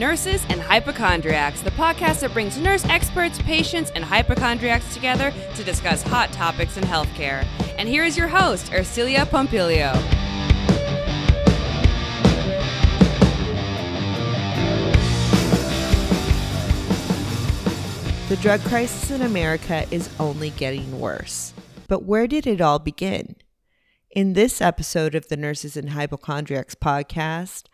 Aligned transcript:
Nurses 0.00 0.46
and 0.48 0.62
Hypochondriacs, 0.62 1.60
the 1.60 1.72
podcast 1.72 2.20
that 2.20 2.32
brings 2.32 2.56
nurse 2.56 2.86
experts, 2.86 3.38
patients, 3.42 3.90
and 3.90 4.02
hypochondriacs 4.02 4.94
together 4.94 5.30
to 5.54 5.62
discuss 5.62 6.00
hot 6.00 6.32
topics 6.32 6.78
in 6.78 6.84
healthcare. 6.84 7.46
And 7.76 7.86
here 7.86 8.04
is 8.04 8.16
your 8.16 8.26
host, 8.26 8.72
Ursilia 8.72 9.26
Pompilio. 9.26 9.92
The 18.30 18.36
drug 18.36 18.60
crisis 18.62 19.10
in 19.10 19.20
America 19.20 19.86
is 19.90 20.08
only 20.18 20.48
getting 20.48 20.98
worse. 20.98 21.52
But 21.88 22.04
where 22.04 22.26
did 22.26 22.46
it 22.46 22.62
all 22.62 22.78
begin? 22.78 23.36
In 24.10 24.32
this 24.32 24.62
episode 24.62 25.14
of 25.14 25.28
the 25.28 25.36
Nurses 25.36 25.76
and 25.76 25.90
Hypochondriacs 25.90 26.74
podcast, 26.74 27.64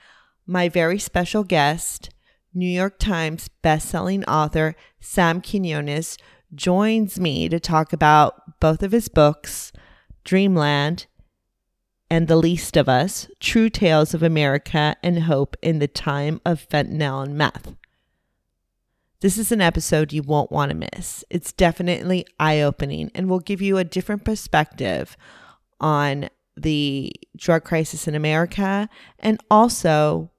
my 0.45 0.69
very 0.69 0.99
special 0.99 1.45
guest, 1.45 2.11
New 2.57 2.67
York 2.67 2.99
Times 2.99 3.51
bestselling 3.63 4.25
author 4.27 4.75
Sam 4.99 5.43
Quinones, 5.43 6.17
joins 6.55 7.21
me 7.21 7.51
to 7.51 7.61
talk 7.61 7.93
about 7.93 8.59
both 8.61 8.83
of 8.83 8.93
his 8.93 9.09
books, 9.09 9.73
Dreamland 10.25 11.07
and 12.09 12.29
The 12.29 12.37
Least 12.37 12.79
of 12.79 12.89
Us 12.89 13.29
True 13.41 13.69
Tales 13.69 14.15
of 14.15 14.23
America 14.23 14.97
and 15.03 15.25
Hope 15.25 15.55
in 15.61 15.81
the 15.81 15.87
Time 15.89 16.41
of 16.47 16.67
Fentanyl 16.67 17.25
and 17.25 17.37
Meth. 17.37 17.75
This 19.21 19.37
is 19.37 19.53
an 19.53 19.61
episode 19.61 20.15
you 20.15 20.23
won't 20.23 20.51
want 20.51 20.71
to 20.71 20.89
miss. 20.95 21.25
It's 21.29 21.53
definitely 21.53 22.27
eye 22.41 22.63
opening 22.63 23.11
and 23.15 23.29
will 23.29 23.41
give 23.41 23.61
you 23.61 23.77
a 23.77 23.85
different 23.85 24.25
perspective 24.25 25.17
on 25.79 26.31
the 26.57 27.13
drug 27.37 27.65
crisis 27.65 28.09
in 28.09 28.15
America 28.15 28.89
and 29.19 29.39
also 29.51 30.31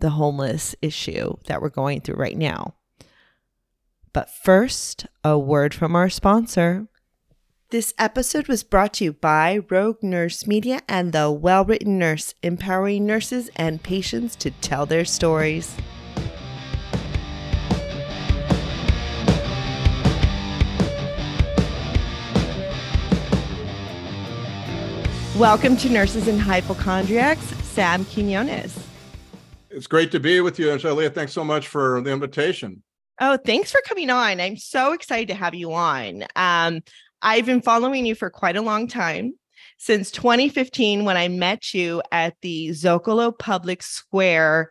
the 0.00 0.10
homeless 0.10 0.74
issue 0.82 1.34
that 1.46 1.62
we're 1.62 1.68
going 1.68 2.00
through 2.00 2.16
right 2.16 2.36
now. 2.36 2.74
But 4.12 4.28
first, 4.30 5.06
a 5.22 5.38
word 5.38 5.72
from 5.72 5.94
our 5.94 6.10
sponsor. 6.10 6.88
This 7.70 7.94
episode 7.98 8.48
was 8.48 8.64
brought 8.64 8.94
to 8.94 9.04
you 9.04 9.12
by 9.12 9.60
Rogue 9.70 10.02
Nurse 10.02 10.46
Media 10.46 10.80
and 10.88 11.12
the 11.12 11.30
Well 11.30 11.64
Written 11.64 11.98
Nurse, 11.98 12.34
empowering 12.42 13.06
nurses 13.06 13.48
and 13.54 13.80
patients 13.80 14.34
to 14.36 14.50
tell 14.50 14.86
their 14.86 15.04
stories. 15.04 15.76
Welcome 25.36 25.76
to 25.78 25.88
Nurses 25.88 26.26
and 26.26 26.40
Hypochondriacs, 26.40 27.44
Sam 27.64 28.04
Quinones. 28.04 28.89
It's 29.70 29.86
great 29.86 30.10
to 30.12 30.20
be 30.20 30.40
with 30.40 30.58
you, 30.58 30.66
Angelia. 30.66 31.14
Thanks 31.14 31.32
so 31.32 31.44
much 31.44 31.68
for 31.68 32.00
the 32.00 32.10
invitation. 32.10 32.82
Oh, 33.20 33.36
thanks 33.36 33.70
for 33.70 33.80
coming 33.86 34.10
on. 34.10 34.40
I'm 34.40 34.56
so 34.56 34.92
excited 34.92 35.28
to 35.28 35.34
have 35.34 35.54
you 35.54 35.72
on. 35.72 36.24
Um, 36.34 36.80
I've 37.22 37.46
been 37.46 37.62
following 37.62 38.06
you 38.06 38.14
for 38.14 38.30
quite 38.30 38.56
a 38.56 38.62
long 38.62 38.88
time 38.88 39.34
since 39.78 40.10
2015 40.10 41.04
when 41.04 41.16
I 41.16 41.28
met 41.28 41.72
you 41.72 42.02
at 42.10 42.34
the 42.42 42.70
Zocalo 42.70 43.36
Public 43.38 43.82
Square 43.82 44.70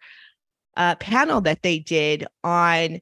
uh, 0.76 0.96
panel 0.96 1.42
that 1.42 1.62
they 1.62 1.80
did 1.80 2.26
on 2.44 3.00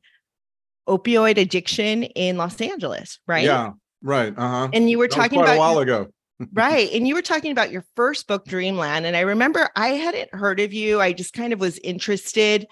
opioid 0.88 1.38
addiction 1.38 2.04
in 2.04 2.38
Los 2.38 2.60
Angeles, 2.62 3.20
right? 3.28 3.46
Yeah, 3.46 3.72
right. 4.02 4.34
Uh 4.38 4.50
huh. 4.50 4.70
And 4.74 4.90
you 4.90 4.98
were 4.98 5.08
That 5.08 5.16
talking 5.16 5.40
quite 5.40 5.46
about 5.46 5.56
a 5.56 5.60
while 5.60 5.80
ago. 5.80 6.08
Right. 6.54 6.90
And 6.94 7.08
you 7.08 7.16
were 7.16 7.22
talking 7.22 7.52
about 7.52 7.72
your 7.72 7.86
first 7.96 8.28
book, 8.28 8.46
Dreamland. 8.46 9.06
And 9.06 9.16
I 9.16 9.22
remember 9.22 9.70
I 9.76 9.90
hadn't 9.90 10.34
heard 10.34 10.60
of 10.60 10.74
you. 10.74 11.02
I 11.02 11.14
just 11.14 11.34
kind 11.34 11.54
of 11.54 11.60
was 11.60 11.80
interested 11.80 12.68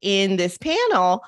in 0.00 0.36
this 0.36 0.58
panel. 0.58 1.22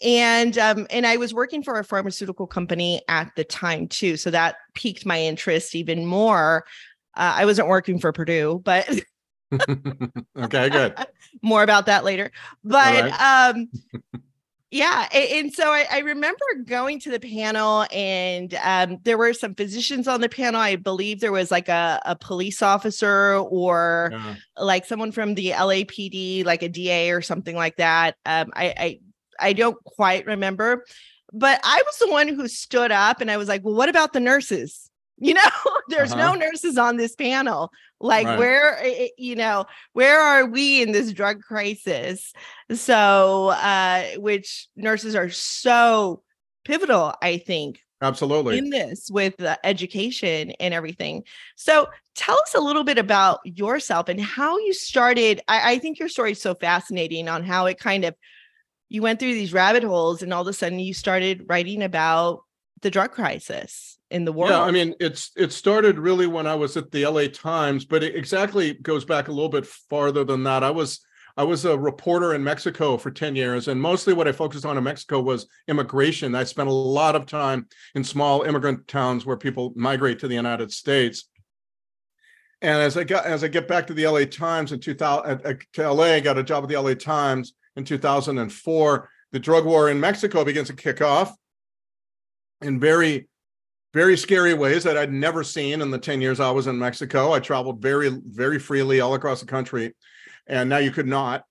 And 0.00 0.56
um, 0.58 0.86
and 0.90 1.06
I 1.06 1.16
was 1.16 1.34
working 1.34 1.62
for 1.62 1.78
a 1.78 1.84
pharmaceutical 1.84 2.46
company 2.46 3.02
at 3.08 3.32
the 3.34 3.44
time 3.44 3.88
too. 3.88 4.16
So 4.16 4.30
that 4.30 4.56
piqued 4.74 5.04
my 5.04 5.20
interest 5.20 5.74
even 5.74 6.06
more. 6.06 6.64
Uh, 7.16 7.34
I 7.36 7.44
wasn't 7.44 7.66
working 7.66 7.98
for 7.98 8.12
Purdue, 8.12 8.60
but 8.64 8.88
okay, 10.38 10.68
good. 10.68 10.94
more 11.42 11.64
about 11.64 11.86
that 11.86 12.04
later. 12.04 12.30
But 12.62 13.10
right. 13.10 13.50
um 13.50 13.68
yeah, 14.70 15.08
and, 15.12 15.52
so 15.52 15.70
I, 15.70 15.86
I 15.90 15.98
remember 16.00 16.44
going 16.66 17.00
to 17.00 17.10
the 17.10 17.20
panel 17.20 17.86
and 17.90 18.52
um 18.62 18.98
there 19.04 19.16
were 19.16 19.32
some 19.32 19.54
physicians 19.54 20.06
on 20.06 20.20
the 20.20 20.28
panel. 20.28 20.60
I 20.60 20.76
believe 20.76 21.20
there 21.20 21.32
was 21.32 21.50
like 21.50 21.68
a, 21.68 22.00
a 22.04 22.14
police 22.16 22.60
officer 22.60 23.36
or 23.36 24.10
Yeah. 24.12 24.34
like 24.58 24.84
someone 24.84 25.12
from 25.12 25.34
the 25.34 25.50
LAPD, 25.50 26.44
like 26.44 26.62
a 26.62 26.68
DA 26.68 27.10
or 27.12 27.22
something 27.22 27.56
like 27.56 27.76
that. 27.76 28.16
Um 28.26 28.50
I 28.54 28.74
I 28.76 29.00
I 29.40 29.52
don't 29.54 29.82
quite 29.84 30.26
remember, 30.26 30.84
but 31.32 31.60
I 31.64 31.82
was 31.86 31.96
the 31.98 32.10
one 32.10 32.28
who 32.28 32.46
stood 32.48 32.90
up 32.92 33.20
and 33.20 33.30
I 33.30 33.36
was 33.38 33.48
like, 33.48 33.64
well, 33.64 33.74
what 33.74 33.88
about 33.88 34.12
the 34.12 34.20
nurses? 34.20 34.90
You 35.20 35.34
know, 35.34 35.40
there's 35.88 36.14
no 36.14 36.28
Uh-huh. 36.28 36.36
nurses 36.36 36.78
on 36.78 36.96
this 36.96 37.14
panel. 37.16 37.70
Like, 38.00 38.26
Right. 38.26 38.38
where, 38.38 38.78
eh, 38.78 38.94
eh, 38.98 39.08
you 39.18 39.34
know, 39.34 39.66
where 39.92 40.20
are 40.20 40.46
we 40.46 40.82
in 40.82 40.92
this 40.92 41.12
drug 41.12 41.42
crisis? 41.42 42.32
So, 42.72 43.48
uh, 43.48 44.04
which 44.18 44.68
nurses 44.76 45.14
are 45.14 45.30
so 45.30 46.22
pivotal, 46.64 47.14
I 47.20 47.38
think, 47.38 47.80
Absolutely. 48.00 48.58
in 48.58 48.70
this 48.70 49.10
with 49.10 49.34
education 49.64 50.52
and 50.60 50.72
everything. 50.72 51.24
So 51.56 51.88
tell 52.14 52.38
us 52.38 52.54
a 52.54 52.60
little 52.60 52.84
bit 52.84 52.98
about 52.98 53.40
yourself 53.44 54.08
and 54.08 54.20
how 54.20 54.58
you 54.58 54.72
started. 54.72 55.40
I, 55.48 55.72
I 55.72 55.78
think 55.78 55.98
your 55.98 56.08
story 56.08 56.32
is 56.32 56.40
so 56.40 56.54
fascinating 56.54 57.28
on 57.28 57.42
how 57.42 57.66
it 57.66 57.78
kind 57.80 58.04
of 58.04 58.14
you 58.88 59.02
went 59.02 59.18
through 59.18 59.34
these 59.34 59.52
rabbit 59.52 59.82
holes 59.82 60.22
and 60.22 60.32
all 60.32 60.42
of 60.42 60.48
a 60.48 60.52
sudden 60.52 60.78
you 60.78 60.94
started 60.94 61.44
writing 61.48 61.82
about 61.82 62.40
the 62.82 62.90
drug 62.90 63.10
crisis 63.10 63.97
in 64.10 64.24
the 64.24 64.32
world. 64.32 64.50
Yeah, 64.50 64.62
I 64.62 64.70
mean, 64.70 64.94
it's 65.00 65.30
it 65.36 65.52
started 65.52 65.98
really 65.98 66.26
when 66.26 66.46
I 66.46 66.54
was 66.54 66.76
at 66.76 66.90
the 66.90 67.06
LA 67.06 67.26
Times, 67.28 67.84
but 67.84 68.02
it 68.02 68.16
exactly 68.16 68.74
goes 68.74 69.04
back 69.04 69.28
a 69.28 69.32
little 69.32 69.48
bit 69.50 69.66
farther 69.66 70.24
than 70.24 70.44
that. 70.44 70.64
I 70.64 70.70
was 70.70 71.00
I 71.36 71.44
was 71.44 71.64
a 71.64 71.78
reporter 71.78 72.34
in 72.34 72.42
Mexico 72.42 72.96
for 72.96 73.12
10 73.12 73.36
years, 73.36 73.68
and 73.68 73.80
mostly 73.80 74.12
what 74.12 74.26
I 74.26 74.32
focused 74.32 74.66
on 74.66 74.76
in 74.76 74.82
Mexico 74.82 75.20
was 75.20 75.46
immigration. 75.68 76.34
I 76.34 76.44
spent 76.44 76.68
a 76.68 76.72
lot 76.72 77.14
of 77.14 77.26
time 77.26 77.68
in 77.94 78.02
small 78.02 78.42
immigrant 78.42 78.88
towns 78.88 79.24
where 79.24 79.36
people 79.36 79.72
migrate 79.76 80.18
to 80.20 80.28
the 80.28 80.34
United 80.34 80.72
States. 80.72 81.28
And 82.60 82.82
as 82.82 82.96
I 82.96 83.04
got 83.04 83.24
as 83.24 83.44
I 83.44 83.48
get 83.48 83.68
back 83.68 83.86
to 83.86 83.94
the 83.94 84.06
LA 84.06 84.24
Times 84.24 84.72
in 84.72 84.80
2000 84.80 85.30
at- 85.30 85.46
uh, 85.46 85.48
at- 85.50 85.56
uh, 85.56 85.58
to 85.74 85.92
LA, 85.92 86.14
I 86.14 86.20
got 86.20 86.38
a 86.38 86.42
job 86.42 86.64
at 86.64 86.68
the 86.68 86.76
LA 86.76 86.94
Times 86.94 87.52
in 87.76 87.84
2004. 87.84 89.08
The 89.30 89.38
drug 89.38 89.64
war 89.64 89.90
in 89.90 90.00
Mexico 90.00 90.44
begins 90.44 90.68
to 90.68 90.74
kick 90.74 91.00
off 91.02 91.36
in 92.62 92.80
very 92.80 93.28
very 93.94 94.16
scary 94.16 94.54
ways 94.54 94.84
that 94.84 94.96
I'd 94.96 95.12
never 95.12 95.42
seen 95.42 95.80
in 95.80 95.90
the 95.90 95.98
10 95.98 96.20
years 96.20 96.40
I 96.40 96.50
was 96.50 96.66
in 96.66 96.78
Mexico. 96.78 97.32
I 97.32 97.40
traveled 97.40 97.80
very, 97.80 98.10
very 98.26 98.58
freely 98.58 99.00
all 99.00 99.14
across 99.14 99.40
the 99.40 99.46
country, 99.46 99.94
and 100.46 100.68
now 100.68 100.78
you 100.78 100.90
could 100.90 101.06
not. 101.06 101.44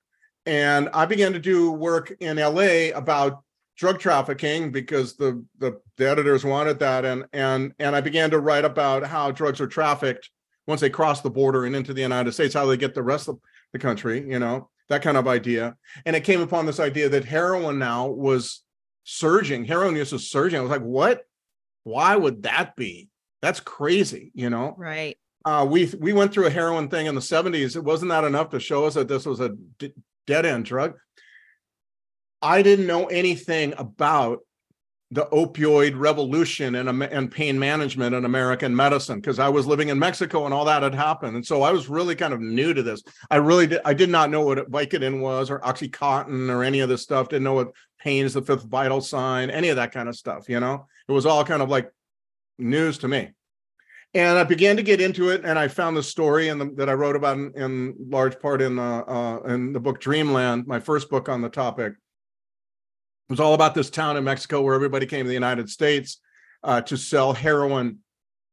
And 0.45 0.89
I 0.93 1.05
began 1.05 1.33
to 1.33 1.39
do 1.39 1.71
work 1.71 2.15
in 2.19 2.37
LA 2.37 2.95
about 2.95 3.43
drug 3.77 3.99
trafficking 3.99 4.71
because 4.71 5.15
the, 5.15 5.43
the 5.59 5.79
the 5.97 6.09
editors 6.09 6.43
wanted 6.43 6.79
that 6.79 7.05
and 7.05 7.25
and 7.31 7.73
and 7.79 7.95
I 7.95 8.01
began 8.01 8.31
to 8.31 8.39
write 8.39 8.65
about 8.65 9.05
how 9.05 9.31
drugs 9.31 9.61
are 9.61 9.67
trafficked 9.67 10.31
once 10.65 10.81
they 10.81 10.89
cross 10.89 11.21
the 11.21 11.29
border 11.29 11.65
and 11.65 11.75
into 11.75 11.93
the 11.93 12.01
United 12.01 12.33
States 12.33 12.55
how 12.55 12.65
they 12.65 12.75
get 12.75 12.95
the 12.95 13.03
rest 13.03 13.27
of 13.27 13.39
the 13.73 13.79
country 13.79 14.27
you 14.27 14.39
know 14.39 14.69
that 14.89 15.03
kind 15.03 15.15
of 15.15 15.27
idea 15.27 15.75
and 16.05 16.15
it 16.15 16.23
came 16.23 16.41
upon 16.41 16.65
this 16.65 16.79
idea 16.79 17.07
that 17.07 17.25
heroin 17.25 17.77
now 17.77 18.07
was 18.07 18.63
surging 19.03 19.63
heroin 19.63 19.95
use 19.95 20.11
was 20.11 20.27
surging 20.27 20.59
I 20.59 20.63
was 20.63 20.71
like 20.71 20.81
what 20.81 21.26
why 21.87 22.15
would 22.15 22.43
that 22.43 22.75
be 22.75 23.09
that's 23.41 23.59
crazy 23.59 24.31
you 24.33 24.49
know 24.49 24.75
right. 24.77 25.17
uh, 25.45 25.65
we 25.67 25.85
we 25.99 26.13
went 26.13 26.33
through 26.33 26.47
a 26.47 26.51
heroin 26.51 26.89
thing 26.89 27.05
in 27.05 27.15
the 27.15 27.21
70s. 27.21 27.75
It 27.75 27.83
wasn't 27.83 28.09
that 28.09 28.25
enough 28.25 28.49
to 28.49 28.59
show 28.59 28.85
us 28.85 28.95
that 28.95 29.07
this 29.07 29.25
was 29.25 29.39
a 29.39 29.49
d- 29.79 29.93
dead 30.25 30.45
end 30.45 30.65
drug. 30.65 30.95
I 32.41 32.61
didn't 32.61 32.87
know 32.87 33.05
anything 33.05 33.73
about 33.77 34.39
the 35.11 35.25
opioid 35.27 35.97
revolution 35.97 36.75
and, 36.75 37.01
and 37.01 37.31
pain 37.31 37.57
management 37.57 38.13
in 38.13 38.25
American 38.25 38.75
medicine 38.75 39.21
because 39.21 39.39
I 39.39 39.47
was 39.47 39.65
living 39.65 39.87
in 39.87 39.97
Mexico 39.97 40.43
and 40.43 40.53
all 40.53 40.65
that 40.65 40.83
had 40.83 40.93
happened. 40.93 41.35
And 41.35 41.45
so 41.45 41.61
I 41.61 41.71
was 41.71 41.87
really 41.87 42.13
kind 42.13 42.33
of 42.33 42.41
new 42.41 42.73
to 42.73 42.83
this. 42.83 43.03
I 43.31 43.37
really 43.37 43.67
did, 43.67 43.79
I 43.85 43.93
did 43.93 44.09
not 44.09 44.29
know 44.29 44.41
what 44.41 44.69
Vicodin 44.69 45.21
was 45.21 45.49
or 45.49 45.59
Oxycontin 45.59 46.49
or 46.49 46.61
any 46.61 46.81
of 46.81 46.89
this 46.89 47.03
stuff. 47.03 47.29
Didn't 47.29 47.45
know 47.45 47.53
what 47.53 47.71
pain 47.99 48.25
is 48.25 48.33
the 48.33 48.41
fifth 48.41 48.63
vital 48.63 48.99
sign, 48.99 49.49
any 49.49 49.69
of 49.69 49.77
that 49.77 49.93
kind 49.93 50.09
of 50.09 50.15
stuff. 50.17 50.49
You 50.49 50.59
know, 50.59 50.87
it 51.07 51.11
was 51.11 51.25
all 51.25 51.43
kind 51.43 51.61
of 51.61 51.69
like 51.69 51.91
news 52.57 52.97
to 52.99 53.07
me 53.07 53.31
and 54.13 54.37
I 54.37 54.43
began 54.43 54.77
to 54.77 54.83
get 54.83 55.01
into 55.01 55.29
it, 55.29 55.43
and 55.43 55.59
I 55.59 55.67
found 55.67 55.97
the 55.97 56.03
story 56.03 56.49
the, 56.49 56.71
that 56.75 56.89
I 56.89 56.93
wrote 56.93 57.15
about 57.15 57.37
in, 57.37 57.53
in 57.55 57.95
large 58.09 58.39
part 58.39 58.61
in 58.61 58.79
uh, 58.79 58.99
uh, 59.01 59.39
in 59.47 59.73
the 59.73 59.79
book 59.79 59.99
Dreamland, 59.99 60.65
my 60.65 60.79
first 60.79 61.09
book 61.09 61.29
on 61.29 61.41
the 61.41 61.49
topic. 61.49 61.93
It 61.93 63.31
was 63.31 63.39
all 63.39 63.53
about 63.53 63.75
this 63.75 63.89
town 63.89 64.15
in 64.15 64.23
Mexico 64.23 64.61
where 64.61 64.73
everybody 64.73 65.05
came 65.05 65.25
to 65.25 65.27
the 65.27 65.33
United 65.33 65.69
States 65.69 66.21
uh, 66.63 66.81
to 66.81 66.97
sell 66.97 67.33
heroin, 67.33 67.99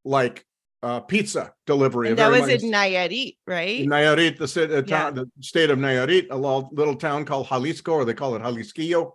like 0.04 0.44
uh, 0.82 1.00
pizza 1.00 1.52
delivery. 1.64 2.08
And 2.08 2.18
that 2.18 2.30
was 2.30 2.48
in 2.48 2.72
Nayarit, 2.72 3.36
right? 3.46 3.80
In 3.80 3.88
Nayarit, 3.88 4.36
the, 4.36 4.48
state, 4.48 4.72
uh, 4.72 4.82
town, 4.82 5.14
the 5.14 5.30
state 5.40 5.70
of 5.70 5.78
Nayarit, 5.78 6.26
a 6.30 6.36
little 6.36 6.96
town 6.96 7.24
called 7.24 7.46
Xalisco, 7.46 7.92
or 7.92 8.04
they 8.04 8.14
call 8.14 8.34
it 8.34 8.42
Jalisquillo. 8.42 9.12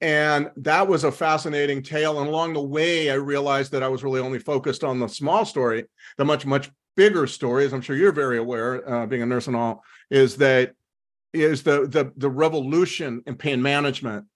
And 0.00 0.50
that 0.56 0.88
was 0.88 1.04
a 1.04 1.12
fascinating 1.12 1.82
tale. 1.82 2.20
And 2.20 2.28
along 2.28 2.54
the 2.54 2.62
way, 2.62 3.10
I 3.10 3.14
realized 3.14 3.72
that 3.72 3.82
I 3.82 3.88
was 3.88 4.02
really 4.02 4.20
only 4.20 4.38
focused 4.38 4.82
on 4.82 4.98
the 4.98 5.08
small 5.08 5.44
story. 5.44 5.84
The 6.16 6.24
much, 6.24 6.46
much 6.46 6.70
bigger 6.96 7.26
story, 7.26 7.66
as 7.66 7.74
I'm 7.74 7.82
sure 7.82 7.96
you're 7.96 8.12
very 8.12 8.38
aware, 8.38 8.88
uh, 8.88 9.06
being 9.06 9.22
a 9.22 9.26
nurse 9.26 9.46
and 9.46 9.56
all, 9.56 9.84
is 10.10 10.36
that 10.36 10.72
is 11.32 11.62
the 11.62 11.86
the 11.86 12.12
the 12.16 12.28
revolution 12.28 13.22
in 13.26 13.36
pain 13.36 13.62
management 13.62 14.26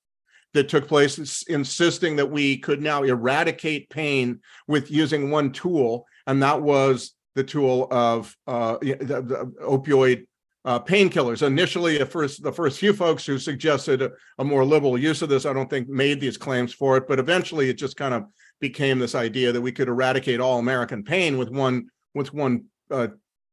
that 0.53 0.69
took 0.69 0.87
place 0.87 1.43
insisting 1.49 2.17
that 2.17 2.31
we 2.31 2.57
could 2.57 2.81
now 2.81 3.03
eradicate 3.03 3.91
pain 3.91 4.39
with 4.69 4.91
using 4.91 5.31
one 5.31 5.51
tool 5.51 6.07
and 6.27 6.43
that 6.43 6.63
was 6.63 7.15
the 7.35 7.45
tool 7.45 7.89
of 7.91 8.37
uh, 8.47 8.79
the, 8.81 8.95
the 8.95 9.53
opioid 9.63 10.27
uh, 10.65 10.81
painkillers. 10.81 11.47
Initially, 11.47 11.99
the 11.99 12.07
first 12.07 12.43
the 12.43 12.53
first 12.53 12.79
few 12.79 12.93
folks 12.93 13.27
who 13.27 13.39
suggested 13.39 14.03
a, 14.03 14.11
a, 14.39 14.45
more 14.45 14.65
liberal 14.65 14.97
use 14.97 15.21
of 15.23 15.29
this, 15.29 15.45
I 15.45 15.53
don't 15.53 15.69
think 15.69 15.89
made 15.89 16.21
these 16.21 16.39
claims 16.39 16.73
for 16.73 16.97
it, 16.97 17.07
but 17.07 17.19
eventually 17.19 17.69
it 17.69 17.75
just 17.75 17.97
kind 17.97 18.15
of 18.15 18.25
became 18.61 18.99
this 18.99 19.15
idea 19.15 19.53
that 19.53 19.61
we 19.61 19.73
could 19.73 19.89
eradicate 19.89 20.41
all 20.41 20.59
American 20.59 21.03
pain 21.03 21.37
with 21.37 21.51
one 21.51 21.89
with 22.15 22.33
one 22.33 22.65
uh, 22.91 23.09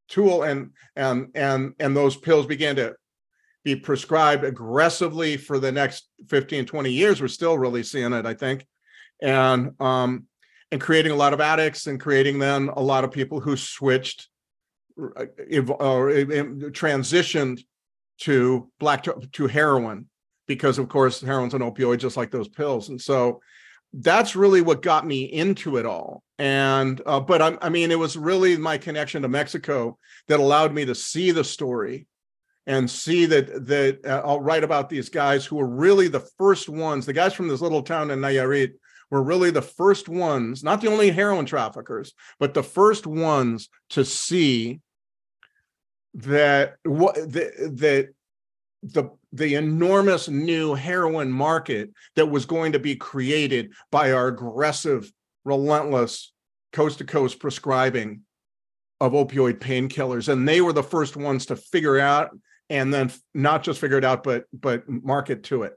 tool, 0.08 0.44
and 0.44 0.72
and 0.96 1.28
and 1.36 1.74
and 1.80 1.96
those 1.96 2.16
pills 2.16 2.46
began 2.46 2.78
to 2.78 2.96
be 3.64 3.76
prescribed 3.76 4.44
aggressively 4.44 5.38
for 5.38 5.60
the 5.60 5.72
next 5.72 6.10
15 6.30 6.66
20 6.66 6.92
years 6.92 7.22
we're 7.22 7.28
still 7.28 7.60
really 7.60 7.84
seeing 7.84 8.12
it 8.12 8.26
i 8.26 8.34
think 8.34 8.66
and 9.22 9.80
um 9.80 10.26
and 10.72 10.82
creating 10.82 11.12
a 11.12 11.16
lot 11.16 11.32
of 11.34 11.42
addicts 11.42 11.86
and 11.86 12.00
creating 12.00 12.40
then 12.40 12.70
a 12.70 12.82
lot 12.82 13.04
of 13.04 13.12
people 13.12 13.40
who 13.40 13.56
switched 13.56 14.30
or 14.98 16.10
transitioned 16.72 17.64
to 18.20 18.70
black 18.80 19.04
to, 19.04 19.20
to 19.32 19.48
heroin 19.48 20.08
because 20.48 20.78
of 20.78 20.90
course 20.90 21.22
heroin's 21.22 21.54
an 21.54 21.62
opioid 21.62 22.00
just 22.00 22.18
like 22.18 22.32
those 22.32 22.48
pills 22.48 22.90
and 22.90 23.02
so 23.02 23.42
that's 23.94 24.36
really 24.36 24.62
what 24.62 24.82
got 24.82 25.06
me 25.06 25.24
into 25.24 25.78
it 25.78 25.86
all 25.86 26.24
and 26.40 27.02
uh, 27.06 27.20
but 27.20 27.42
I, 27.42 27.58
I 27.62 27.70
mean 27.70 27.92
it 27.92 28.00
was 28.00 28.16
really 28.16 28.58
my 28.58 28.78
connection 28.78 29.22
to 29.22 29.28
mexico 29.28 29.98
that 30.28 30.40
allowed 30.40 30.74
me 30.74 30.86
to 30.86 30.96
see 30.96 31.32
the 31.32 31.44
story 31.44 32.08
and 32.68 32.90
see 32.90 33.26
that 33.26 33.66
that 33.68 34.06
uh, 34.06 34.22
I'll 34.24 34.40
write 34.40 34.64
about 34.64 34.90
these 34.90 35.10
guys 35.10 35.46
who 35.46 35.56
were 35.56 35.68
really 35.68 36.08
the 36.08 36.26
first 36.38 36.70
ones. 36.70 37.06
The 37.06 37.14
guys 37.14 37.34
from 37.34 37.48
this 37.48 37.62
little 37.62 37.82
town 37.82 38.12
in 38.12 38.20
Nayarit 38.20 38.74
were 39.12 39.22
really 39.22 39.52
the 39.52 39.62
first 39.62 40.10
ones, 40.10 40.64
not 40.64 40.82
the 40.82 40.88
only 40.88 41.12
heroin 41.12 41.46
traffickers, 41.46 42.14
but 42.40 42.54
the 42.54 42.64
first 42.64 43.06
ones 43.06 43.70
to 43.92 44.04
see 44.04 44.80
that 46.16 46.78
what 46.84 47.16
that 47.16 48.10
the 48.84 49.12
the 49.32 49.56
enormous 49.56 50.28
new 50.28 50.74
heroin 50.74 51.32
market 51.32 51.92
that 52.16 52.26
was 52.26 52.46
going 52.46 52.72
to 52.72 52.80
be 52.80 52.96
created 52.96 53.74
by 53.92 54.12
our 54.12 54.28
aggressive, 54.28 55.12
relentless 55.46 56.34
coast 56.74 56.98
to 56.98 57.06
coast 57.06 57.40
prescribing 57.40 58.22
of 59.00 59.14
opioid 59.14 59.60
painkillers. 59.60 60.30
And 60.30 60.48
they 60.48 60.62
were 60.62 60.74
the 60.74 60.84
first 60.84 61.16
ones 61.16 61.46
to 61.48 61.56
figure 61.56 62.00
out 62.00 62.32
and 62.70 62.94
then 62.94 63.12
not 63.34 63.64
just 63.64 63.80
figure 63.80 63.98
it 63.98 64.06
out 64.06 64.24
but 64.24 64.46
but 64.54 64.88
market 64.88 65.44
to 65.44 65.64
it 65.64 65.74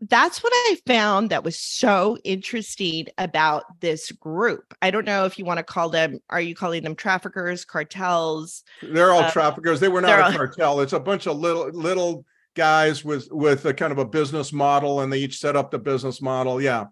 that's 0.00 0.42
what 0.42 0.52
I 0.54 0.76
found 0.86 1.30
that 1.30 1.44
was 1.44 1.58
so 1.58 2.16
interesting 2.24 3.06
about 3.18 3.64
this 3.80 4.10
group. 4.12 4.74
I 4.80 4.90
don't 4.90 5.04
know 5.04 5.24
if 5.24 5.38
you 5.38 5.44
want 5.44 5.58
to 5.58 5.64
call 5.64 5.90
them, 5.90 6.20
are 6.30 6.40
you 6.40 6.54
calling 6.54 6.82
them 6.82 6.94
traffickers, 6.94 7.64
cartels? 7.64 8.64
They're 8.82 9.12
all 9.12 9.22
uh, 9.22 9.30
traffickers. 9.30 9.80
They 9.80 9.88
were 9.88 10.00
not 10.00 10.18
a 10.18 10.24
all... 10.24 10.32
cartel. 10.36 10.80
It's 10.80 10.92
a 10.92 11.00
bunch 11.00 11.26
of 11.26 11.38
little 11.38 11.68
little 11.70 12.24
guys 12.56 13.04
with 13.04 13.28
with 13.30 13.64
a 13.66 13.74
kind 13.74 13.92
of 13.92 13.98
a 13.98 14.04
business 14.04 14.52
model 14.52 15.00
and 15.00 15.12
they 15.12 15.18
each 15.18 15.38
set 15.38 15.56
up 15.56 15.70
the 15.70 15.78
business 15.78 16.20
model. 16.20 16.60
Yeah. 16.60 16.86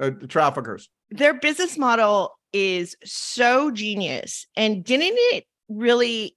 Uh, 0.00 0.10
the 0.18 0.26
traffickers. 0.26 0.88
Their 1.10 1.34
business 1.34 1.76
model 1.76 2.38
is 2.52 2.96
so 3.04 3.70
genius. 3.70 4.46
And 4.56 4.84
didn't 4.84 5.14
it 5.14 5.44
really 5.68 6.36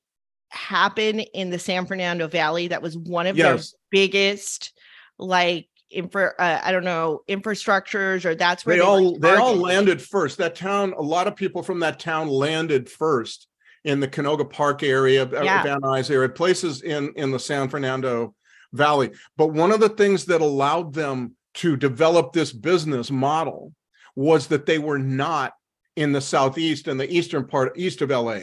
happen 0.53 1.19
in 1.19 1.49
the 1.49 1.59
San 1.59 1.85
Fernando 1.85 2.27
Valley. 2.27 2.67
That 2.67 2.81
was 2.81 2.97
one 2.97 3.27
of 3.27 3.35
yes. 3.35 3.71
their 3.71 3.79
biggest, 3.91 4.71
like 5.17 5.67
infra. 5.93 6.33
Uh, 6.37 6.59
I 6.63 6.71
don't 6.71 6.83
know 6.83 7.21
infrastructures, 7.27 8.25
or 8.25 8.35
that's 8.35 8.65
where 8.65 8.75
they, 8.75 8.81
they 8.81 8.85
all 8.85 9.17
they 9.19 9.35
all 9.35 9.55
landed 9.55 10.01
first. 10.01 10.37
That 10.37 10.55
town, 10.55 10.93
a 10.97 11.01
lot 11.01 11.27
of 11.27 11.35
people 11.35 11.63
from 11.63 11.79
that 11.81 11.99
town 11.99 12.27
landed 12.27 12.89
first 12.89 13.47
in 13.83 13.99
the 13.99 14.07
Canoga 14.07 14.49
Park 14.49 14.83
area, 14.83 15.23
uh, 15.23 15.43
yeah. 15.43 15.63
Van 15.63 15.81
Nuys 15.81 16.09
area, 16.09 16.29
places 16.29 16.81
in 16.81 17.13
in 17.15 17.31
the 17.31 17.39
San 17.39 17.69
Fernando 17.69 18.33
Valley. 18.73 19.11
But 19.37 19.53
one 19.53 19.71
of 19.71 19.79
the 19.79 19.89
things 19.89 20.25
that 20.25 20.41
allowed 20.41 20.93
them 20.93 21.35
to 21.55 21.75
develop 21.75 22.33
this 22.33 22.51
business 22.51 23.11
model 23.11 23.73
was 24.15 24.47
that 24.47 24.65
they 24.65 24.79
were 24.79 24.99
not 24.99 25.53
in 25.95 26.11
the 26.11 26.21
southeast 26.21 26.87
and 26.87 26.99
the 26.99 27.11
eastern 27.11 27.45
part 27.45 27.77
east 27.77 28.01
of 28.01 28.09
LA 28.09 28.39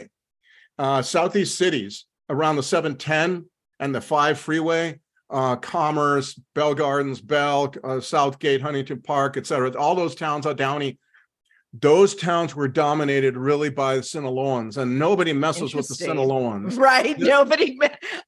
uh, 0.81 1.01
southeast 1.01 1.57
cities 1.57 2.05
around 2.29 2.55
the 2.55 2.63
710 2.63 3.45
and 3.79 3.95
the 3.95 4.01
5 4.01 4.39
freeway, 4.39 4.99
uh, 5.31 5.55
Commerce, 5.55 6.39
Bell 6.53 6.75
Gardens, 6.75 7.21
Bell, 7.21 7.73
uh, 7.83 7.99
Southgate, 7.99 8.61
Huntington 8.61 9.01
Park, 9.01 9.37
et 9.37 9.47
cetera, 9.47 9.71
all 9.77 9.95
those 9.95 10.15
towns 10.15 10.45
are 10.45 10.53
Downey, 10.53 10.97
those 11.73 12.15
towns 12.15 12.53
were 12.53 12.67
dominated 12.67 13.37
really 13.37 13.69
by 13.69 13.95
the 13.95 14.01
Sinaloans, 14.01 14.75
and 14.75 14.99
nobody 14.99 15.31
messes 15.31 15.73
with 15.73 15.87
the 15.87 15.93
Sinaloans. 15.93 16.77
Right. 16.77 17.17
Nobody. 17.17 17.79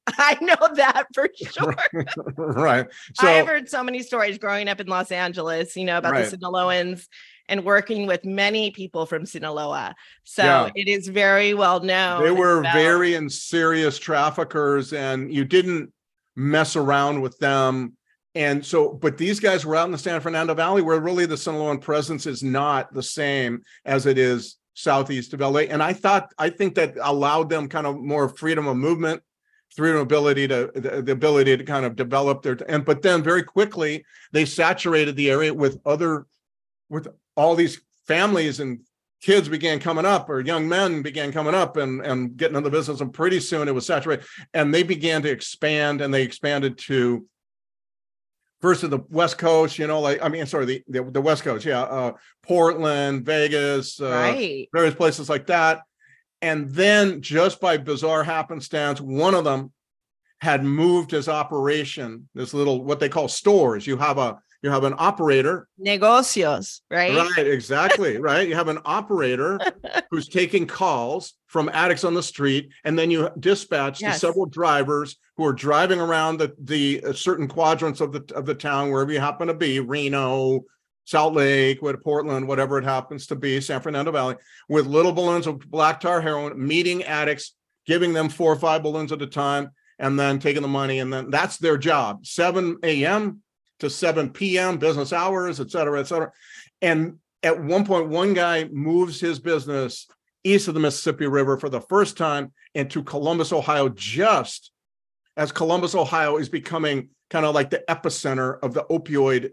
I 0.06 0.38
know 0.40 0.74
that 0.76 1.04
for 1.12 1.28
sure. 1.52 1.76
right. 2.36 2.86
So 3.14 3.26
I've 3.26 3.46
heard 3.46 3.68
so 3.68 3.84
many 3.84 4.02
stories 4.02 4.38
growing 4.38 4.68
up 4.68 4.80
in 4.80 4.86
Los 4.86 5.12
Angeles, 5.12 5.76
you 5.76 5.84
know, 5.84 5.98
about 5.98 6.12
right. 6.12 6.30
the 6.30 6.38
Sinaloans 6.38 7.06
and 7.50 7.66
working 7.66 8.06
with 8.06 8.24
many 8.24 8.70
people 8.70 9.04
from 9.04 9.26
Sinaloa. 9.26 9.94
So 10.24 10.42
yeah. 10.42 10.70
it 10.74 10.88
is 10.88 11.08
very 11.08 11.52
well 11.52 11.80
known. 11.80 12.22
They 12.22 12.30
were 12.30 12.60
about- 12.60 12.72
very 12.72 13.14
and 13.14 13.30
serious 13.30 13.98
traffickers, 13.98 14.94
and 14.94 15.30
you 15.30 15.44
didn't 15.44 15.92
mess 16.36 16.76
around 16.76 17.20
with 17.20 17.38
them. 17.38 17.96
And 18.34 18.64
so, 18.64 18.92
but 18.92 19.16
these 19.16 19.38
guys 19.38 19.64
were 19.64 19.76
out 19.76 19.86
in 19.86 19.92
the 19.92 19.98
San 19.98 20.20
Fernando 20.20 20.54
Valley 20.54 20.82
where 20.82 20.98
really 20.98 21.26
the 21.26 21.36
Sinaloan 21.36 21.80
presence 21.80 22.26
is 22.26 22.42
not 22.42 22.92
the 22.92 23.02
same 23.02 23.62
as 23.84 24.06
it 24.06 24.18
is 24.18 24.56
southeast 24.74 25.32
of 25.34 25.40
LA. 25.40 25.60
And 25.60 25.82
I 25.82 25.92
thought, 25.92 26.32
I 26.36 26.50
think 26.50 26.74
that 26.74 26.96
allowed 27.00 27.48
them 27.48 27.68
kind 27.68 27.86
of 27.86 28.00
more 28.00 28.28
freedom 28.28 28.66
of 28.66 28.76
movement, 28.76 29.22
freedom 29.74 30.00
ability 30.00 30.48
to 30.48 30.70
the, 30.74 31.02
the 31.02 31.12
ability 31.12 31.56
to 31.56 31.64
kind 31.64 31.84
of 31.84 31.96
develop 31.96 32.42
their 32.42 32.56
and 32.68 32.84
but 32.84 33.02
then 33.02 33.22
very 33.22 33.42
quickly 33.42 34.04
they 34.32 34.44
saturated 34.44 35.16
the 35.16 35.30
area 35.30 35.52
with 35.52 35.80
other 35.84 36.26
with 36.88 37.08
all 37.36 37.56
these 37.56 37.80
families 38.06 38.60
and 38.60 38.80
kids 39.24 39.48
began 39.48 39.80
coming 39.80 40.04
up 40.04 40.28
or 40.28 40.40
young 40.40 40.68
men 40.68 41.00
began 41.00 41.32
coming 41.32 41.54
up 41.54 41.78
and, 41.78 42.04
and 42.04 42.36
getting 42.36 42.58
into 42.58 42.68
the 42.68 42.76
business 42.76 43.00
and 43.00 43.10
pretty 43.10 43.40
soon 43.40 43.68
it 43.68 43.74
was 43.74 43.86
saturated. 43.86 44.26
And 44.52 44.72
they 44.72 44.82
began 44.82 45.22
to 45.22 45.30
expand 45.30 46.02
and 46.02 46.12
they 46.12 46.22
expanded 46.22 46.76
to 46.80 47.24
first 48.60 48.82
to 48.82 48.88
the 48.88 49.00
west 49.08 49.38
coast 49.38 49.78
you 49.78 49.86
know 49.86 50.00
like 50.00 50.22
i 50.22 50.28
mean 50.28 50.46
sorry 50.46 50.64
the 50.64 50.82
the, 50.88 51.02
the 51.10 51.20
west 51.20 51.42
coast 51.42 51.66
yeah 51.66 51.82
uh, 51.82 52.12
portland 52.42 53.22
vegas 53.22 54.00
uh, 54.00 54.08
right. 54.08 54.68
various 54.72 54.94
places 54.94 55.28
like 55.28 55.46
that. 55.46 55.80
And 56.42 56.68
then 56.70 57.22
just 57.22 57.60
by 57.60 57.78
bizarre 57.78 58.24
happenstance 58.24 59.00
one 59.00 59.34
of 59.34 59.44
them 59.44 59.72
had 60.42 60.62
moved 60.62 61.10
his 61.10 61.28
operation 61.28 62.28
this 62.34 62.52
little 62.52 62.84
what 62.84 63.00
they 63.00 63.08
call 63.08 63.28
stores. 63.28 63.86
You 63.86 63.96
have 63.96 64.18
a 64.18 64.38
you 64.64 64.70
have 64.70 64.84
an 64.84 64.94
operator 64.96 65.68
negocios 65.78 66.80
right 66.90 67.14
right 67.14 67.46
exactly 67.46 68.18
right 68.20 68.48
you 68.48 68.54
have 68.54 68.68
an 68.68 68.78
operator 68.86 69.60
who's 70.10 70.26
taking 70.26 70.66
calls 70.66 71.34
from 71.48 71.68
addicts 71.68 72.02
on 72.02 72.14
the 72.14 72.22
street 72.22 72.70
and 72.84 72.98
then 72.98 73.10
you 73.10 73.28
dispatch 73.38 74.00
yes. 74.00 74.14
to 74.14 74.26
several 74.26 74.46
drivers 74.46 75.16
who 75.36 75.44
are 75.44 75.52
driving 75.52 76.00
around 76.00 76.38
the 76.38 76.54
the 76.58 77.04
uh, 77.04 77.12
certain 77.12 77.46
quadrants 77.46 78.00
of 78.00 78.10
the 78.12 78.24
of 78.34 78.46
the 78.46 78.54
town 78.54 78.90
wherever 78.90 79.12
you 79.12 79.20
happen 79.20 79.46
to 79.46 79.54
be 79.54 79.78
reno 79.78 80.64
Salt 81.06 81.34
Lake, 81.34 81.82
what 81.82 82.02
Portland, 82.02 82.48
whatever 82.48 82.78
it 82.78 82.84
happens 82.84 83.26
to 83.26 83.36
be, 83.36 83.60
San 83.60 83.82
Fernando 83.82 84.10
Valley, 84.10 84.36
with 84.70 84.86
little 84.86 85.12
balloons 85.12 85.46
of 85.46 85.58
black 85.70 86.00
tar 86.00 86.22
heroin, 86.22 86.66
meeting 86.66 87.04
addicts, 87.04 87.54
giving 87.84 88.14
them 88.14 88.30
four 88.30 88.50
or 88.50 88.56
five 88.56 88.82
balloons 88.82 89.12
at 89.12 89.20
a 89.20 89.26
time, 89.26 89.70
and 89.98 90.18
then 90.18 90.38
taking 90.38 90.62
the 90.62 90.68
money. 90.68 91.00
And 91.00 91.12
then 91.12 91.28
that's 91.28 91.58
their 91.58 91.76
job. 91.76 92.24
7 92.24 92.78
a.m 92.82 93.42
to 93.84 93.90
7 93.90 94.30
p.m., 94.30 94.78
business 94.78 95.12
hours, 95.12 95.60
et 95.60 95.70
cetera, 95.70 96.00
et 96.00 96.08
cetera. 96.08 96.32
And 96.82 97.18
at 97.42 97.62
one 97.62 97.84
point, 97.84 98.08
one 98.08 98.34
guy 98.34 98.64
moves 98.64 99.20
his 99.20 99.38
business 99.38 100.08
east 100.42 100.68
of 100.68 100.74
the 100.74 100.80
Mississippi 100.80 101.26
River 101.26 101.56
for 101.56 101.68
the 101.68 101.80
first 101.80 102.16
time 102.16 102.52
into 102.74 103.02
Columbus, 103.02 103.52
Ohio, 103.52 103.88
just 103.88 104.72
as 105.36 105.52
Columbus, 105.52 105.94
Ohio 105.94 106.36
is 106.36 106.48
becoming 106.48 107.08
kind 107.30 107.46
of 107.46 107.54
like 107.54 107.70
the 107.70 107.82
epicenter 107.88 108.58
of 108.62 108.74
the 108.74 108.84
opioid 108.84 109.52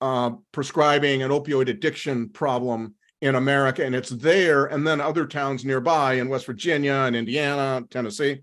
uh, 0.00 0.32
prescribing 0.52 1.22
and 1.22 1.32
opioid 1.32 1.68
addiction 1.68 2.28
problem 2.28 2.94
in 3.20 3.36
America, 3.36 3.84
and 3.84 3.94
it's 3.94 4.10
there, 4.10 4.66
and 4.66 4.86
then 4.86 5.00
other 5.00 5.24
towns 5.26 5.64
nearby 5.64 6.14
in 6.14 6.28
West 6.28 6.44
Virginia 6.44 6.92
and 6.92 7.16
Indiana, 7.16 7.82
Tennessee, 7.88 8.42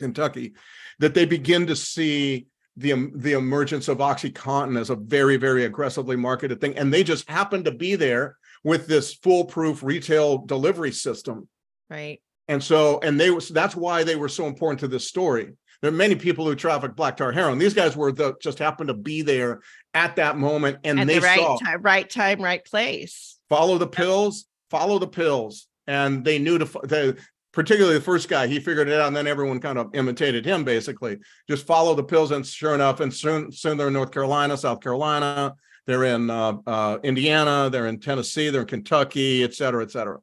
Kentucky, 0.00 0.54
that 0.98 1.12
they 1.12 1.26
begin 1.26 1.66
to 1.66 1.76
see 1.76 2.46
the 2.76 3.10
the 3.14 3.32
emergence 3.32 3.88
of 3.88 3.98
OxyContin 3.98 4.78
as 4.78 4.90
a 4.90 4.96
very 4.96 5.36
very 5.36 5.64
aggressively 5.64 6.16
marketed 6.16 6.60
thing, 6.60 6.76
and 6.76 6.92
they 6.92 7.02
just 7.02 7.28
happened 7.28 7.64
to 7.64 7.72
be 7.72 7.94
there 7.96 8.36
with 8.64 8.86
this 8.86 9.14
foolproof 9.14 9.82
retail 9.82 10.38
delivery 10.38 10.92
system. 10.92 11.48
Right. 11.88 12.20
And 12.48 12.62
so, 12.62 13.00
and 13.00 13.18
they 13.18 13.30
was 13.30 13.48
that's 13.48 13.74
why 13.76 14.04
they 14.04 14.16
were 14.16 14.28
so 14.28 14.46
important 14.46 14.80
to 14.80 14.88
this 14.88 15.08
story. 15.08 15.52
There 15.82 15.90
are 15.90 15.94
many 15.94 16.14
people 16.14 16.46
who 16.46 16.54
traffic 16.54 16.96
black 16.96 17.16
tar 17.16 17.32
heroin. 17.32 17.58
These 17.58 17.74
guys 17.74 17.96
were 17.96 18.12
the 18.12 18.34
just 18.42 18.58
happened 18.58 18.88
to 18.88 18.94
be 18.94 19.22
there 19.22 19.60
at 19.94 20.16
that 20.16 20.38
moment, 20.38 20.78
and 20.84 21.00
At 21.00 21.06
they 21.06 21.18
the 21.18 21.26
right 21.26 21.38
saw 21.38 21.58
time, 21.58 21.82
right 21.82 22.08
time, 22.08 22.40
right 22.40 22.64
place. 22.64 23.36
follow 23.48 23.78
the 23.78 23.86
pills, 23.86 24.46
follow 24.70 24.98
the 24.98 25.06
pills, 25.08 25.66
and 25.86 26.24
they 26.24 26.38
knew 26.38 26.58
to 26.58 26.66
fo- 26.66 26.80
the 26.82 27.16
particularly 27.56 27.96
the 27.96 28.04
first 28.04 28.28
guy. 28.28 28.46
He 28.46 28.60
figured 28.60 28.86
it 28.86 29.00
out, 29.00 29.06
and 29.06 29.16
then 29.16 29.26
everyone 29.26 29.60
kind 29.60 29.78
of 29.78 29.88
imitated 29.94 30.44
him. 30.44 30.62
Basically, 30.62 31.16
just 31.48 31.66
follow 31.66 31.94
the 31.94 32.04
pills, 32.04 32.30
and 32.30 32.46
sure 32.46 32.74
enough, 32.74 33.00
and 33.00 33.12
soon 33.12 33.50
soon 33.50 33.78
they're 33.78 33.86
in 33.86 33.94
North 33.94 34.12
Carolina, 34.12 34.58
South 34.58 34.80
Carolina, 34.82 35.54
they're 35.86 36.04
in 36.04 36.28
uh, 36.28 36.58
uh, 36.66 36.98
Indiana, 37.02 37.70
they're 37.72 37.86
in 37.86 37.98
Tennessee, 37.98 38.50
they're 38.50 38.60
in 38.60 38.66
Kentucky, 38.68 39.42
et 39.42 39.54
cetera, 39.54 39.82
et 39.82 39.90
cetera. 39.90 40.18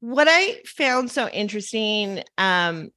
What 0.00 0.26
I 0.28 0.60
found 0.66 1.10
so 1.10 1.28
interesting 1.28 2.24
um 2.36 2.90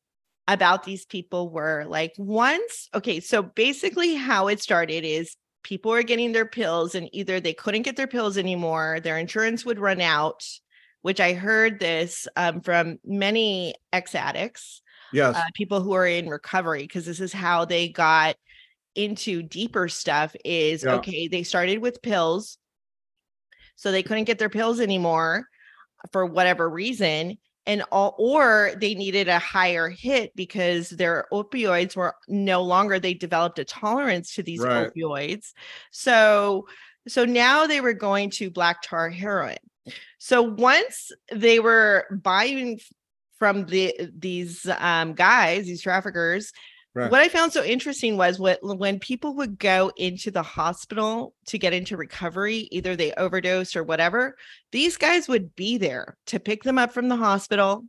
about 0.48 0.84
these 0.84 1.06
people 1.06 1.50
were 1.50 1.86
like 1.88 2.14
once 2.18 2.90
okay, 2.96 3.20
so 3.20 3.44
basically 3.44 4.16
how 4.16 4.48
it 4.48 4.60
started 4.62 5.06
is 5.06 5.36
people 5.64 5.92
were 5.92 6.04
getting 6.04 6.32
their 6.32 6.46
pills 6.48 6.96
and 6.96 7.08
either 7.14 7.40
they 7.40 7.54
couldn't 7.54 7.84
get 7.84 7.96
their 7.96 8.08
pills 8.08 8.38
anymore, 8.38 9.00
their 9.04 9.18
insurance 9.18 9.64
would 9.64 9.80
run 9.80 10.02
out, 10.02 10.44
which 11.06 11.20
I 11.20 11.34
heard 11.34 11.80
this 11.80 12.28
um, 12.36 12.62
from 12.62 12.98
many 13.06 13.76
ex-addicts 13.94 14.82
Yes, 15.14 15.36
uh, 15.36 15.44
people 15.54 15.80
who 15.80 15.94
are 15.94 16.08
in 16.08 16.28
recovery 16.28 16.82
because 16.82 17.06
this 17.06 17.20
is 17.20 17.32
how 17.32 17.64
they 17.64 17.90
got 17.90 18.38
into 18.96 19.44
deeper 19.44 19.88
stuff 19.88 20.36
is 20.44 20.84
Yeah. 20.84 20.96
okay 20.96 21.28
they 21.28 21.44
started 21.44 21.78
with 21.78 22.02
pills 22.02 22.58
so 23.76 23.92
they 23.92 24.02
couldn't 24.02 24.24
get 24.24 24.40
their 24.40 24.50
pills 24.50 24.80
anymore 24.80 25.46
for 26.12 26.26
whatever 26.26 26.68
reason 26.68 27.38
and 27.68 27.84
all 27.92 28.16
or 28.18 28.72
they 28.82 28.96
needed 28.96 29.28
a 29.28 29.38
higher 29.38 29.90
hit 29.90 30.36
because 30.36 30.90
their 30.90 31.28
opioids 31.32 31.96
were 31.96 32.16
no 32.28 32.64
longer 32.64 33.00
they 33.00 33.14
developed 33.14 33.60
a 33.60 33.64
tolerance 33.64 34.34
to 34.34 34.42
these 34.42 34.62
Right. 34.62 34.90
opioids 34.90 35.52
so 35.92 36.66
so 37.08 37.26
now 37.26 37.68
they 37.68 37.80
were 37.80 37.94
going 37.94 38.32
to 38.32 38.50
black 38.50 38.82
tar 38.82 39.12
heroin 39.12 39.58
so 40.18 40.42
once 40.42 41.12
they 41.32 41.60
were 41.60 42.06
buying 42.24 42.80
from 43.38 43.66
the 43.66 43.94
these 44.18 44.68
um 44.80 45.14
guys 45.14 45.66
these 45.66 45.82
traffickers 45.82 46.52
Right. 46.94 47.12
what 47.12 47.20
i 47.20 47.28
found 47.28 47.52
so 47.52 47.62
interesting 47.62 48.16
was 48.16 48.40
what 48.40 48.60
when 48.62 49.00
people 49.00 49.36
would 49.36 49.60
go 49.60 49.92
into 49.98 50.32
the 50.32 50.42
hospital 50.42 51.34
to 51.48 51.58
get 51.58 51.74
into 51.74 51.98
recovery 51.98 52.70
either 52.72 52.96
they 52.96 53.12
overdosed 53.14 53.76
or 53.76 53.84
whatever 53.84 54.38
these 54.72 54.96
guys 54.96 55.28
would 55.28 55.54
be 55.58 55.78
there 55.78 56.16
to 56.28 56.40
pick 56.40 56.64
them 56.64 56.78
up 56.78 56.94
from 56.94 57.10
the 57.10 57.18
hospital 57.18 57.84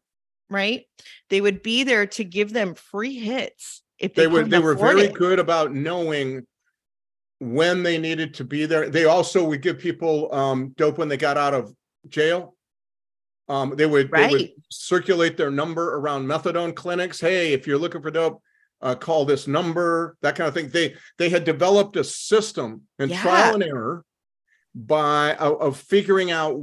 right 0.50 0.86
they 1.30 1.40
would 1.40 1.62
be 1.62 1.84
there 1.84 2.04
to 2.06 2.24
give 2.24 2.52
them 2.52 2.74
free 2.74 3.16
hits 3.16 3.84
if 4.00 4.14
they, 4.14 4.22
they 4.22 4.26
were 4.26 4.42
they 4.42 4.58
were 4.58 4.74
very 4.74 5.02
it. 5.02 5.14
good 5.14 5.38
about 5.38 5.72
knowing 5.72 6.44
when 7.38 7.82
they 7.82 7.98
needed 7.98 8.34
to 8.34 8.44
be 8.44 8.66
there. 8.66 8.88
They 8.88 9.04
also 9.04 9.44
would 9.44 9.62
give 9.62 9.78
people 9.78 10.32
um, 10.34 10.72
dope 10.76 10.98
when 10.98 11.08
they 11.08 11.16
got 11.16 11.36
out 11.36 11.54
of 11.54 11.72
jail. 12.08 12.54
Um, 13.48 13.74
they 13.76 13.86
would 13.86 14.10
they 14.10 14.28
would 14.28 14.50
circulate 14.70 15.36
their 15.36 15.50
number 15.50 15.96
around 15.96 16.26
methadone 16.26 16.74
clinics. 16.74 17.20
Hey, 17.20 17.52
if 17.52 17.66
you're 17.66 17.78
looking 17.78 18.02
for 18.02 18.10
dope, 18.10 18.42
uh, 18.82 18.94
call 18.96 19.24
this 19.24 19.46
number. 19.46 20.16
That 20.22 20.34
kind 20.34 20.48
of 20.48 20.54
thing. 20.54 20.68
They 20.70 20.94
they 21.18 21.28
had 21.28 21.44
developed 21.44 21.96
a 21.96 22.04
system 22.04 22.82
and 22.98 23.10
Yeah. 23.10 23.22
trial 23.22 23.54
and 23.54 23.62
error 23.62 24.04
by 24.74 25.34
of, 25.36 25.60
of 25.60 25.76
figuring 25.78 26.30
out 26.30 26.60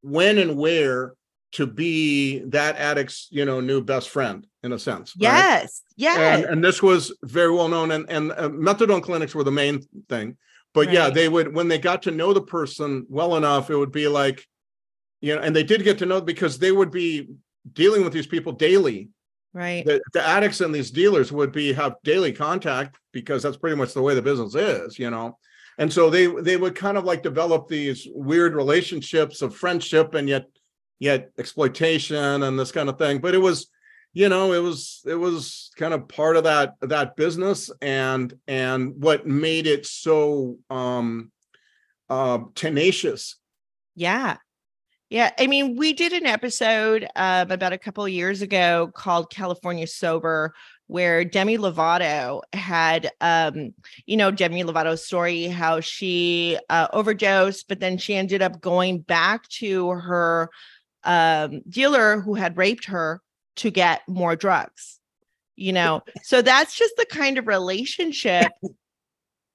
when 0.00 0.38
and 0.38 0.56
where 0.56 1.14
to 1.52 1.66
be 1.66 2.38
that 2.46 2.76
addict's 2.76 3.28
you 3.30 3.44
know 3.44 3.60
new 3.60 3.82
best 3.82 4.08
friend 4.08 4.46
in 4.62 4.72
a 4.72 4.78
sense. 4.78 5.12
right? 5.16 5.22
yes 5.22 5.82
yes 5.96 6.16
and, 6.18 6.44
and 6.46 6.64
this 6.64 6.82
was 6.82 7.14
very 7.22 7.52
well 7.52 7.68
known 7.68 7.90
and, 7.92 8.08
and 8.10 8.32
uh, 8.32 8.48
methadone 8.48 9.02
clinics 9.02 9.34
were 9.34 9.44
the 9.44 9.52
main 9.52 9.80
thing 10.08 10.36
but 10.72 10.90
yeah 10.90 11.10
they 11.10 11.28
would 11.28 11.54
when 11.54 11.68
they 11.68 11.78
got 11.78 12.02
to 12.02 12.10
know 12.10 12.32
the 12.32 12.40
person 12.40 13.04
well 13.08 13.36
enough 13.36 13.70
it 13.70 13.76
would 13.76 13.92
be 13.92 14.08
like 14.08 14.44
you 15.22 15.34
know 15.34 15.40
and 15.40 15.56
they 15.56 15.62
did 15.62 15.84
get 15.84 15.98
to 15.98 16.06
know 16.06 16.20
because 16.20 16.58
they 16.58 16.72
would 16.72 16.90
be 16.90 17.28
dealing 17.72 18.04
with 18.04 18.12
these 18.12 18.26
people 18.26 18.52
daily. 18.52 19.08
Right. 19.54 19.84
The, 19.84 20.00
the 20.12 20.26
addicts 20.26 20.60
and 20.60 20.74
these 20.74 20.90
dealers 20.90 21.30
would 21.30 21.52
be 21.52 21.72
have 21.74 21.96
daily 22.04 22.32
contact 22.32 22.98
because 23.12 23.42
that's 23.42 23.56
pretty 23.56 23.76
much 23.76 23.92
the 23.94 24.02
way 24.02 24.14
the 24.14 24.22
business 24.22 24.54
is 24.54 24.98
you 24.98 25.10
know? 25.10 25.38
And 25.78 25.90
so 25.90 26.10
they 26.10 26.26
they 26.26 26.56
would 26.56 26.74
kind 26.74 26.98
of 26.98 27.04
like 27.04 27.22
develop 27.22 27.68
these 27.68 28.06
weird 28.12 28.54
relationships 28.54 29.40
of 29.40 29.56
friendship 29.56 30.14
and 30.14 30.28
yet 30.28 30.46
yet 30.98 31.30
exploitation 31.38 32.42
and 32.42 32.58
this 32.58 32.72
kind 32.72 32.88
of 32.88 32.98
thing. 32.98 33.18
But 33.18 33.34
it 33.34 33.38
was 33.38 33.68
you 34.12 34.28
know 34.28 34.52
it 34.52 34.58
was 34.58 35.02
it 35.06 35.14
was 35.14 35.70
kind 35.76 35.94
of 35.94 36.08
part 36.08 36.36
of 36.36 36.44
that 36.44 36.74
that 36.80 37.16
business 37.16 37.70
and 37.80 38.34
and 38.46 38.94
what 39.02 39.26
made 39.26 39.66
it 39.66 39.86
so 39.86 40.58
um 40.68 41.30
uh 42.10 42.40
tenacious. 42.54 43.36
Yeah. 43.94 44.36
Yeah. 45.12 45.30
I 45.38 45.46
mean, 45.46 45.76
we 45.76 45.92
did 45.92 46.14
an 46.14 46.24
episode 46.24 47.06
um, 47.16 47.50
about 47.50 47.74
a 47.74 47.78
couple 47.78 48.02
of 48.02 48.10
years 48.10 48.40
ago 48.40 48.90
called 48.94 49.28
California 49.28 49.86
Sober, 49.86 50.54
where 50.86 51.22
Demi 51.22 51.58
Lovato 51.58 52.40
had, 52.54 53.10
um, 53.20 53.74
you 54.06 54.16
know, 54.16 54.30
Demi 54.30 54.64
Lovato's 54.64 55.04
story, 55.04 55.48
how 55.48 55.80
she 55.80 56.58
uh, 56.70 56.88
overdosed, 56.94 57.68
but 57.68 57.78
then 57.78 57.98
she 57.98 58.14
ended 58.14 58.40
up 58.40 58.62
going 58.62 59.00
back 59.00 59.46
to 59.48 59.90
her 59.90 60.48
um, 61.04 61.60
dealer 61.68 62.18
who 62.18 62.32
had 62.32 62.56
raped 62.56 62.86
her 62.86 63.20
to 63.56 63.70
get 63.70 64.00
more 64.08 64.34
drugs, 64.34 64.98
you 65.56 65.74
know. 65.74 66.00
so 66.22 66.40
that's 66.40 66.74
just 66.74 66.96
the 66.96 67.04
kind 67.04 67.36
of 67.36 67.46
relationship 67.46 68.50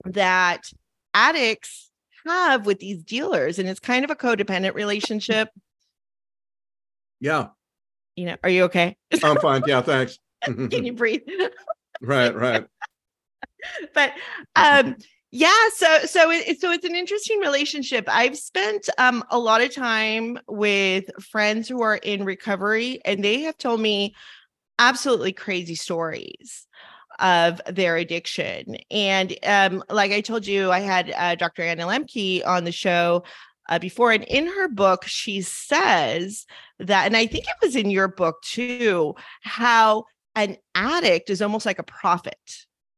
that 0.06 0.70
addicts 1.16 1.87
have 2.28 2.66
with 2.66 2.80
these 2.80 3.04
dealers 3.04 3.60
and 3.60 3.68
it's 3.68 3.80
kind 3.80 4.04
of 4.04 4.12
a 4.12 4.16
codependent 4.16 4.74
relationship. 4.74 5.50
Yeah. 7.20 7.48
You 8.16 8.26
know 8.26 8.38
are 8.44 8.50
you 8.50 8.64
okay? 8.66 8.98
I'm 9.24 9.38
fine. 9.38 9.64
Yeah 9.66 9.82
thanks. 9.82 10.20
Can 10.44 10.86
you 10.86 10.94
breathe? 10.94 11.22
Right 12.02 12.34
right. 12.36 12.66
But 13.94 14.14
um 14.56 14.96
yeah 15.32 15.70
so 15.76 16.00
so 16.06 16.32
it, 16.32 16.62
so 16.62 16.72
it's 16.72 16.86
an 16.86 16.96
interesting 16.96 17.40
relationship. 17.40 18.06
I've 18.08 18.38
spent 18.38 18.90
um 18.98 19.24
a 19.30 19.40
lot 19.40 19.62
of 19.62 19.74
time 19.74 20.40
with 20.48 21.06
friends 21.20 21.68
who 21.68 21.82
are 21.82 21.98
in 21.98 22.24
recovery 22.24 23.02
and 23.04 23.24
they 23.24 23.42
have 23.42 23.58
told 23.58 23.82
me 23.82 24.16
absolutely 24.80 25.34
crazy 25.34 25.76
stories 25.76 26.68
of 27.20 27.62
their 27.68 27.98
addiction 27.98 28.78
and 28.92 29.36
um 29.44 29.84
like 29.90 30.12
i 30.12 30.22
told 30.22 30.46
you 30.46 30.72
i 30.72 30.80
had 30.80 31.12
uh, 31.16 31.36
dr 31.36 31.62
anna 31.62 31.86
Lembke 31.86 32.46
on 32.46 32.64
the 32.64 32.72
show 32.72 33.24
uh, 33.70 33.80
before 33.80 34.12
and 34.12 34.24
in 34.26 34.46
her 34.48 34.68
book 34.68 35.04
she 35.06 35.42
says 35.42 36.46
that 36.80 37.06
and 37.06 37.18
i 37.18 37.26
think 37.26 37.46
it 37.46 37.56
was 37.62 37.76
in 37.76 37.90
your 37.90 38.08
book 38.08 38.42
too 38.44 39.16
how 39.42 40.06
an 40.36 40.58
addict 40.76 41.30
is 41.30 41.42
almost 41.42 41.66
like 41.66 41.80
a 41.80 41.84
prophet 41.84 42.38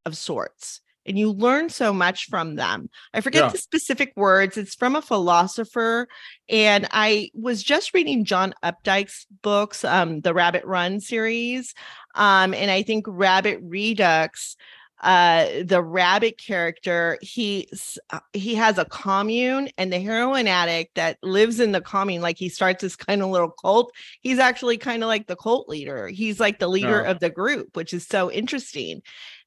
of 0.05 0.17
sorts 0.17 0.81
and 1.05 1.17
you 1.17 1.31
learn 1.31 1.69
so 1.69 1.91
much 1.91 2.27
from 2.29 2.55
them. 2.55 2.87
I 3.15 3.21
forget 3.21 3.45
Yeah. 3.45 3.49
the 3.49 3.57
specific 3.57 4.13
words. 4.15 4.57
It's 4.57 4.75
from 4.75 4.95
a 4.95 5.01
philosopher 5.01 6.07
and 6.47 6.87
I 6.91 7.31
was 7.33 7.63
just 7.63 7.95
reading 7.95 8.25
John 8.25 8.53
Updike's 8.63 9.25
books, 9.41 9.83
um 9.83 10.21
the 10.21 10.33
Rabbit 10.35 10.63
Run 10.65 10.99
series. 10.99 11.73
Um 12.19 12.53
and 12.53 12.69
I 12.69 12.83
think 12.83 13.05
Rabbit 13.07 13.59
Redux 13.63 14.55
uh 15.01 15.63
the 15.63 15.81
rabbit 15.81 16.37
character 16.37 17.17
he 17.21 17.69
uh, 18.09 18.19
he 18.33 18.53
has 18.53 18.77
a 18.77 18.83
commune 18.83 19.69
and 19.77 19.93
the 19.93 19.99
heroin 19.99 20.45
addict 20.45 20.95
that 20.95 21.17
lives 21.23 21.61
in 21.61 21.71
the 21.71 21.79
commune 21.79 22.21
like 22.21 22.37
he 22.37 22.49
starts 22.49 22.81
this 22.81 22.97
kind 22.97 23.23
of 23.23 23.29
little 23.29 23.49
cult. 23.49 23.93
He's 24.19 24.39
actually 24.39 24.77
kind 24.77 25.01
of 25.01 25.07
like 25.07 25.27
the 25.27 25.37
cult 25.37 25.69
leader. 25.69 26.09
He's 26.09 26.37
like 26.41 26.59
the 26.59 26.67
leader 26.67 27.01
Yeah. 27.05 27.11
of 27.11 27.19
the 27.21 27.29
group 27.29 27.77
which 27.77 27.93
is 27.93 28.05
so 28.05 28.29
interesting. 28.29 29.01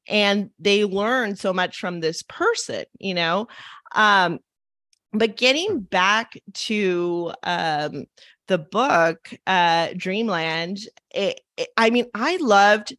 And 0.09 0.49
they 0.59 0.85
learn 0.87 1.37
so 1.37 1.53
much 1.53 1.79
from 1.79 2.01
this 2.01 2.23
person 2.23 2.85
you 2.99 3.13
know? 3.15 3.47
Um 3.95 4.39
but 5.13 5.37
getting 5.37 5.81
back 5.81 6.33
to 6.55 7.33
um 7.43 8.07
the 8.49 8.59
book 8.59 9.31
uh 9.47 9.89
dreamland 9.97 10.79
it, 11.15 11.41
it- 11.57 11.69
i 11.77 11.91
mean 11.91 12.07
i 12.15 12.37
loved 12.37 12.95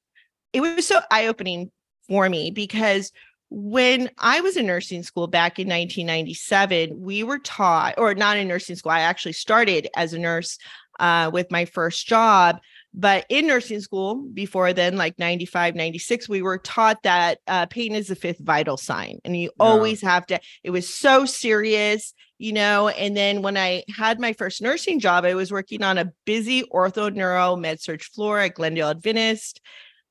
it 0.53 0.61
was 0.61 0.87
so 0.87 0.99
eye-opening 1.11 1.71
for 2.07 2.29
me 2.29 2.51
because 2.51 3.11
when 3.49 4.09
I 4.17 4.41
was 4.41 4.57
in 4.57 4.65
nursing 4.65 5.03
school 5.03 5.27
back 5.27 5.59
in 5.59 5.67
1997, 5.67 6.99
we 6.99 7.23
were 7.23 7.37
taught, 7.39 7.95
or 7.97 8.15
not 8.15 8.37
in 8.37 8.47
nursing 8.47 8.75
school, 8.75 8.91
I 8.91 9.01
actually 9.01 9.33
started 9.33 9.87
as 9.95 10.13
a 10.13 10.19
nurse 10.19 10.57
uh, 10.99 11.29
with 11.31 11.51
my 11.51 11.65
first 11.65 12.07
job. 12.07 12.59
But 12.95 13.25
in 13.29 13.47
nursing 13.47 13.79
school, 13.79 14.15
before 14.33 14.73
then, 14.73 14.97
like 14.97 15.19
95, 15.19 15.75
96, 15.75 16.27
we 16.29 16.41
were 16.41 16.57
taught 16.59 17.03
that 17.03 17.39
uh, 17.47 17.65
pain 17.67 17.93
is 17.93 18.07
the 18.07 18.15
fifth 18.15 18.39
vital 18.39 18.77
sign. 18.77 19.19
And 19.23 19.35
you 19.39 19.51
Yeah. 19.59 19.65
always 19.65 20.01
have 20.01 20.25
to, 20.27 20.39
it 20.63 20.71
was 20.71 20.89
so 20.89 21.25
serious, 21.25 22.13
you 22.43 22.51
know. 22.51 22.89
And 22.89 23.15
then 23.15 23.41
when 23.41 23.55
I 23.55 23.85
had 23.95 24.19
my 24.19 24.33
first 24.33 24.61
nursing 24.61 24.99
job, 24.99 25.23
I 25.23 25.33
was 25.33 25.49
working 25.49 25.81
on 25.81 25.97
a 25.97 26.11
busy 26.25 26.63
ortho 26.63 27.13
neuro 27.15 27.55
med 27.55 27.79
surg 27.79 28.03
floor 28.03 28.39
at 28.39 28.55
Glendale 28.55 28.89
Adventist. 28.89 29.61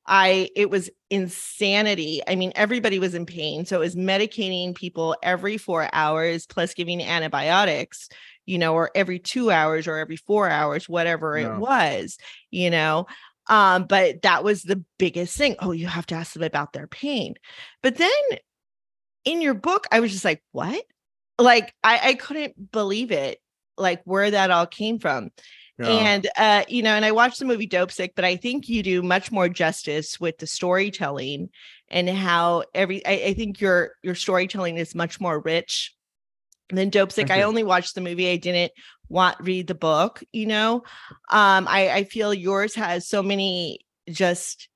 I 0.07 0.49
it 0.55 0.71
was 0.71 0.89
insanity. 1.11 2.21
I 2.27 2.35
mean, 2.35 2.51
everybody 2.55 2.97
was 2.97 3.13
in 3.13 3.27
pain. 3.27 3.67
So 3.67 3.75
it 3.75 3.85
was 3.85 3.95
medicating 3.95 4.73
people 4.73 5.15
every 5.21 5.59
four 5.59 5.87
hours 5.93 6.47
plus 6.47 6.73
giving 6.73 7.03
antibiotics, 7.03 8.09
you 8.47 8.57
know, 8.57 8.73
or 8.73 8.89
every 8.95 9.19
two 9.19 9.51
hours 9.51 9.85
or 9.85 9.97
every 9.97 10.17
four 10.17 10.49
hours, 10.49 10.89
whatever 10.89 11.37
Yeah. 11.37 11.55
it 11.57 11.59
was, 11.59 12.17
you 12.49 12.71
know. 12.71 13.05
Um, 13.47 13.85
but 13.85 14.23
that 14.23 14.43
was 14.43 14.63
the 14.63 14.83
biggest 14.97 15.37
thing. 15.37 15.55
Oh, 15.59 15.71
you 15.71 15.85
have 15.85 16.07
to 16.07 16.15
ask 16.15 16.33
them 16.33 16.41
about 16.41 16.73
their 16.73 16.87
pain. 16.87 17.35
But 17.83 17.97
then 17.97 18.09
in 19.23 19.39
your 19.39 19.53
book, 19.53 19.85
I 19.91 19.99
was 19.99 20.11
just 20.11 20.25
like, 20.25 20.41
what? 20.51 20.83
Like 21.39 21.73
I, 21.83 22.09
I 22.09 22.13
couldn't 22.15 22.71
believe 22.71 23.11
it, 23.11 23.39
like 23.77 24.01
where 24.05 24.31
that 24.31 24.51
all 24.51 24.67
came 24.67 24.99
from. 24.99 25.31
Yeah. 25.79 25.87
And 25.87 26.29
uh, 26.37 26.63
you 26.67 26.83
know, 26.83 26.91
and 26.91 27.03
I 27.03 27.11
watched 27.11 27.39
the 27.39 27.45
movie 27.45 27.67
Dopesick, 27.67 28.11
but 28.15 28.25
I 28.25 28.35
think 28.35 28.69
you 28.69 28.83
do 28.83 29.01
much 29.01 29.31
more 29.31 29.49
justice 29.49 30.19
with 30.19 30.37
the 30.37 30.47
storytelling 30.47 31.49
and 31.89 32.07
how 32.09 32.63
every 32.75 33.05
I, 33.05 33.11
I 33.11 33.33
think 33.33 33.59
your 33.59 33.93
your 34.03 34.15
storytelling 34.15 34.77
is 34.77 34.93
much 34.93 35.19
more 35.19 35.39
rich 35.39 35.95
than 36.69 36.91
Dopesick. 36.91 37.31
I 37.31 37.41
only 37.41 37.63
watched 37.63 37.95
the 37.95 38.01
movie. 38.01 38.29
I 38.29 38.37
didn't 38.37 38.71
want 39.09 39.37
read 39.39 39.67
the 39.67 39.75
book, 39.75 40.23
you 40.31 40.45
know. 40.45 40.83
Um, 41.29 41.67
I, 41.67 41.89
I 41.89 42.03
feel 42.03 42.33
yours 42.33 42.75
has 42.75 43.07
so 43.07 43.21
many 43.23 43.79
just 44.09 44.69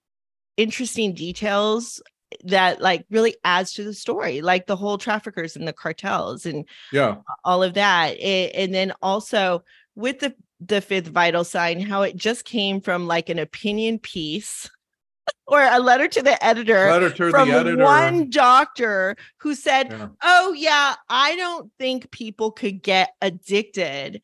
interesting 0.58 1.14
details 1.14 2.02
that 2.44 2.82
like 2.82 3.06
really 3.10 3.36
adds 3.44 3.74
to 3.74 3.84
the 3.84 3.94
story, 3.94 4.42
like 4.42 4.68
the 4.68 4.76
whole 4.76 4.98
traffickers 4.98 5.56
and 5.56 5.68
the 5.68 5.74
cartels 5.74 6.46
and 6.46 6.66
yeah. 6.92 7.16
all 7.44 7.64
of 7.64 7.74
that 7.76 8.18
A- 8.20 8.52
and 8.52 8.74
then 8.74 8.94
also 9.02 9.64
with 9.96 10.20
the 10.20 10.34
the 10.60 10.82
fifth 10.82 11.08
vital 11.08 11.44
sign 11.44 11.80
how 11.80 12.02
it 12.02 12.16
just 12.16 12.44
came 12.44 12.82
from 12.82 13.06
like 13.08 13.30
an 13.30 13.38
opinion 13.40 14.00
piece 14.00 14.70
or 15.48 15.62
a 15.62 15.80
letter 15.80 16.08
to 16.08 16.22
the 16.24 16.44
editor 16.44 16.90
Letter 16.90 17.10
to 17.12 17.30
from 17.30 17.50
the 17.50 17.56
editor. 17.56 17.84
one 17.84 18.30
doctor 18.30 19.16
who 19.38 19.54
said 19.54 19.92
Yeah. 19.92 20.08
oh 20.24 20.54
yeah 20.54 20.96
i 21.10 21.36
don't 21.36 21.72
think 21.78 22.10
people 22.12 22.52
could 22.52 22.82
get 22.82 23.12
addicted 23.22 24.22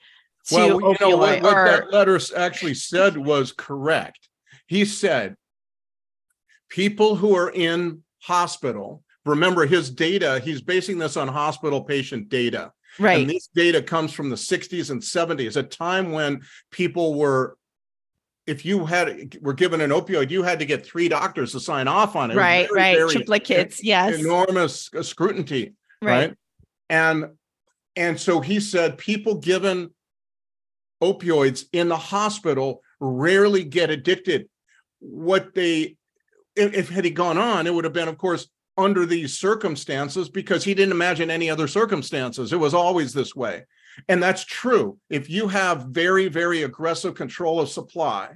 to 0.48 0.56
Well, 0.56 0.68
you 0.82 0.96
know 1.00 1.18
what, 1.18 1.42
what 1.44 1.54
or 1.56 1.66
that 1.66 1.92
letter 1.94 2.20
actually 2.36 2.74
said 2.74 3.16
was 3.18 3.52
correct. 3.54 4.28
He 4.68 4.86
said, 4.86 5.36
people 6.74 7.16
who 7.16 7.36
are 7.36 7.52
in 7.52 8.02
hospital, 8.20 9.04
remember 9.26 9.64
his 9.68 9.92
data, 9.92 10.42
he's 10.44 10.60
basing 10.60 10.98
this 10.98 11.16
on 11.16 11.28
hospital 11.28 11.84
patient 11.84 12.30
data. 12.30 12.72
right. 12.98 13.22
And 13.22 13.30
this 13.30 13.48
data 13.54 13.80
comes 13.80 14.12
from 14.12 14.32
the 14.32 14.36
60s 14.36 14.90
and 14.90 15.00
70s, 15.00 15.56
a 15.56 15.62
time 15.62 16.12
when 16.12 16.42
people 16.72 17.14
were, 17.14 17.58
if 18.48 18.66
you 18.66 18.88
had 18.88 19.38
were 19.40 19.54
given 19.54 19.82
an 19.82 19.92
opioid, 19.92 20.32
you 20.32 20.42
had 20.42 20.58
to 20.60 20.66
get 20.66 20.84
three 20.84 21.08
doctors 21.08 21.52
to 21.52 21.60
sign 21.60 21.88
off 21.88 22.16
on 22.16 22.32
it. 22.32 22.34
It 22.34 22.38
right 22.38 22.68
very, 22.68 22.82
right. 22.82 22.98
very 22.98 23.10
triplicates 23.12 23.80
yes. 23.84 24.20
Enormous 24.20 24.90
scrutiny 25.04 25.74
right. 26.02 26.30
right? 26.30 26.38
And 26.90 27.26
and 27.96 28.20
so 28.20 28.42
he 28.42 28.60
said 28.60 28.98
people 28.98 29.36
given 29.36 29.92
opioids 31.02 31.66
in 31.72 31.88
the 31.88 31.98
hospital 31.98 32.82
rarely 33.00 33.64
get 33.64 33.92
addicted. 33.92 34.50
What 35.00 35.54
they 35.54 35.98
if, 36.56 36.74
if 36.74 36.90
had 36.90 37.06
he 37.06 37.12
gone 37.12 37.38
on 37.38 37.68
it 37.68 37.74
would 37.74 37.84
have 37.84 37.94
been 37.94 38.08
of 38.08 38.18
course 38.18 38.48
under 38.78 39.06
these 39.06 39.38
circumstances 39.38 40.30
because 40.30 40.64
he 40.64 40.74
didn't 40.74 40.94
imagine 40.94 41.30
any 41.30 41.48
other 41.48 41.68
circumstances. 41.68 42.52
It 42.52 42.60
was 42.60 42.74
always 42.74 43.14
this 43.14 43.36
way. 43.36 43.66
And 44.10 44.22
that's 44.24 44.44
true. 44.46 44.98
If 45.12 45.30
you 45.30 45.48
have 45.48 45.84
very 45.88 46.28
very 46.28 46.64
aggressive 46.64 47.16
control 47.16 47.60
of 47.60 47.70
supply 47.70 48.32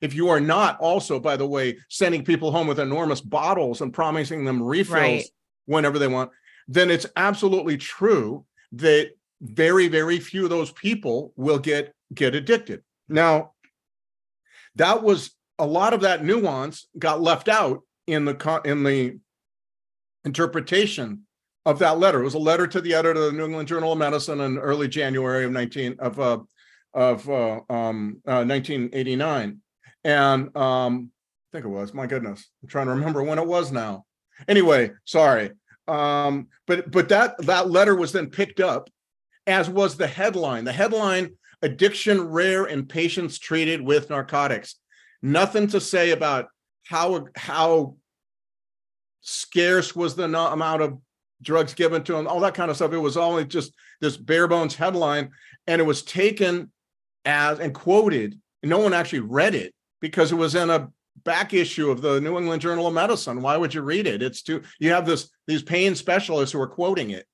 if 0.00 0.14
you 0.14 0.28
are 0.30 0.40
not 0.40 0.80
also 0.80 1.20
by 1.20 1.36
the 1.36 1.46
way 1.46 1.76
sending 1.88 2.24
people 2.24 2.50
home 2.50 2.66
with 2.66 2.80
enormous 2.80 3.20
bottles 3.20 3.82
and 3.82 3.92
promising 3.92 4.44
them 4.44 4.62
refills 4.62 4.98
Right. 4.98 5.24
whenever 5.66 5.98
they 5.98 6.08
want 6.08 6.30
then 6.68 6.90
it's 6.90 7.06
absolutely 7.16 7.76
true 7.76 8.44
that 8.72 9.10
very 9.42 9.88
very 9.88 10.18
few 10.18 10.44
of 10.44 10.50
those 10.50 10.72
people 10.72 11.32
will 11.36 11.58
get 11.58 11.92
get 12.14 12.34
addicted. 12.34 12.82
Now 13.08 13.52
that 14.76 15.02
was 15.02 15.32
a 15.58 15.66
lot 15.66 15.94
of 15.94 16.00
that 16.00 16.24
nuance 16.24 16.88
got 16.98 17.20
left 17.20 17.48
out 17.48 17.82
in 18.06 18.24
the 18.24 18.60
in 18.64 18.82
the 18.82 19.18
interpretation 20.24 21.22
of 21.64 21.78
that 21.78 21.98
letter. 21.98 22.20
It 22.20 22.24
was 22.24 22.34
a 22.34 22.38
letter 22.38 22.66
to 22.66 22.80
the 22.80 22.94
editor 22.94 23.20
of 23.20 23.32
the 23.32 23.38
new 23.38 23.44
england 23.44 23.68
journal 23.68 23.92
of 23.92 23.98
medicine 23.98 24.40
in 24.40 24.58
early 24.58 24.88
january 24.88 25.44
of 25.44 25.52
19 25.52 25.96
of 25.98 26.18
uh 26.20 26.38
of 26.94 27.28
uh, 27.30 27.60
um 27.70 28.20
uh, 28.26 28.44
1989 28.44 29.58
and 30.04 30.56
um 30.56 31.10
i 31.10 31.48
think 31.52 31.64
it 31.64 31.68
was 31.68 31.94
my 31.94 32.06
goodness 32.06 32.50
i'm 32.62 32.68
trying 32.68 32.86
to 32.86 32.92
remember 32.92 33.22
when 33.22 33.38
it 33.38 33.46
was 33.46 33.72
now. 33.72 34.04
Anyway 34.48 34.90
sorry. 35.04 35.50
Um 35.88 36.48
but 36.66 36.90
but 36.90 37.08
that 37.08 37.36
that 37.46 37.70
letter 37.70 37.94
was 37.94 38.12
then 38.12 38.30
picked 38.30 38.60
up 38.60 38.88
as 39.46 39.68
was 39.68 39.96
the 39.96 40.06
headline. 40.06 40.64
The 40.64 40.72
headline 40.72 41.36
addiction 41.62 42.20
rare 42.20 42.66
in 42.66 42.86
patients 42.86 43.38
treated 43.38 43.80
with 43.80 44.10
narcotics 44.10 44.76
nothing 45.22 45.66
to 45.68 45.80
say 45.80 46.10
about 46.10 46.48
how 46.86 47.26
how 47.36 47.96
scarce 49.20 49.94
was 49.94 50.16
the 50.16 50.24
amount 50.24 50.82
of 50.82 50.98
drugs 51.42 51.74
given 51.74 52.02
to 52.02 52.12
them 52.12 52.26
all 52.26 52.40
that 52.40 52.54
kind 52.54 52.70
of 52.70 52.76
stuff 52.76 52.92
it 52.92 52.98
was 52.98 53.16
only 53.16 53.44
just 53.44 53.72
this 54.00 54.16
bare 54.16 54.48
bones 54.48 54.74
headline 54.74 55.30
and 55.66 55.80
it 55.80 55.84
was 55.84 56.02
taken 56.02 56.70
as 57.24 57.60
and 57.60 57.74
quoted 57.74 58.38
and 58.62 58.70
no 58.70 58.78
one 58.78 58.92
actually 58.92 59.20
read 59.20 59.54
it 59.54 59.74
because 60.00 60.32
it 60.32 60.36
was 60.36 60.54
in 60.54 60.70
a 60.70 60.88
back 61.24 61.54
issue 61.54 61.90
of 61.90 62.00
the 62.00 62.20
New 62.20 62.38
England 62.38 62.62
Journal 62.62 62.86
of 62.86 62.94
Medicine. 62.94 63.42
Why 63.42 63.56
would 63.56 63.74
you 63.74 63.82
read 63.82 64.06
it? 64.06 64.22
It's 64.22 64.42
too 64.42 64.62
you 64.78 64.90
have 64.90 65.06
this 65.06 65.30
these 65.46 65.62
pain 65.62 65.94
specialists 65.94 66.52
who 66.52 66.60
are 66.60 66.68
quoting 66.68 67.10
it. 67.10 67.26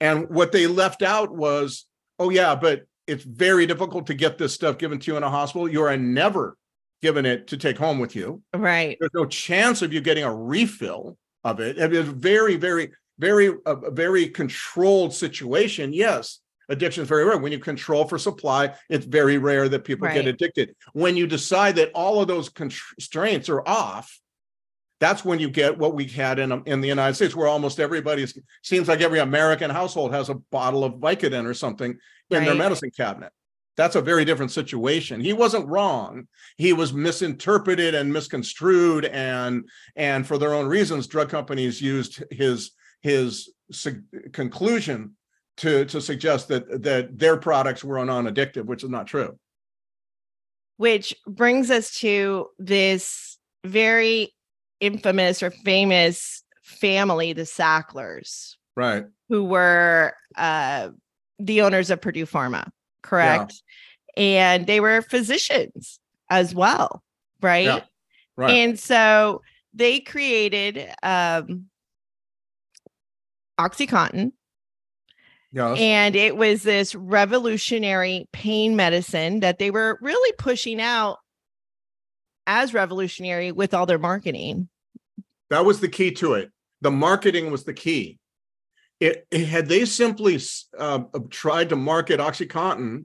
And 0.00 0.28
what 0.30 0.52
they 0.52 0.66
left 0.66 1.02
out 1.02 1.34
was, 1.34 1.86
oh 2.18 2.30
yeah, 2.30 2.54
but 2.54 2.82
it's 3.06 3.24
very 3.24 3.66
difficult 3.66 4.06
to 4.06 4.14
get 4.14 4.38
this 4.38 4.52
stuff 4.52 4.78
given 4.78 4.98
to 5.00 5.10
you 5.10 5.16
in 5.16 5.22
a 5.22 5.30
hospital. 5.30 5.68
You 5.68 5.82
are 5.82 5.90
a 5.90 5.96
never 5.96 6.56
given 7.02 7.26
it 7.26 7.48
to 7.48 7.56
take 7.56 7.78
home 7.78 7.98
with 7.98 8.16
you. 8.16 8.42
right 8.54 8.96
There's 8.98 9.14
no 9.14 9.26
chance 9.26 9.82
of 9.82 9.92
you 9.92 10.00
getting 10.00 10.24
a 10.24 10.34
refill 10.34 11.16
of 11.44 11.60
it. 11.60 11.78
It 11.78 11.92
is 11.92 12.08
very, 12.08 12.56
very, 12.56 12.90
very, 13.18 13.48
a 13.66 13.72
a 13.72 13.90
very 13.90 14.28
controlled 14.28 15.14
situation. 15.14 15.92
Yes, 15.92 16.40
addiction 16.68 17.02
is 17.02 17.08
very 17.08 17.24
rare. 17.24 17.38
When 17.38 17.52
you 17.52 17.58
control 17.58 18.06
for 18.06 18.18
supply, 18.18 18.74
it's 18.88 19.06
very 19.06 19.38
rare 19.38 19.68
that 19.68 19.84
people 19.84 20.08
get 20.08 20.26
addicted. 20.26 20.74
When 20.92 21.16
you 21.16 21.26
decide 21.26 21.76
that 21.76 21.90
all 21.94 22.20
of 22.20 22.28
those 22.28 22.48
constraints 22.48 23.48
are 23.48 23.66
off, 23.66 24.18
that's 25.00 25.24
when 25.24 25.38
you 25.38 25.48
get 25.48 25.78
what 25.78 25.94
we 25.94 26.06
had 26.06 26.38
in 26.38 26.62
in 26.66 26.80
the 26.80 26.88
United 26.88 27.14
States, 27.14 27.34
where 27.34 27.48
almost 27.48 27.80
everybody 27.80 28.26
seems 28.62 28.88
like 28.88 29.00
every 29.00 29.20
American 29.20 29.70
household 29.70 30.12
has 30.12 30.28
a 30.28 30.34
bottle 30.34 30.84
of 30.84 30.94
Vicodin 30.94 31.46
or 31.46 31.54
something 31.54 31.96
in 32.30 32.44
their 32.44 32.54
medicine 32.54 32.90
cabinet. 32.90 33.32
That's 33.78 33.94
a 33.96 34.02
very 34.02 34.24
different 34.24 34.50
situation. 34.50 35.20
He 35.20 35.32
wasn't 35.32 35.68
wrong. 35.68 36.26
He 36.56 36.72
was 36.72 36.92
misinterpreted 36.92 37.94
and 37.94 38.12
misconstrued, 38.12 39.04
and 39.06 39.64
and 39.94 40.26
for 40.26 40.36
their 40.36 40.52
own 40.52 40.66
reasons, 40.66 41.06
drug 41.06 41.30
companies 41.30 41.80
used 41.80 42.24
his 42.32 42.72
his 43.02 43.54
su- 43.70 44.02
conclusion 44.32 45.16
to 45.58 45.84
to 45.86 46.00
suggest 46.00 46.48
that 46.48 46.82
that 46.82 47.16
their 47.16 47.36
products 47.36 47.84
were 47.84 48.04
non-addictive, 48.04 48.64
which 48.66 48.82
is 48.82 48.90
not 48.90 49.06
true. 49.06 49.38
which 50.76 51.14
brings 51.26 51.70
us 51.70 51.98
to 52.00 52.46
this 52.58 53.38
very 53.64 54.32
infamous 54.80 55.42
or 55.42 55.50
famous 55.50 56.44
family, 56.62 57.32
the 57.32 57.42
Sacklers, 57.46 58.56
Right. 58.76 59.04
who 59.28 59.42
were 59.44 60.14
uh, 60.36 60.90
the 61.40 61.62
owners 61.62 61.90
of 61.90 62.00
Purdue 62.00 62.26
Pharma, 62.26 62.70
correct? 63.08 63.62
And 64.16 64.66
they 64.66 64.80
were 64.80 65.02
physicians 65.02 66.00
as 66.28 66.54
well, 66.54 67.02
right? 67.40 67.84
Right. 68.36 68.50
And 68.50 68.78
so 68.78 69.42
they 69.74 70.00
created 70.00 70.88
um, 71.02 71.66
OxyContin, 73.58 74.32
yes. 75.52 75.78
and 75.78 76.14
it 76.14 76.36
was 76.36 76.62
this 76.62 76.94
revolutionary 76.94 78.28
pain 78.32 78.76
medicine 78.76 79.40
that 79.40 79.58
they 79.58 79.70
were 79.70 79.98
really 80.00 80.32
pushing 80.38 80.80
out 80.80 81.18
as 82.46 82.72
revolutionary 82.72 83.52
with 83.52 83.74
all 83.74 83.86
their 83.86 83.98
marketing. 83.98 84.68
That 85.50 85.64
was 85.64 85.80
the 85.80 85.88
key 85.88 86.12
to 86.12 86.34
it. 86.34 86.50
the 86.80 86.90
marketing 86.90 87.50
was 87.50 87.64
the 87.64 87.74
key. 87.74 88.18
It, 89.00 89.26
it 89.30 89.46
had 89.46 89.68
they 89.68 89.84
simply 89.84 90.40
uh, 90.78 91.02
tried 91.30 91.68
to 91.68 91.76
market 91.76 92.20
OxyContin, 92.20 93.04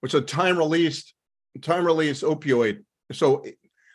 which 0.00 0.14
is 0.14 0.20
a 0.20 0.24
time 0.24 0.58
released 0.58 1.14
time 1.62 1.84
release 1.84 2.22
opioid. 2.22 2.84
So 3.12 3.44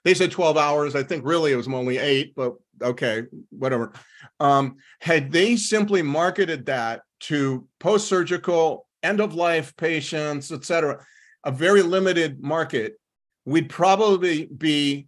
they 0.03 0.13
said 0.13 0.31
12 0.31 0.57
hours. 0.57 0.95
I 0.95 1.03
think 1.03 1.25
really 1.25 1.51
it 1.51 1.55
was 1.55 1.67
only 1.67 1.97
eight, 1.97 2.33
but 2.35 2.53
okay, 2.81 3.23
whatever. 3.49 3.93
Um, 4.39 4.77
had 5.01 5.31
they 5.31 5.55
simply 5.55 6.01
marketed 6.01 6.65
that 6.67 7.01
to 7.21 7.67
post 7.79 8.07
surgical, 8.07 8.87
end 9.03 9.19
of 9.19 9.33
life 9.33 9.75
patients, 9.77 10.51
et 10.51 10.63
cetera, 10.65 11.05
a 11.43 11.51
very 11.51 11.81
limited 11.81 12.41
market, 12.41 12.99
we'd 13.45 13.69
probably 13.69 14.45
be 14.45 15.07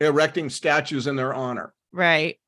erecting 0.00 0.48
statues 0.50 1.06
in 1.06 1.16
their 1.16 1.34
honor. 1.34 1.74
Right. 1.92 2.38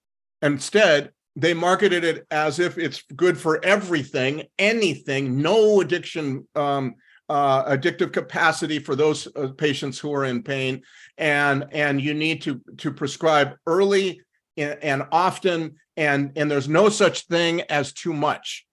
Instead, 0.42 1.12
they 1.36 1.54
marketed 1.54 2.04
it 2.04 2.26
as 2.30 2.58
if 2.58 2.76
it's 2.78 3.02
good 3.14 3.38
for 3.38 3.64
everything, 3.64 4.44
anything, 4.58 5.40
no 5.40 5.80
addiction, 5.80 6.46
um, 6.54 6.94
uh, 7.28 7.76
addictive 7.76 8.12
capacity 8.12 8.80
for 8.80 8.96
those 8.96 9.28
uh, 9.36 9.48
patients 9.56 9.98
who 9.98 10.12
are 10.12 10.24
in 10.24 10.42
pain, 10.42 10.82
and 11.16 11.66
and 11.70 12.00
you 12.00 12.12
need 12.12 12.42
to 12.42 12.60
to 12.78 12.90
prescribe 12.90 13.54
early 13.66 14.20
and, 14.56 14.78
and 14.82 15.02
often, 15.12 15.76
and 15.96 16.32
and 16.34 16.50
there's 16.50 16.68
no 16.68 16.88
such 16.88 17.26
thing 17.28 17.60
as 17.62 17.92
too 17.92 18.12
much. 18.12 18.66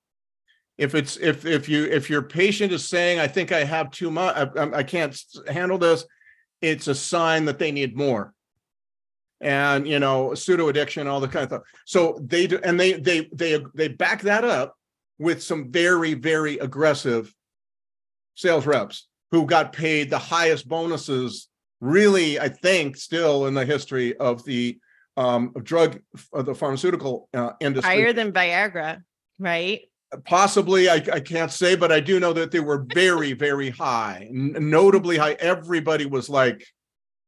If 0.79 0.95
it's 0.95 1.17
if 1.17 1.45
if 1.45 1.69
you 1.69 1.85
if 1.85 2.09
your 2.09 2.23
patient 2.23 2.71
is 2.71 2.87
saying, 2.87 3.19
"I 3.19 3.27
think 3.27 3.51
I 3.51 3.63
have 3.63 3.91
too 3.91 4.09
much, 4.09 4.35
I, 4.35 4.77
I 4.77 4.83
can't 4.83 5.15
handle 5.47 5.77
this," 5.77 6.03
it's 6.59 6.87
a 6.87 6.95
sign 6.95 7.45
that 7.45 7.59
they 7.59 7.71
need 7.71 7.95
more 7.95 8.33
and 9.41 9.87
you 9.87 9.99
know 9.99 10.33
pseudo 10.33 10.69
addiction 10.69 11.07
all 11.07 11.19
the 11.19 11.27
kind 11.27 11.43
of 11.43 11.49
stuff. 11.49 11.61
So 11.85 12.19
they 12.23 12.47
do 12.47 12.59
and 12.63 12.79
they 12.79 12.93
they 12.93 13.29
they 13.33 13.63
they 13.75 13.87
back 13.87 14.21
that 14.23 14.43
up 14.43 14.75
with 15.19 15.43
some 15.43 15.71
very 15.71 16.13
very 16.13 16.57
aggressive 16.57 17.33
sales 18.35 18.65
reps 18.65 19.07
who 19.31 19.45
got 19.45 19.73
paid 19.73 20.09
the 20.09 20.19
highest 20.19 20.67
bonuses 20.67 21.49
really 21.81 22.39
i 22.39 22.49
think 22.49 22.97
still 22.97 23.45
in 23.47 23.53
the 23.53 23.65
history 23.65 24.15
of 24.17 24.43
the 24.45 24.77
um 25.15 25.53
drug 25.63 25.99
of 26.33 26.45
the 26.45 26.55
pharmaceutical 26.55 27.29
uh, 27.33 27.51
industry. 27.59 27.89
Higher 27.89 28.13
than 28.13 28.31
viagra 28.31 29.01
right? 29.39 29.81
Possibly 30.25 30.89
I, 30.89 30.95
I 31.13 31.19
can't 31.19 31.51
say 31.51 31.75
but 31.75 31.91
i 31.91 31.99
do 31.99 32.19
know 32.19 32.33
that 32.33 32.51
they 32.51 32.59
were 32.59 32.85
very 32.93 33.33
very 33.33 33.69
high 33.69 34.27
notably 34.31 35.17
high. 35.17 35.33
Everybody 35.33 36.05
was 36.05 36.29
like 36.29 36.65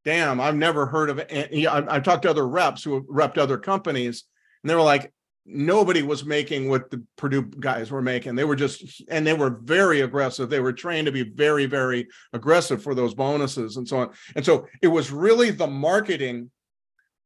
damn, 0.10 0.42
I've 0.42 0.56
never 0.56 0.88
heard 0.88 1.12
of 1.12 1.20
it. 1.20 1.68
I've 1.68 2.02
talked 2.02 2.24
to 2.24 2.32
other 2.32 2.48
reps 2.48 2.84
who 2.84 2.96
have 2.96 3.04
repped 3.04 3.38
other 3.38 3.60
companies, 3.60 4.24
and 4.64 4.70
they 4.70 4.74
were 4.74 4.82
like, 4.82 5.14
nobody 5.46 6.02
was 6.02 6.26
making 6.26 6.68
what 6.68 6.90
the 6.90 7.04
Purdue 7.16 7.44
guys 7.44 7.92
were 7.92 8.02
making. 8.02 8.34
They 8.34 8.44
were 8.44 8.56
just, 8.56 9.04
and 9.10 9.26
they 9.26 9.34
were 9.34 9.60
very 9.62 10.02
aggressive. 10.02 10.50
They 10.50 10.62
were 10.62 10.74
trained 10.74 11.06
to 11.06 11.12
be 11.12 11.22
very, 11.22 11.68
very 11.68 12.08
aggressive 12.34 12.82
for 12.82 12.96
those 12.96 13.14
bonuses 13.14 13.78
and 13.78 13.88
so 13.88 14.00
on. 14.00 14.10
And 14.36 14.44
so 14.44 14.66
it 14.82 14.88
was 14.88 15.12
really 15.12 15.52
the 15.52 15.68
marketing 15.68 16.50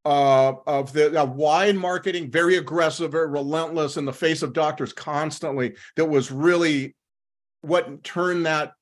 uh, 0.04 0.52
of 0.66 0.92
the 0.92 1.22
uh, 1.22 1.24
wide 1.24 1.76
marketing, 1.76 2.30
very 2.30 2.58
aggressive, 2.58 3.12
very 3.12 3.30
relentless 3.30 3.96
in 3.96 4.04
the 4.04 4.12
face 4.12 4.42
of 4.42 4.52
doctors 4.52 4.92
constantly. 4.92 5.74
That 5.96 6.04
was 6.04 6.30
really 6.30 6.94
what 7.62 8.04
turned 8.04 8.44
that 8.44 8.74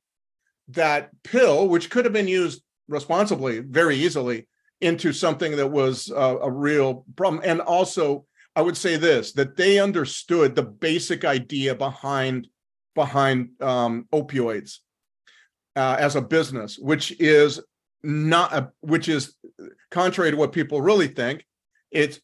that 0.69 1.11
pill, 1.23 1.69
which 1.69 1.89
could 1.89 2.05
have 2.05 2.13
been 2.13 2.27
used 2.27 2.63
responsibly 2.93 3.59
very 3.61 3.97
easily 3.97 4.47
into 4.81 5.13
something 5.13 5.57
that 5.57 5.67
was 5.67 6.11
uh, 6.11 6.39
a 6.41 6.51
real 6.51 7.05
problem. 7.17 7.43
And 7.45 7.61
also, 7.61 8.27
I 8.55 8.63
would 8.63 8.77
say 8.77 8.97
this: 8.97 9.33
that 9.33 9.57
they 9.57 9.81
understood 9.81 10.55
the 10.55 10.63
basic 10.63 11.25
idea 11.25 11.75
behind 11.75 12.47
behind 12.95 13.51
um, 13.61 14.07
opioids 14.13 14.79
uh, 15.75 15.97
as 15.99 16.15
a 16.17 16.23
business, 16.23 16.79
which 16.79 17.19
is 17.19 17.61
not 18.03 18.53
a, 18.53 18.71
which 18.81 19.09
is 19.09 19.35
contrary 19.91 20.31
to 20.31 20.37
what 20.37 20.53
people 20.53 20.83
really 20.83 21.09
think. 21.09 21.45
It's 21.91 22.21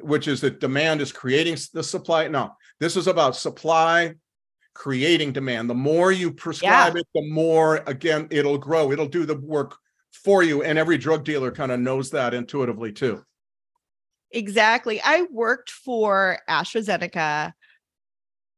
which 0.00 0.28
is 0.28 0.40
that 0.40 0.60
demand 0.60 1.00
is 1.00 1.12
creating 1.12 1.56
the 1.74 1.82
supply. 1.82 2.28
No, 2.28 2.52
this 2.80 2.96
is 2.96 3.08
about 3.08 3.36
supply 3.36 4.14
creating 4.74 5.32
demand. 5.32 5.68
The 5.68 5.74
more 5.74 6.12
you 6.12 6.32
prescribe 6.32 6.94
yeah. 6.94 7.00
it, 7.00 7.06
the 7.14 7.28
more 7.30 7.82
again 7.86 8.28
it'll 8.30 8.58
grow. 8.58 8.92
It'll 8.92 9.08
do 9.08 9.26
the 9.26 9.36
work 9.36 9.76
for 10.12 10.42
you 10.42 10.62
and 10.62 10.78
every 10.78 10.98
drug 10.98 11.24
dealer 11.24 11.50
kind 11.50 11.72
of 11.72 11.80
knows 11.80 12.10
that 12.10 12.34
intuitively 12.34 12.92
too. 12.92 13.24
Exactly. 14.30 15.00
I 15.02 15.26
worked 15.30 15.70
for 15.70 16.38
astrazeneca 16.48 17.52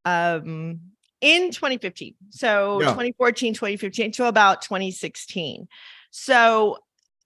um 0.07 0.81
in 1.23 1.51
2015 1.51 2.15
so 2.29 2.79
yeah. 2.79 2.89
2014 2.89 3.55
2015 3.55 4.13
to 4.13 4.29
about 4.29 4.61
2016 4.61 5.67
so 6.11 6.77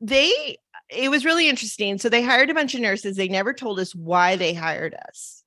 they 0.00 0.56
it 0.90 1.10
was 1.10 1.24
really 1.24 1.48
interesting. 1.48 1.98
So 1.98 2.08
they 2.08 2.22
hired 2.22 2.50
a 2.50 2.54
bunch 2.54 2.74
of 2.74 2.80
nurses. 2.80 3.16
They 3.16 3.28
never 3.28 3.52
told 3.52 3.78
us 3.78 3.94
why 3.94 4.36
they 4.36 4.54
hired 4.54 4.94
us. 4.94 5.44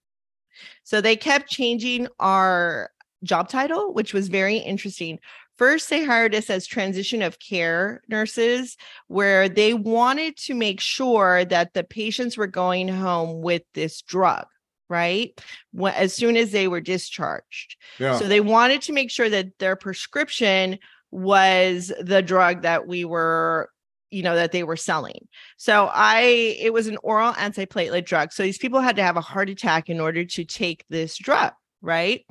So 0.84 1.02
they 1.02 1.16
kept 1.16 1.50
changing 1.50 2.08
our 2.20 2.92
job 3.24 3.48
title 3.50 3.94
which 3.94 4.16
was 4.16 4.30
very 4.30 4.58
interesting 4.58 5.20
First, 5.62 5.92
they 5.92 6.04
hired 6.04 6.34
us 6.34 6.50
as 6.50 6.66
transition 6.66 7.22
of 7.22 7.38
care 7.38 8.02
nurses, 8.08 8.78
where 9.10 9.48
they 9.48 9.76
wanted 9.76 10.36
to 10.38 10.56
make 10.56 10.80
sure 10.80 11.46
that 11.46 11.76
the 11.76 11.84
patients 11.84 12.36
were 12.36 12.48
going 12.48 12.88
home 12.88 13.44
with 13.44 13.62
this 13.76 14.02
drug, 14.02 14.48
right? 14.90 15.40
As 15.86 16.16
soon 16.16 16.36
as 16.36 16.52
they 16.52 16.68
were 16.68 16.82
discharged. 16.82 17.76
Yeah. 18.00 18.18
So 18.18 18.28
they 18.28 18.40
wanted 18.40 18.82
to 18.82 18.92
make 18.92 19.12
sure 19.12 19.30
that 19.30 19.60
their 19.60 19.76
prescription 19.76 20.80
was 21.12 21.94
the 22.02 22.24
drug 22.24 22.64
that 22.64 22.88
we 22.88 23.06
were 23.06 23.70
you 24.10 24.24
know 24.24 24.36
that 24.36 24.52
they 24.52 24.64
were 24.64 24.76
selling 24.76 25.28
so 25.56 25.90
i 25.94 26.22
it 26.60 26.74
was 26.74 26.88
an 26.88 26.98
oral 27.02 27.32
antiplatelet 27.34 28.06
drug 28.06 28.34
so 28.34 28.44
these 28.44 28.58
people 28.58 28.82
had 28.82 28.98
to 28.98 29.04
have 29.04 29.16
a 29.16 29.22
heart 29.22 29.50
attack 29.50 29.90
in 29.90 30.02
order 30.02 30.26
to 30.26 30.44
take 30.44 30.84
this 30.90 31.18
drug 31.18 31.54
right 31.82 32.26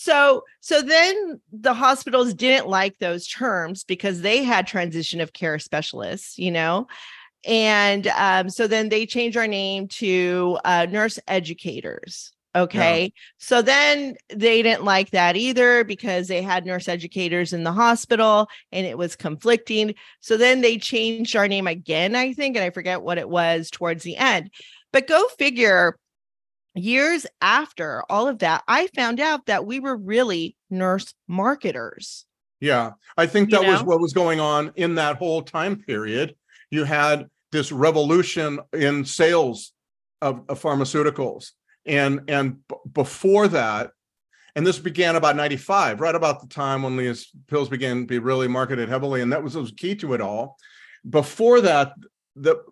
so 0.00 0.44
so 0.60 0.80
then 0.80 1.42
the 1.52 1.74
hospitals 1.74 2.32
didn't 2.32 2.66
like 2.66 2.96
those 2.98 3.28
terms 3.28 3.84
because 3.84 4.22
they 4.22 4.42
had 4.42 4.66
transition 4.66 5.20
of 5.20 5.34
care 5.34 5.58
specialists, 5.58 6.38
you 6.38 6.50
know. 6.50 6.86
And 7.46 8.06
um, 8.06 8.48
so 8.48 8.66
then 8.66 8.88
they 8.88 9.04
changed 9.04 9.36
our 9.36 9.46
name 9.46 9.88
to 9.88 10.58
uh, 10.64 10.86
nurse 10.88 11.18
educators. 11.28 12.32
Okay. 12.56 13.02
Yeah. 13.02 13.08
So 13.36 13.60
then 13.60 14.16
they 14.34 14.62
didn't 14.62 14.84
like 14.84 15.10
that 15.10 15.36
either 15.36 15.84
because 15.84 16.28
they 16.28 16.40
had 16.40 16.64
nurse 16.64 16.88
educators 16.88 17.52
in 17.52 17.62
the 17.62 17.72
hospital 17.72 18.48
and 18.72 18.86
it 18.86 18.96
was 18.96 19.16
conflicting. 19.16 19.94
So 20.20 20.38
then 20.38 20.62
they 20.62 20.78
changed 20.78 21.36
our 21.36 21.46
name 21.46 21.66
again, 21.66 22.16
I 22.16 22.32
think, 22.32 22.56
and 22.56 22.64
I 22.64 22.70
forget 22.70 23.02
what 23.02 23.18
it 23.18 23.28
was 23.28 23.68
towards 23.70 24.02
the 24.02 24.16
end. 24.16 24.50
But 24.92 25.06
go 25.06 25.28
figure, 25.38 25.98
years 26.74 27.26
after 27.40 28.02
all 28.08 28.28
of 28.28 28.38
that, 28.40 28.62
I 28.68 28.88
found 28.88 29.20
out 29.20 29.46
that 29.46 29.66
we 29.66 29.80
were 29.80 29.96
really 29.96 30.56
nurse 30.70 31.14
marketers. 31.28 32.24
Yeah, 32.60 32.92
I 33.16 33.26
think 33.26 33.50
that 33.50 33.62
you 33.62 33.66
know? 33.66 33.72
was 33.72 33.82
what 33.82 34.00
was 34.00 34.12
going 34.12 34.40
on 34.40 34.72
in 34.76 34.96
that 34.96 35.16
whole 35.16 35.42
time 35.42 35.76
period. 35.76 36.34
You 36.70 36.84
had 36.84 37.28
this 37.52 37.72
revolution 37.72 38.60
in 38.72 39.04
sales 39.04 39.72
of, 40.20 40.42
of 40.48 40.60
pharmaceuticals, 40.60 41.52
and 41.86 42.20
and 42.28 42.58
b- 42.68 42.76
before 42.92 43.48
that, 43.48 43.92
and 44.54 44.66
this 44.66 44.78
began 44.78 45.16
about 45.16 45.36
95 45.36 46.00
right 46.00 46.14
about 46.14 46.40
the 46.40 46.48
time 46.48 46.82
when 46.82 46.96
these 46.96 47.30
pills 47.48 47.68
began 47.68 48.00
to 48.00 48.06
be 48.06 48.18
really 48.18 48.48
marketed 48.48 48.88
heavily 48.88 49.22
and 49.22 49.32
that 49.32 49.42
was, 49.42 49.56
was 49.56 49.72
key 49.72 49.94
to 49.94 50.14
it 50.14 50.20
all 50.20 50.56
before 51.08 51.60
that 51.60 51.92
the 52.36 52.62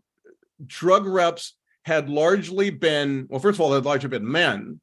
drug 0.66 1.06
reps 1.06 1.54
had 1.88 2.10
largely 2.10 2.68
been 2.68 3.26
well 3.30 3.40
first 3.40 3.56
of 3.56 3.62
all 3.62 3.70
they 3.70 3.76
had 3.76 3.86
largely 3.86 4.10
been 4.10 4.30
men. 4.30 4.80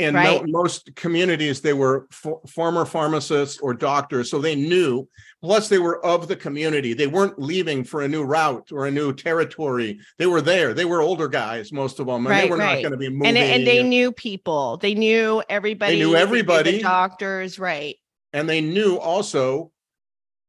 In 0.00 0.14
right. 0.14 0.44
mo- 0.44 0.60
most 0.60 0.94
communities 0.96 1.60
they 1.60 1.72
were 1.72 2.08
former 2.48 2.84
pharmacists 2.84 3.58
or 3.60 3.74
doctors 3.74 4.30
so 4.30 4.40
they 4.40 4.54
knew. 4.54 5.08
Plus 5.42 5.68
they 5.68 5.78
were 5.78 6.04
of 6.04 6.26
the 6.26 6.36
community. 6.36 6.94
They 6.94 7.06
weren't 7.06 7.38
leaving 7.38 7.84
for 7.84 8.02
a 8.02 8.08
new 8.08 8.24
route 8.24 8.70
or 8.72 8.86
a 8.86 8.90
new 8.90 9.12
territory. 9.12 9.98
They 10.18 10.26
were 10.26 10.40
there. 10.40 10.74
They 10.74 10.84
were 10.84 11.00
older 11.00 11.28
guys 11.28 11.72
most 11.72 12.00
of 12.00 12.06
them 12.06 12.26
and 12.26 12.26
right, 12.26 12.44
they 12.44 12.50
were 12.50 12.56
right. 12.56 12.74
not 12.74 12.82
going 12.82 12.92
to 12.92 12.98
be 12.98 13.08
moving 13.08 13.36
and, 13.36 13.38
and 13.38 13.66
they 13.66 13.82
knew 13.82 14.10
people. 14.12 14.78
They 14.78 14.94
knew 14.94 15.42
everybody 15.48 15.92
they 15.92 16.04
knew 16.04 16.16
everybody 16.16 16.72
the 16.72 16.82
doctors 16.82 17.58
right. 17.58 17.96
And 18.32 18.48
they 18.48 18.60
knew 18.60 18.96
also 18.96 19.72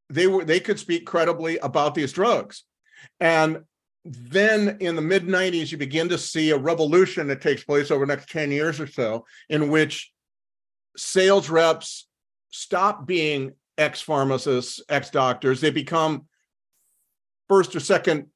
they 0.09 0.27
were 0.27 0.45
they 0.45 0.59
could 0.59 0.79
speak 0.79 1.05
credibly 1.05 1.57
about 1.57 1.95
these 1.95 2.13
drugs. 2.13 2.63
And 3.19 3.63
then 4.05 4.77
in 4.81 4.95
the 4.95 5.01
mid 5.01 5.25
90s, 5.25 5.71
you 5.71 5.79
begin 5.79 6.07
to 6.09 6.17
see 6.17 6.51
a 6.51 6.57
revolution 6.57 7.27
that 7.27 7.41
takes 7.41 7.63
place 7.63 7.89
over 7.89 8.05
the 8.05 8.13
next 8.13 8.29
10 8.29 8.51
years 8.51 8.79
or 8.79 8.85
so, 8.85 9.25
in 9.49 9.69
which 9.69 10.11
sales 10.95 11.49
reps 11.49 12.07
stop 12.51 13.07
being 13.07 13.53
ex 13.79 14.01
pharmacists, 14.01 14.79
ex 14.89 15.09
doctors. 15.09 15.59
They 15.59 15.71
become 15.71 16.27
first 17.49 17.75
or 17.75 17.79
second 17.79 18.27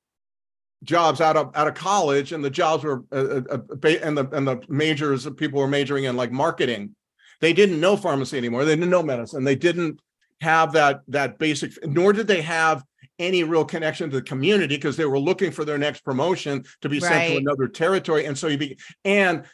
jobs 0.83 1.21
out 1.21 1.37
of 1.37 1.55
out 1.55 1.67
of 1.67 1.75
college, 1.75 2.31
and 2.31 2.43
the 2.43 2.49
jobs 2.49 2.83
were 2.83 3.03
uh, 3.11 3.41
uh, 3.49 3.57
uh 3.71 3.89
and 4.01 4.17
the 4.17 4.27
and 4.31 4.47
the 4.47 4.61
majors 4.69 5.29
people 5.37 5.59
were 5.59 5.67
majoring 5.67 6.05
in 6.05 6.15
like 6.15 6.31
marketing. 6.31 6.95
They 7.41 7.53
didn't 7.53 7.79
know 7.79 7.95
pharmacy 7.95 8.37
anymore. 8.37 8.65
They 8.65 8.75
didn't 8.75 8.89
know 8.89 9.03
medicine. 9.03 9.43
They 9.43 9.55
didn't 9.55 10.01
have 10.41 10.73
that 10.73 11.01
that 11.09 11.37
basic. 11.37 11.73
Nor 11.85 12.13
did 12.13 12.27
they 12.27 12.41
have 12.41 12.83
any 13.19 13.43
real 13.43 13.65
connection 13.65 14.09
to 14.09 14.15
the 14.17 14.21
community 14.21 14.75
because 14.75 14.97
they 14.97 15.05
were 15.05 15.19
looking 15.19 15.51
for 15.51 15.65
their 15.65 15.77
next 15.77 16.03
promotion 16.03 16.63
to 16.81 16.89
be 16.89 16.99
sent 16.99 17.31
to 17.31 17.37
another 17.37 17.67
territory. 17.67 18.25
And 18.25 18.37
so 18.37 18.47
you 18.47 18.57
be 18.57 18.79
and 19.05 19.45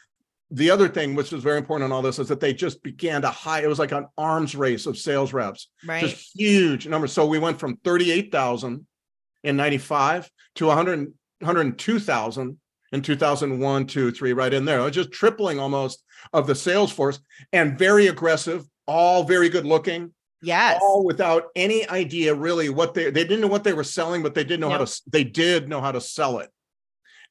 the 0.51 0.69
other 0.69 0.87
thing, 0.87 1.15
which 1.15 1.33
is 1.33 1.43
very 1.43 1.57
important 1.57 1.87
in 1.87 1.91
all 1.91 2.03
this, 2.03 2.19
is 2.19 2.27
that 2.27 2.39
they 2.39 2.53
just 2.53 2.83
began 2.83 3.23
to 3.23 3.29
hire. 3.29 3.65
It 3.65 3.67
was 3.67 3.79
like 3.79 3.91
an 3.91 4.05
arms 4.17 4.55
race 4.55 4.85
of 4.85 4.97
sales 4.97 5.33
reps, 5.33 5.69
right? 5.85 6.01
Just 6.01 6.37
huge 6.37 6.87
numbers. 6.87 7.11
So 7.11 7.25
we 7.25 7.39
went 7.39 7.59
from 7.59 7.77
38,000 7.77 8.85
in 9.43 9.57
95 9.57 10.29
to 10.55 10.67
100, 10.67 11.13
102,000 11.39 12.59
in 12.91 13.01
2001, 13.01 13.87
two, 13.87 14.11
three, 14.11 14.33
right 14.33 14.53
in 14.53 14.65
there. 14.65 14.79
It 14.79 14.83
was 14.83 14.91
just 14.93 15.11
tripling 15.11 15.59
almost 15.59 16.03
of 16.31 16.47
the 16.47 16.55
sales 16.55 16.91
force 16.91 17.19
and 17.51 17.77
very 17.77 18.07
aggressive, 18.07 18.65
all 18.87 19.23
very 19.23 19.49
good 19.49 19.65
looking. 19.65 20.13
Yes. 20.45 20.79
All 20.81 21.03
without 21.03 21.47
any 21.55 21.87
idea 21.89 22.33
really 22.33 22.69
what 22.69 22.93
they 22.93 23.05
they 23.09 23.23
didn't 23.23 23.41
know 23.41 23.47
what 23.47 23.63
they 23.63 23.73
were 23.73 23.83
selling, 23.83 24.23
but 24.23 24.33
they 24.33 24.43
didn't 24.43 24.61
know 24.61 24.69
nope. 24.69 24.79
how 24.79 24.85
to 24.85 25.01
they 25.07 25.23
did 25.23 25.67
know 25.67 25.81
how 25.81 25.91
to 25.91 26.01
sell 26.01 26.39
it. 26.39 26.49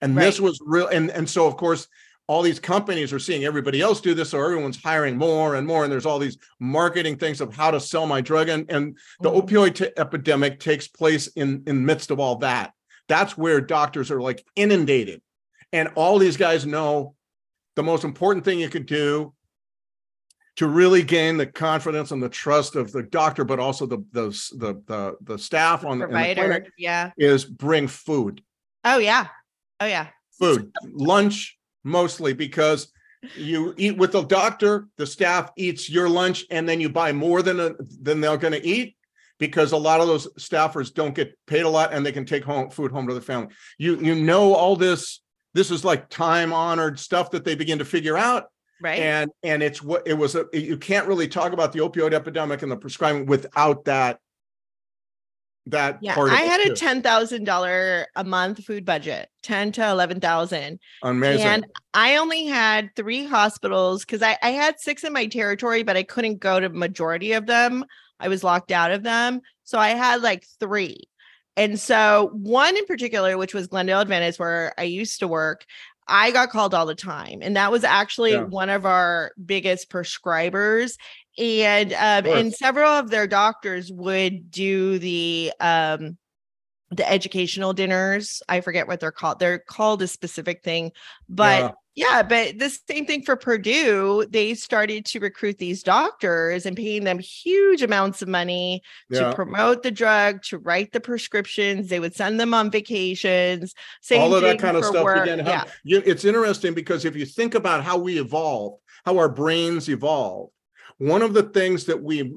And 0.00 0.16
right. 0.16 0.24
this 0.24 0.40
was 0.40 0.60
real 0.64 0.88
and 0.88 1.10
and 1.10 1.28
so 1.28 1.46
of 1.46 1.56
course 1.56 1.88
all 2.26 2.42
these 2.42 2.58
companies 2.58 3.12
are 3.12 3.18
seeing 3.18 3.44
everybody 3.44 3.82
else 3.82 4.00
do 4.00 4.14
this, 4.14 4.30
so 4.30 4.42
everyone's 4.42 4.82
hiring 4.82 5.16
more 5.16 5.56
and 5.56 5.66
more. 5.66 5.84
And 5.84 5.92
there's 5.92 6.06
all 6.06 6.18
these 6.18 6.38
marketing 6.58 7.18
things 7.18 7.42
of 7.42 7.54
how 7.54 7.70
to 7.70 7.78
sell 7.78 8.06
my 8.06 8.22
drug. 8.22 8.48
And, 8.48 8.70
and 8.70 8.96
the 9.20 9.30
mm-hmm. 9.30 9.46
opioid 9.46 9.74
t- 9.74 9.90
epidemic 9.98 10.58
takes 10.58 10.88
place 10.88 11.26
in 11.28 11.62
in 11.66 11.84
midst 11.84 12.10
of 12.10 12.20
all 12.20 12.36
that. 12.36 12.72
That's 13.08 13.36
where 13.36 13.60
doctors 13.60 14.10
are 14.10 14.20
like 14.20 14.44
inundated. 14.56 15.20
And 15.72 15.88
all 15.96 16.18
these 16.18 16.36
guys 16.36 16.64
know 16.64 17.14
the 17.76 17.82
most 17.82 18.04
important 18.04 18.44
thing 18.44 18.60
you 18.60 18.70
could 18.70 18.86
do 18.86 19.34
to 20.56 20.68
really 20.68 21.02
gain 21.02 21.36
the 21.36 21.46
confidence 21.46 22.12
and 22.12 22.22
the 22.22 22.28
trust 22.28 22.76
of 22.76 22.92
the 22.92 23.02
doctor, 23.02 23.44
but 23.44 23.58
also 23.58 23.86
the 23.86 23.98
the 24.12 24.28
the 24.56 24.82
the, 24.86 25.16
the 25.22 25.38
staff 25.38 25.84
on 25.84 25.98
the, 25.98 26.06
provider, 26.06 26.42
the 26.42 26.48
clinic, 26.48 26.72
yeah, 26.78 27.10
is 27.16 27.44
bring 27.44 27.88
food. 27.88 28.42
Oh 28.84 28.98
yeah, 28.98 29.28
oh 29.80 29.86
yeah, 29.86 30.08
food, 30.38 30.70
lunch, 30.92 31.58
mostly 31.82 32.32
because 32.32 32.92
you 33.36 33.74
eat 33.76 33.96
with 33.96 34.12
the 34.12 34.22
doctor, 34.22 34.86
the 34.96 35.06
staff 35.06 35.50
eats 35.56 35.88
your 35.88 36.08
lunch, 36.08 36.44
and 36.50 36.68
then 36.68 36.80
you 36.80 36.88
buy 36.88 37.12
more 37.12 37.42
than 37.42 37.58
a, 37.60 37.74
than 38.02 38.20
they're 38.20 38.36
going 38.36 38.52
to 38.52 38.66
eat 38.66 38.96
because 39.38 39.72
a 39.72 39.76
lot 39.76 40.00
of 40.00 40.06
those 40.06 40.32
staffers 40.34 40.92
don't 40.92 41.14
get 41.14 41.36
paid 41.46 41.62
a 41.62 41.68
lot 41.68 41.92
and 41.92 42.04
they 42.04 42.12
can 42.12 42.24
take 42.24 42.44
home 42.44 42.70
food 42.70 42.92
home 42.92 43.08
to 43.08 43.14
the 43.14 43.20
family. 43.20 43.48
You 43.78 43.98
you 43.98 44.14
know 44.14 44.54
all 44.54 44.76
this. 44.76 45.20
This 45.54 45.70
is 45.70 45.84
like 45.84 46.08
time 46.08 46.52
honored 46.52 46.98
stuff 46.98 47.30
that 47.30 47.44
they 47.44 47.54
begin 47.54 47.78
to 47.78 47.84
figure 47.84 48.16
out. 48.16 48.46
Right. 48.82 49.00
And 49.00 49.30
and 49.42 49.62
it's 49.62 49.82
what 49.82 50.06
it 50.06 50.14
was. 50.14 50.34
A, 50.34 50.46
you 50.52 50.76
can't 50.76 51.06
really 51.06 51.28
talk 51.28 51.52
about 51.52 51.72
the 51.72 51.78
opioid 51.80 52.12
epidemic 52.12 52.62
and 52.62 52.70
the 52.70 52.76
prescribing 52.76 53.26
without 53.26 53.84
that 53.84 54.18
that 55.66 55.98
yeah 56.02 56.14
i 56.18 56.42
had 56.42 56.60
a 56.60 56.74
ten 56.74 57.00
thousand 57.00 57.44
dollar 57.44 58.06
a 58.16 58.24
month 58.24 58.62
food 58.64 58.84
budget 58.84 59.30
10 59.42 59.72
to 59.72 59.88
11,000 59.88 60.78
amazing. 61.02 61.46
And 61.46 61.66
i 61.94 62.16
only 62.16 62.44
had 62.46 62.90
three 62.96 63.24
hospitals 63.24 64.04
because 64.04 64.22
I, 64.22 64.36
I 64.42 64.50
had 64.50 64.78
six 64.78 65.04
in 65.04 65.12
my 65.12 65.26
territory 65.26 65.82
but 65.82 65.96
i 65.96 66.02
couldn't 66.02 66.38
go 66.38 66.60
to 66.60 66.68
majority 66.68 67.32
of 67.32 67.46
them. 67.46 67.84
I 68.20 68.28
was 68.28 68.44
locked 68.44 68.72
out 68.72 68.90
of 68.90 69.02
them. 69.02 69.40
So 69.64 69.78
i 69.78 69.90
had 69.90 70.22
like 70.22 70.46
three. 70.60 71.04
And 71.56 71.78
so 71.78 72.30
one 72.32 72.76
in 72.76 72.84
particular 72.84 73.38
which 73.38 73.54
was 73.54 73.68
glendale 73.68 74.00
adventist 74.00 74.38
where 74.38 74.74
i 74.76 74.82
used 74.82 75.20
to 75.20 75.28
work 75.28 75.64
I 76.06 76.30
got 76.30 76.50
called 76.50 76.74
all 76.74 76.86
the 76.86 76.94
time. 76.94 77.40
And 77.42 77.56
that 77.56 77.72
was 77.72 77.84
actually 77.84 78.32
yeah. 78.32 78.44
one 78.44 78.70
of 78.70 78.84
our 78.86 79.32
biggest 79.44 79.90
prescribers 79.90 80.96
and 81.38 81.92
um, 81.94 82.26
and 82.26 82.54
several 82.54 82.90
of 82.90 83.10
their 83.10 83.26
doctors 83.26 83.90
would 83.90 84.50
do 84.50 84.98
the 84.98 85.52
um 85.60 86.16
the 86.90 87.10
educational 87.10 87.72
dinners 87.72 88.42
i 88.48 88.60
forget 88.60 88.86
what 88.86 89.00
they're 89.00 89.12
called 89.12 89.38
they're 89.38 89.58
called 89.58 90.02
a 90.02 90.06
specific 90.06 90.62
thing 90.62 90.92
but 91.28 91.74
yeah. 91.94 92.06
yeah. 92.10 92.22
but 92.22 92.58
the 92.58 92.70
same 92.88 93.06
thing 93.06 93.22
for 93.22 93.36
purdue 93.36 94.24
they 94.30 94.54
started 94.54 95.04
to 95.04 95.18
recruit 95.18 95.58
these 95.58 95.82
doctors 95.82 96.66
and 96.66 96.76
paying 96.76 97.04
them 97.04 97.18
huge 97.18 97.82
amounts 97.82 98.22
of 98.22 98.28
money 98.28 98.82
yeah. 99.08 99.30
to 99.30 99.34
promote 99.34 99.82
the 99.82 99.90
drug 99.90 100.42
to 100.42 100.58
write 100.58 100.92
the 100.92 101.00
prescriptions 101.00 101.88
they 101.88 102.00
would 102.00 102.14
send 102.14 102.38
them 102.38 102.52
on 102.54 102.70
vacations 102.70 103.74
same 104.02 104.20
all 104.20 104.34
of 104.34 104.42
that 104.42 104.58
kind 104.58 104.76
of 104.76 104.84
stuff 104.84 105.06
again 105.06 105.38
how, 105.40 105.64
yeah. 105.84 106.00
it's 106.04 106.24
interesting 106.24 106.74
because 106.74 107.04
if 107.04 107.16
you 107.16 107.24
think 107.24 107.54
about 107.54 107.82
how 107.82 107.96
we 107.96 108.20
evolved 108.20 108.80
how 109.04 109.16
our 109.18 109.28
brains 109.28 109.88
evolved 109.88 110.52
one 110.98 111.22
of 111.22 111.34
the 111.34 111.42
things 111.42 111.86
that 111.86 112.02
we 112.02 112.34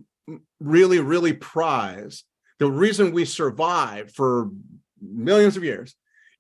really, 0.59 0.99
really 0.99 1.33
prize, 1.33 2.23
the 2.59 2.69
reason 2.69 3.11
we 3.11 3.25
survive 3.25 4.11
for 4.11 4.49
millions 5.01 5.57
of 5.57 5.63
years 5.63 5.95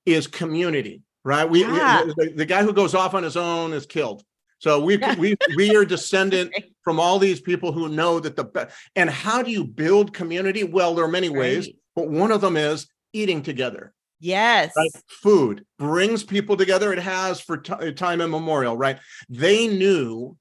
is 0.05 0.27
community, 0.27 1.01
right? 1.23 1.49
We, 1.49 1.61
yeah. 1.61 2.03
we 2.03 2.13
the, 2.17 2.33
the, 2.35 2.45
guy 2.45 2.63
who 2.63 2.73
goes 2.73 2.95
off 2.95 3.13
on 3.13 3.23
his 3.23 3.37
own 3.37 3.73
is 3.73 3.85
killed. 3.85 4.23
So 4.59 4.83
we 4.83 4.97
we 5.19 5.35
we 5.55 5.75
are 5.75 5.85
descendant 5.85 6.53
from 6.83 6.99
all 6.99 7.19
these 7.19 7.39
people 7.39 7.71
who 7.71 7.89
know 7.89 8.19
that 8.19 8.35
the. 8.35 8.69
And 8.95 9.09
how 9.09 9.43
do 9.43 9.51
you 9.51 9.63
build 9.63 10.13
community? 10.13 10.63
Well, 10.63 10.95
there 10.95 11.05
are 11.05 11.09
many 11.09 11.29
ways, 11.29 11.69
but 11.95 12.09
one 12.09 12.31
of 12.31 12.41
them 12.41 12.57
is 12.57 12.87
eating 13.13 13.43
together. 13.43 13.93
Yes. 14.19 14.73
Right? 14.75 14.89
Food 15.07 15.65
brings 15.77 16.23
people 16.23 16.57
together. 16.57 16.91
It 16.91 16.99
has 16.99 17.39
for 17.39 17.57
t- 17.57 17.91
time 17.93 18.21
immemorial, 18.21 18.75
right? 18.75 18.97
They 19.29 19.67
knew 19.67 20.37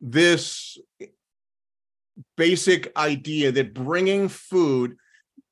this 0.00 0.78
basic 2.36 2.96
idea 2.96 3.52
that 3.52 3.74
bringing 3.74 4.28
food 4.28 4.96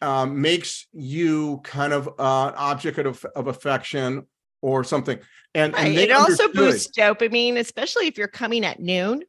um, 0.00 0.40
makes 0.40 0.86
you 0.92 1.60
kind 1.64 1.92
of 1.92 2.08
uh, 2.18 2.52
object 2.56 2.98
of, 2.98 3.24
of 3.36 3.46
affection 3.46 4.26
or 4.60 4.84
something. 4.84 5.18
And, 5.54 5.74
and 5.76 5.94
it 5.94 6.10
also 6.10 6.48
boosts 6.52 6.96
dopamine, 6.96 7.58
especially 7.58 8.06
if 8.06 8.18
you're 8.18 8.28
coming 8.28 8.64
at 8.64 8.80
noon. 8.80 9.22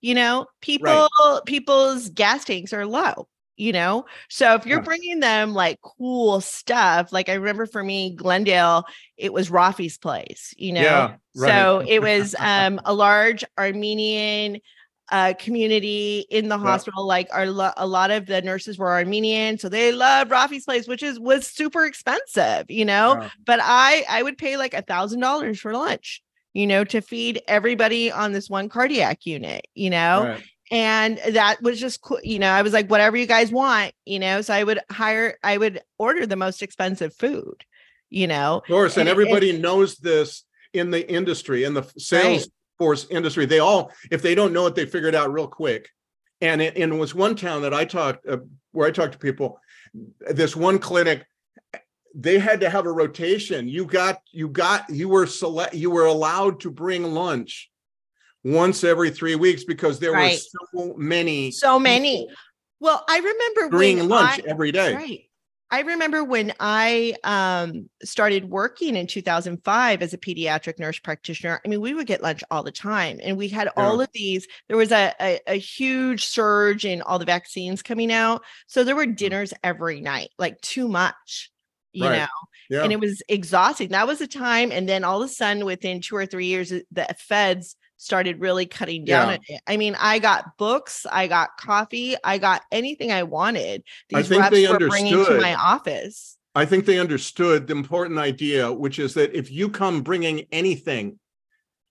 You 0.00 0.14
know, 0.14 0.46
people 0.60 1.08
right. 1.20 1.40
people's 1.44 2.08
gas 2.08 2.44
tanks 2.44 2.72
are 2.72 2.86
low. 2.86 3.28
You 3.56 3.72
know, 3.72 4.06
so 4.28 4.54
if 4.54 4.66
you're 4.66 4.78
yeah. 4.78 4.84
bringing 4.84 5.18
them 5.18 5.52
like 5.52 5.80
cool 5.82 6.40
stuff, 6.40 7.12
like 7.12 7.28
I 7.28 7.34
remember 7.34 7.66
for 7.66 7.82
me, 7.82 8.14
Glendale, 8.14 8.84
it 9.16 9.32
was 9.32 9.50
Raffi's 9.50 9.98
place. 9.98 10.54
You 10.56 10.74
know, 10.74 10.82
yeah, 10.82 11.14
right. 11.34 11.48
so 11.48 11.80
it 11.88 12.00
was 12.00 12.36
um, 12.38 12.80
a 12.84 12.94
large 12.94 13.42
Armenian 13.58 14.60
uh, 15.10 15.34
community 15.38 16.26
in 16.30 16.48
the 16.48 16.58
hospital. 16.58 17.06
Like 17.06 17.28
our 17.32 17.44
a 17.76 17.86
lot 17.86 18.10
of 18.10 18.26
the 18.26 18.42
nurses 18.42 18.78
were 18.78 18.90
Armenian, 18.90 19.58
so 19.58 19.68
they 19.68 19.92
loved 19.92 20.30
Raffi's 20.30 20.64
place, 20.64 20.86
which 20.86 21.02
is 21.02 21.18
was 21.18 21.46
super 21.46 21.84
expensive, 21.84 22.70
you 22.70 22.84
know. 22.84 23.28
But 23.44 23.60
I 23.62 24.04
I 24.08 24.22
would 24.22 24.38
pay 24.38 24.56
like 24.56 24.74
a 24.74 24.82
thousand 24.82 25.20
dollars 25.20 25.60
for 25.60 25.72
lunch, 25.72 26.22
you 26.52 26.66
know, 26.66 26.84
to 26.84 27.00
feed 27.00 27.42
everybody 27.48 28.10
on 28.10 28.32
this 28.32 28.50
one 28.50 28.68
cardiac 28.68 29.24
unit, 29.26 29.66
you 29.74 29.90
know. 29.90 30.24
Right. 30.24 30.44
And 30.70 31.18
that 31.30 31.62
was 31.62 31.80
just 31.80 32.02
cool, 32.02 32.20
you 32.22 32.38
know. 32.38 32.50
I 32.50 32.60
was 32.60 32.74
like, 32.74 32.90
whatever 32.90 33.16
you 33.16 33.26
guys 33.26 33.50
want, 33.50 33.92
you 34.04 34.18
know. 34.18 34.42
So 34.42 34.52
I 34.52 34.62
would 34.62 34.80
hire, 34.90 35.38
I 35.42 35.56
would 35.56 35.80
order 35.98 36.26
the 36.26 36.36
most 36.36 36.62
expensive 36.62 37.14
food, 37.14 37.64
you 38.10 38.26
know. 38.26 38.58
Of 38.58 38.64
course, 38.64 38.98
and, 38.98 39.02
and 39.02 39.08
everybody 39.08 39.56
knows 39.58 39.96
this 39.96 40.44
in 40.74 40.90
the 40.90 41.10
industry 41.10 41.64
in 41.64 41.72
the 41.72 41.90
sales 41.96 42.42
right 42.42 42.48
force 42.78 43.06
industry. 43.10 43.46
They 43.46 43.58
all, 43.58 43.92
if 44.10 44.22
they 44.22 44.34
don't 44.34 44.52
know 44.52 44.66
it, 44.66 44.74
they 44.74 44.86
figure 44.86 45.08
it 45.08 45.14
out 45.14 45.32
real 45.32 45.48
quick. 45.48 45.88
And 46.40 46.62
it, 46.62 46.76
and 46.76 46.92
it 46.92 46.96
was 46.96 47.14
one 47.14 47.34
town 47.34 47.62
that 47.62 47.74
I 47.74 47.84
talked 47.84 48.26
uh, 48.26 48.38
where 48.72 48.86
I 48.86 48.92
talked 48.92 49.12
to 49.12 49.18
people. 49.18 49.60
This 50.30 50.54
one 50.54 50.78
clinic, 50.78 51.26
they 52.14 52.38
had 52.38 52.60
to 52.60 52.70
have 52.70 52.86
a 52.86 52.92
rotation. 52.92 53.68
You 53.68 53.84
got 53.84 54.20
you 54.32 54.48
got 54.48 54.88
you 54.88 55.08
were 55.08 55.26
select 55.26 55.74
you 55.74 55.90
were 55.90 56.06
allowed 56.06 56.60
to 56.60 56.70
bring 56.70 57.02
lunch 57.02 57.70
once 58.44 58.84
every 58.84 59.10
three 59.10 59.34
weeks 59.34 59.64
because 59.64 59.98
there 59.98 60.12
right. 60.12 60.40
were 60.72 60.80
so 60.80 60.94
many 60.96 61.50
so 61.50 61.78
many. 61.78 62.28
Well, 62.80 63.04
I 63.08 63.18
remember 63.18 63.76
bringing 63.76 64.08
lunch 64.08 64.40
I, 64.44 64.48
every 64.48 64.70
day. 64.70 64.94
Right. 64.94 65.27
I 65.70 65.80
remember 65.80 66.24
when 66.24 66.54
I 66.60 67.14
um, 67.24 67.90
started 68.02 68.48
working 68.48 68.96
in 68.96 69.06
2005 69.06 70.02
as 70.02 70.14
a 70.14 70.18
pediatric 70.18 70.78
nurse 70.78 70.98
practitioner. 70.98 71.60
I 71.64 71.68
mean, 71.68 71.82
we 71.82 71.92
would 71.92 72.06
get 72.06 72.22
lunch 72.22 72.42
all 72.50 72.62
the 72.62 72.72
time, 72.72 73.20
and 73.22 73.36
we 73.36 73.48
had 73.48 73.68
yeah. 73.76 73.82
all 73.82 74.00
of 74.00 74.08
these. 74.14 74.46
There 74.68 74.78
was 74.78 74.92
a, 74.92 75.14
a, 75.20 75.40
a 75.46 75.58
huge 75.58 76.24
surge 76.24 76.86
in 76.86 77.02
all 77.02 77.18
the 77.18 77.26
vaccines 77.26 77.82
coming 77.82 78.10
out, 78.10 78.42
so 78.66 78.82
there 78.82 78.96
were 78.96 79.06
mm. 79.06 79.16
dinners 79.16 79.52
every 79.62 80.00
night, 80.00 80.30
like 80.38 80.58
too 80.62 80.88
much, 80.88 81.50
you 81.92 82.06
right. 82.06 82.18
know. 82.18 82.26
Yeah. 82.70 82.84
And 82.84 82.92
it 82.92 83.00
was 83.00 83.22
exhausting. 83.28 83.90
That 83.90 84.06
was 84.06 84.22
a 84.22 84.26
time, 84.26 84.72
and 84.72 84.88
then 84.88 85.04
all 85.04 85.22
of 85.22 85.28
a 85.28 85.32
sudden, 85.32 85.66
within 85.66 86.00
two 86.00 86.16
or 86.16 86.24
three 86.24 86.46
years, 86.46 86.70
the 86.70 87.16
feds 87.18 87.76
started 87.98 88.40
really 88.40 88.64
cutting 88.64 89.04
down 89.04 89.38
yeah. 89.48 89.58
I 89.66 89.76
mean, 89.76 89.96
I 89.98 90.18
got 90.20 90.56
books, 90.56 91.04
I 91.10 91.26
got 91.26 91.56
coffee, 91.58 92.16
I 92.24 92.38
got 92.38 92.62
anything 92.72 93.12
I 93.12 93.24
wanted. 93.24 93.82
These 94.08 94.18
I 94.18 94.22
think 94.22 94.42
reps 94.42 94.56
they 94.56 94.68
were 94.68 94.78
bringing 94.78 95.12
to 95.24 95.40
my 95.40 95.54
office. 95.54 96.38
I 96.54 96.64
think 96.64 96.86
they 96.86 96.98
understood 96.98 97.66
the 97.66 97.74
important 97.74 98.18
idea, 98.18 98.72
which 98.72 98.98
is 98.98 99.14
that 99.14 99.36
if 99.36 99.50
you 99.50 99.68
come 99.68 100.02
bringing 100.02 100.46
anything, 100.50 101.18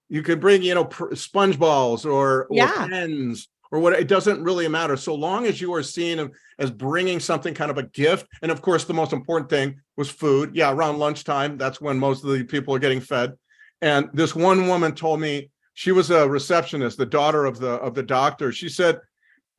you 0.09 0.23
could 0.23 0.39
bring, 0.39 0.61
you 0.61 0.73
know, 0.73 0.85
pr- 0.85 1.15
sponge 1.15 1.59
balls 1.59 2.05
or, 2.05 2.45
or 2.45 2.55
Yeah. 2.57 2.87
pens 2.87 3.49
or 3.71 3.79
what. 3.79 3.93
It 3.93 4.07
doesn't 4.07 4.43
really 4.43 4.67
matter 4.67 4.95
so 4.95 5.13
long 5.13 5.45
as 5.45 5.59
you 5.59 5.73
are 5.73 5.83
seen 5.83 6.31
as 6.59 6.71
bringing 6.71 7.19
something 7.19 7.53
kind 7.53 7.69
of 7.69 7.77
a 7.77 7.83
gift. 7.83 8.27
And 8.41 8.51
of 8.51 8.61
course, 8.61 8.85
the 8.85 8.93
most 8.93 9.13
important 9.13 9.49
thing 9.49 9.81
was 9.97 10.09
food. 10.09 10.51
Yeah, 10.55 10.71
around 10.71 10.99
lunchtime, 10.99 11.57
that's 11.57 11.81
when 11.81 11.99
most 11.99 12.23
of 12.23 12.31
the 12.31 12.43
people 12.43 12.73
are 12.73 12.79
getting 12.79 13.01
fed. 13.01 13.33
And 13.81 14.09
this 14.13 14.35
one 14.35 14.67
woman 14.67 14.95
told 14.95 15.19
me 15.19 15.49
she 15.77 15.91
was 15.91 16.09
a 16.09 16.27
receptionist, 16.27 16.97
the 16.97 17.05
daughter 17.05 17.45
of 17.45 17.59
the 17.59 17.73
of 17.73 17.93
the 17.93 18.01
doctor. 18.01 18.51
She 18.51 18.67
said, 18.67 18.99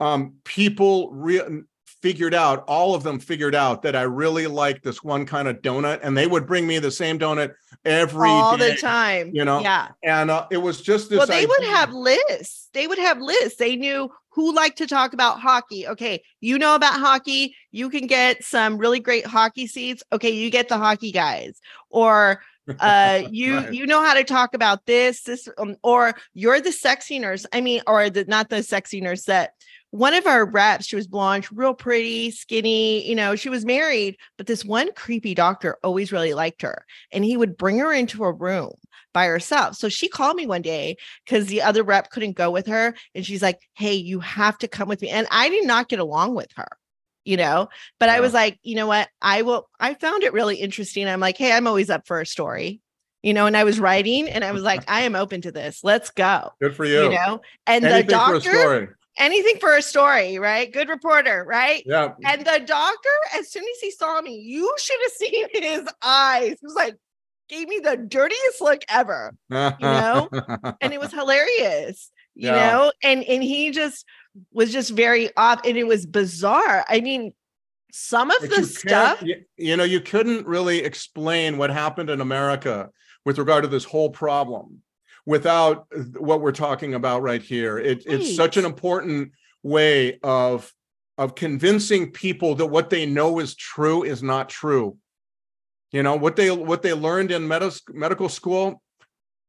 um, 0.00 0.34
people 0.42 1.12
re- 1.12 1.62
figured 2.02 2.34
out, 2.34 2.64
all 2.66 2.96
of 2.96 3.04
them 3.04 3.20
figured 3.20 3.54
out 3.54 3.82
that 3.82 3.94
I 3.94 4.02
really 4.02 4.48
liked 4.48 4.82
this 4.82 5.04
one 5.04 5.26
kind 5.26 5.46
of 5.46 5.62
donut, 5.62 6.00
and 6.02 6.16
they 6.16 6.26
would 6.26 6.44
bring 6.44 6.66
me 6.66 6.80
the 6.80 6.90
same 6.90 7.20
donut 7.20 7.54
every 7.84 8.30
all 8.30 8.56
day, 8.56 8.74
the 8.74 8.80
time. 8.80 9.30
you 9.32 9.44
know, 9.44 9.60
Yeah. 9.60 9.90
And 10.02 10.28
uh, 10.28 10.48
it 10.50 10.56
was 10.56 10.82
just 10.82 11.08
this. 11.08 11.18
Well, 11.18 11.28
they 11.28 11.46
would 11.46 11.62
have 11.62 11.92
lists. 11.92 12.68
They 12.72 12.88
would 12.88 12.98
have 12.98 13.20
lists. 13.20 13.56
They 13.56 13.76
knew 13.76 14.10
who 14.30 14.52
liked 14.52 14.78
to 14.78 14.88
talk 14.88 15.12
about 15.12 15.38
hockey. 15.38 15.86
Okay, 15.86 16.20
you 16.40 16.58
know 16.58 16.74
about 16.74 16.94
hockey. 16.94 17.54
You 17.70 17.90
can 17.90 18.08
get 18.08 18.42
some 18.42 18.76
really 18.76 18.98
great 18.98 19.24
hockey 19.24 19.68
seats. 19.68 20.02
Okay, 20.12 20.30
you 20.30 20.50
get 20.50 20.68
the 20.68 20.78
hockey 20.78 21.12
guys. 21.12 21.60
Or 21.90 22.42
uh 22.80 23.22
you 23.30 23.56
Right. 23.56 23.72
you 23.72 23.86
know 23.86 24.02
how 24.02 24.14
to 24.14 24.24
talk 24.24 24.54
about 24.54 24.86
this 24.86 25.22
this 25.22 25.48
um, 25.58 25.76
or 25.82 26.14
you're 26.34 26.60
the 26.60 26.72
sexy 26.72 27.18
nurse 27.18 27.46
i 27.52 27.60
mean 27.60 27.82
or 27.86 28.10
the 28.10 28.24
not 28.26 28.48
the 28.50 28.62
sexy 28.62 29.00
nurse 29.00 29.24
that 29.24 29.52
one 29.90 30.12
of 30.12 30.26
our 30.26 30.44
reps 30.44 30.86
she 30.86 30.96
was 30.96 31.06
blonde 31.06 31.46
real 31.50 31.72
pretty 31.74 32.30
skinny 32.30 33.08
you 33.08 33.14
know 33.14 33.34
she 33.36 33.48
was 33.48 33.64
married 33.64 34.16
but 34.36 34.46
this 34.46 34.64
one 34.64 34.90
creepy 34.92 35.34
doctor 35.34 35.78
always 35.82 36.12
really 36.12 36.34
liked 36.34 36.62
her 36.62 36.84
and 37.12 37.24
he 37.24 37.36
would 37.36 37.56
bring 37.56 37.78
her 37.78 37.92
into 37.92 38.22
a 38.24 38.32
room 38.32 38.72
by 39.14 39.24
herself 39.24 39.74
so 39.74 39.88
she 39.88 40.06
called 40.08 40.36
me 40.36 40.46
one 40.46 40.62
day 40.62 40.94
because 41.24 41.46
the 41.46 41.62
other 41.62 41.82
rep 41.82 42.10
couldn't 42.10 42.36
go 42.36 42.50
with 42.50 42.66
her 42.66 42.94
and 43.14 43.24
she's 43.24 43.42
like 43.42 43.58
hey 43.74 43.94
you 43.94 44.20
have 44.20 44.58
to 44.58 44.68
come 44.68 44.88
with 44.88 45.00
me 45.00 45.08
and 45.08 45.26
i 45.30 45.48
did 45.48 45.66
not 45.66 45.88
get 45.88 45.98
along 45.98 46.34
with 46.34 46.50
her 46.54 46.68
you 47.28 47.36
know? 47.36 47.68
But 48.00 48.08
i 48.08 48.20
was 48.20 48.32
like 48.32 48.58
you 48.62 48.74
know 48.74 48.86
what? 48.86 49.08
I 49.22 49.42
will 49.42 49.68
i 49.78 49.94
found 49.94 50.22
it 50.24 50.32
really 50.32 50.56
interesting. 50.56 51.06
I'm 51.06 51.20
like 51.20 51.36
hey 51.36 51.52
i'm 51.52 51.66
always 51.66 51.90
up 51.90 52.06
for 52.06 52.20
a 52.20 52.26
story 52.26 52.80
you 53.22 53.34
know? 53.34 53.46
And 53.46 53.56
i 53.56 53.64
was 53.64 53.78
writing 53.80 54.28
and 54.28 54.44
i 54.44 54.52
was 54.52 54.62
like 54.62 54.82
i 54.90 55.02
am 55.02 55.14
open 55.14 55.40
to 55.42 55.52
this. 55.52 55.84
Let's 55.84 56.10
go 56.10 56.50
Good 56.60 56.74
for 56.74 56.84
you. 56.84 57.04
you. 57.04 57.10
know? 57.10 57.40
And 57.66 57.84
Anything 57.84 58.06
the 58.06 58.12
for 58.12 58.34
a 58.34 58.40
doctor 58.40 58.58
story. 58.60 58.88
anything 59.18 59.58
for 59.60 59.76
a 59.76 59.82
story 59.82 60.38
right? 60.38 60.72
Good 60.72 60.88
reporter 60.88 61.44
right? 61.46 61.82
Yeah. 61.84 62.14
and 62.24 62.40
the 62.46 62.60
doctor 62.64 63.16
as 63.38 63.50
soon 63.50 63.64
as 63.64 63.80
he 63.80 63.90
saw 63.90 64.20
me 64.22 64.36
you 64.38 64.72
should 64.78 64.98
have 65.02 65.12
seen 65.22 65.46
his 65.62 65.88
eyes. 66.02 66.56
He 66.60 66.66
was 66.66 66.74
like 66.74 66.96
gave 67.48 67.66
me 67.66 67.78
the 67.82 67.96
dirtiest 67.96 68.60
look 68.60 68.82
ever 68.88 69.34
You 69.50 69.56
know? 69.80 70.28
and 70.80 70.92
it 70.92 71.00
was 71.00 71.12
hilarious 71.20 72.10
you 72.38 72.48
Yeah. 72.48 72.70
know 72.72 72.92
and 73.02 73.22
and 73.24 73.42
he 73.42 73.70
just 73.70 74.06
was 74.52 74.72
just 74.72 74.90
very 74.90 75.28
off 75.36 75.60
and 75.66 75.76
it 75.76 75.86
was 75.86 76.06
bizarre 76.06 76.84
i 76.88 77.00
mean 77.00 77.32
some 77.92 78.30
of 78.30 78.36
But 78.40 78.50
the 78.50 78.56
you 78.56 78.64
stuff 78.64 79.22
You, 79.22 79.36
you 79.56 79.76
know, 79.76 79.84
you 79.84 80.00
couldn't 80.00 80.46
really 80.46 80.78
explain 80.80 81.56
what 81.56 81.70
happened 81.70 82.10
in 82.10 82.20
America 82.20 82.90
with 83.24 83.38
regard 83.38 83.64
to 83.64 83.68
this 83.68 83.84
whole 83.84 84.10
problem 84.10 84.82
without 85.24 85.86
uh, 85.96 86.00
what 86.18 86.42
we're 86.42 86.52
talking 86.52 86.92
about 86.94 87.22
right 87.22 87.42
here. 87.42 87.78
It, 87.78 88.04
It's 88.06 88.36
such 88.36 88.56
an 88.58 88.66
important 88.66 89.32
way 89.62 90.18
of 90.22 90.70
of 91.16 91.34
convincing 91.34 92.12
people 92.12 92.54
that 92.56 92.66
what 92.66 92.90
they 92.90 93.06
know 93.06 93.38
is 93.40 93.56
true 93.56 94.04
is 94.04 94.22
not 94.22 94.50
true. 94.50 94.98
You 95.90 96.02
know 96.02 96.14
what 96.14 96.36
they 96.36 96.50
what 96.50 96.82
they 96.82 96.92
learned 96.92 97.30
in 97.32 97.48
medis- 97.48 97.82
medical 97.92 98.28
school 98.28 98.82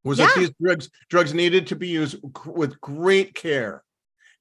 was 0.04 0.18
that 0.18 0.34
these 0.36 0.52
drugs 0.62 0.90
drugs 1.10 1.34
needed 1.34 1.68
to 1.68 1.76
be 1.76 1.88
used 1.88 2.18
with 2.46 2.80
great 2.82 3.34
care. 3.34 3.84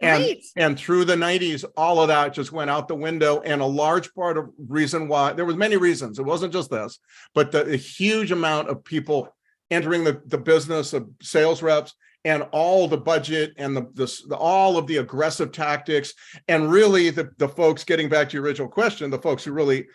And 0.00 0.22
right 0.22 0.44
and 0.56 0.78
through 0.78 1.06
the 1.06 1.16
90s 1.16 1.64
all 1.76 2.00
of 2.00 2.08
that 2.08 2.32
just 2.32 2.52
went 2.52 2.70
out 2.70 2.86
the 2.86 2.94
window. 2.94 3.40
And 3.40 3.60
a 3.60 3.66
large 3.66 4.14
part 4.14 4.38
of 4.38 4.50
reason 4.68 5.08
why 5.08 5.32
there 5.32 5.44
was 5.44 5.56
many 5.56 5.76
reasons. 5.76 6.18
It 6.18 6.24
wasn't 6.24 6.52
just 6.52 6.70
this 6.70 6.98
but 7.34 7.50
the, 7.50 7.64
the 7.64 7.76
huge 7.76 8.30
amount 8.30 8.68
of 8.68 8.84
people 8.84 9.34
entering 9.70 10.04
the, 10.04 10.22
the 10.26 10.38
business 10.38 10.92
of 10.92 11.08
sales 11.20 11.62
reps 11.62 11.94
and 12.24 12.46
all 12.52 12.88
the 12.88 12.96
budget 12.96 13.54
and 13.58 13.76
the, 13.76 13.82
the, 13.94 14.22
the 14.28 14.36
all 14.36 14.76
of 14.78 14.86
the 14.86 14.98
aggressive 14.98 15.52
tactics. 15.52 16.14
And 16.46 16.70
really 16.70 17.10
the, 17.10 17.30
the 17.38 17.48
folks 17.48 17.84
getting 17.84 18.08
back 18.08 18.28
to 18.28 18.36
your 18.36 18.44
original 18.44 18.68
question 18.68 19.10
the 19.10 19.18
folks 19.18 19.44
who 19.44 19.52
really 19.52 19.88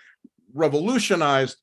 revolutionized 0.53 1.57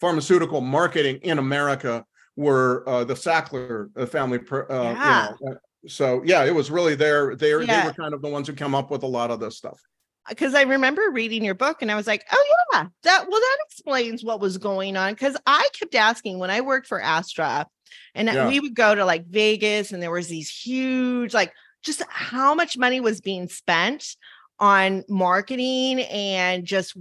pharmaceutical 0.00 0.60
marketing 0.60 1.16
in 1.22 1.38
america 1.38 2.04
were 2.36 2.86
uh, 2.88 3.04
the 3.04 3.14
sackler 3.14 3.88
uh, 3.96 4.06
family 4.06 4.38
uh, 4.50 4.62
you 4.70 5.10
know, 5.10 5.36
uh, 5.50 5.54
so 5.86 6.22
yeah 6.24 6.44
it 6.44 6.54
was 6.54 6.70
really 6.70 6.94
their 6.94 7.34
they, 7.36 7.52
they 7.52 7.82
were 7.82 7.92
kind 7.92 8.12
of 8.12 8.22
the 8.22 8.28
ones 8.28 8.46
who 8.46 8.54
come 8.54 8.74
up 8.74 8.90
with 8.90 9.02
a 9.02 9.06
lot 9.06 9.30
of 9.30 9.40
this 9.40 9.56
stuff 9.56 9.80
because 10.28 10.54
I 10.54 10.62
remember 10.62 11.10
reading 11.10 11.44
your 11.44 11.54
book 11.54 11.82
and 11.82 11.90
I 11.90 11.94
was 11.94 12.06
like, 12.06 12.24
oh 12.32 12.44
yeah, 12.72 12.86
that 13.04 13.26
well, 13.28 13.40
that 13.40 13.58
explains 13.66 14.24
what 14.24 14.40
was 14.40 14.58
going 14.58 14.96
on. 14.96 15.12
Because 15.14 15.36
I 15.46 15.68
kept 15.78 15.94
asking 15.94 16.38
when 16.38 16.50
I 16.50 16.60
worked 16.60 16.86
for 16.86 17.00
Astra, 17.00 17.66
and 18.14 18.28
Yeah. 18.28 18.48
we 18.48 18.60
would 18.60 18.74
go 18.74 18.94
to 18.94 19.04
like 19.04 19.26
Vegas, 19.26 19.92
and 19.92 20.02
there 20.02 20.10
was 20.10 20.28
these 20.28 20.50
huge, 20.50 21.32
like, 21.32 21.52
just 21.82 22.02
how 22.08 22.54
much 22.54 22.76
money 22.76 23.00
was 23.00 23.20
being 23.20 23.48
spent 23.48 24.16
on 24.58 25.04
marketing 25.08 26.00
and 26.00 26.64
just 26.64 26.96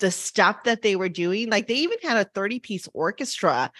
the 0.00 0.10
stuff 0.10 0.64
that 0.64 0.82
they 0.82 0.96
were 0.96 1.08
doing. 1.08 1.48
Like 1.48 1.66
they 1.66 1.74
even 1.74 1.98
had 2.02 2.16
a 2.16 2.28
30 2.34 2.60
piece 2.60 2.88
orchestra 2.92 3.70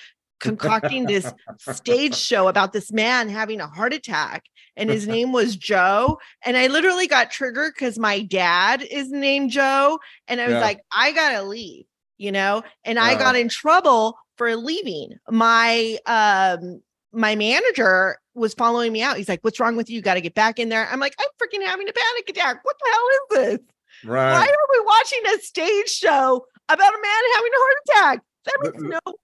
concocting 0.41 1.07
this 1.07 1.33
stage 1.59 2.17
show 2.31 2.49
about 2.49 2.73
this 2.73 2.91
man 2.93 3.29
having 3.29 3.61
a 3.61 3.67
heart 3.67 3.93
attack 3.93 4.45
and 4.77 4.91
his 4.91 5.07
name 5.17 5.33
was 5.33 5.57
Joe 5.57 6.19
and 6.45 6.57
I 6.57 6.67
literally 6.67 7.07
got 7.07 7.31
triggered 7.31 7.77
cuz 7.77 7.99
my 7.99 8.21
dad 8.23 8.83
is 8.83 9.11
named 9.11 9.51
Joe 9.51 9.99
and 10.29 10.41
I 10.41 10.47
was 10.47 10.55
Yeah. 10.55 10.61
like 10.61 10.81
I 10.93 11.13
got 11.13 11.31
to 11.33 11.43
leave 11.43 11.85
you 12.19 12.31
know? 12.31 12.63
And 12.85 12.99
I 12.99 13.15
got 13.15 13.35
in 13.35 13.49
trouble 13.49 14.15
for 14.37 14.55
leaving. 14.55 15.15
My 15.31 15.97
um 16.05 16.83
my 17.13 17.35
manager 17.35 18.19
was 18.35 18.53
following 18.53 18.93
me 18.93 19.01
out. 19.03 19.17
He's 19.17 19.29
like 19.29 19.41
what's 19.43 19.59
wrong 19.59 19.75
with 19.75 19.89
you, 19.89 19.97
you 19.97 20.03
got 20.03 20.15
to 20.15 20.21
get 20.21 20.35
back 20.35 20.59
in 20.59 20.69
there. 20.69 20.87
I'm 20.93 21.01
like 21.01 21.15
I'm 21.19 21.29
freaking 21.41 21.65
having 21.65 21.89
a 21.89 21.93
panic 21.93 22.29
attack. 22.29 22.61
What 22.63 22.77
the 22.79 22.91
hell 22.93 23.07
is 23.09 23.59
this? 23.59 23.67
Right. 24.05 24.33
why 24.33 24.47
are 24.47 24.69
we 24.81 24.85
watching 24.85 25.19
a 25.35 25.41
stage 25.41 25.89
show 25.89 26.47
about 26.69 26.93
a 26.95 27.01
man 27.03 27.23
having 27.35 27.51
a 27.53 27.59
heart 27.59 27.77
attack? 27.89 28.25
That 28.45 28.57
makes 28.63 28.83
no 28.83 29.15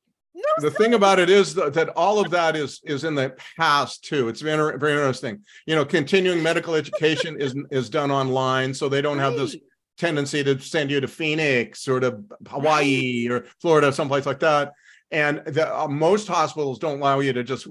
the 0.58 0.70
thing 0.70 0.94
about 0.94 1.18
it 1.18 1.30
is 1.30 1.54
that, 1.54 1.74
that 1.74 1.90
all 1.90 2.18
of 2.18 2.30
that 2.30 2.56
is 2.56 2.80
is 2.84 3.04
in 3.04 3.14
the 3.14 3.34
past 3.56 4.04
too. 4.04 4.28
It's 4.28 4.40
very, 4.40 4.78
very 4.78 4.92
interesting 4.92 5.42
you 5.66 5.74
know 5.74 5.84
continuing 5.84 6.42
medical 6.42 6.74
education 6.74 7.40
is 7.40 7.54
is 7.70 7.88
done 7.90 8.10
online 8.10 8.74
so 8.74 8.88
they 8.88 9.02
don't 9.02 9.18
have 9.18 9.34
this 9.34 9.56
tendency 9.98 10.44
to 10.44 10.58
send 10.60 10.90
you 10.90 11.00
to 11.00 11.08
phoenix 11.08 11.88
or 11.88 12.00
to 12.00 12.22
hawaii 12.48 13.28
or 13.28 13.46
florida 13.60 13.92
someplace 13.92 14.26
like 14.26 14.40
that. 14.40 14.72
And 15.10 15.38
the, 15.46 15.72
uh, 15.72 15.86
most 15.86 16.26
hospitals 16.26 16.78
don't 16.78 16.98
allow 16.98 17.20
you 17.20 17.32
to 17.32 17.44
just 17.44 17.68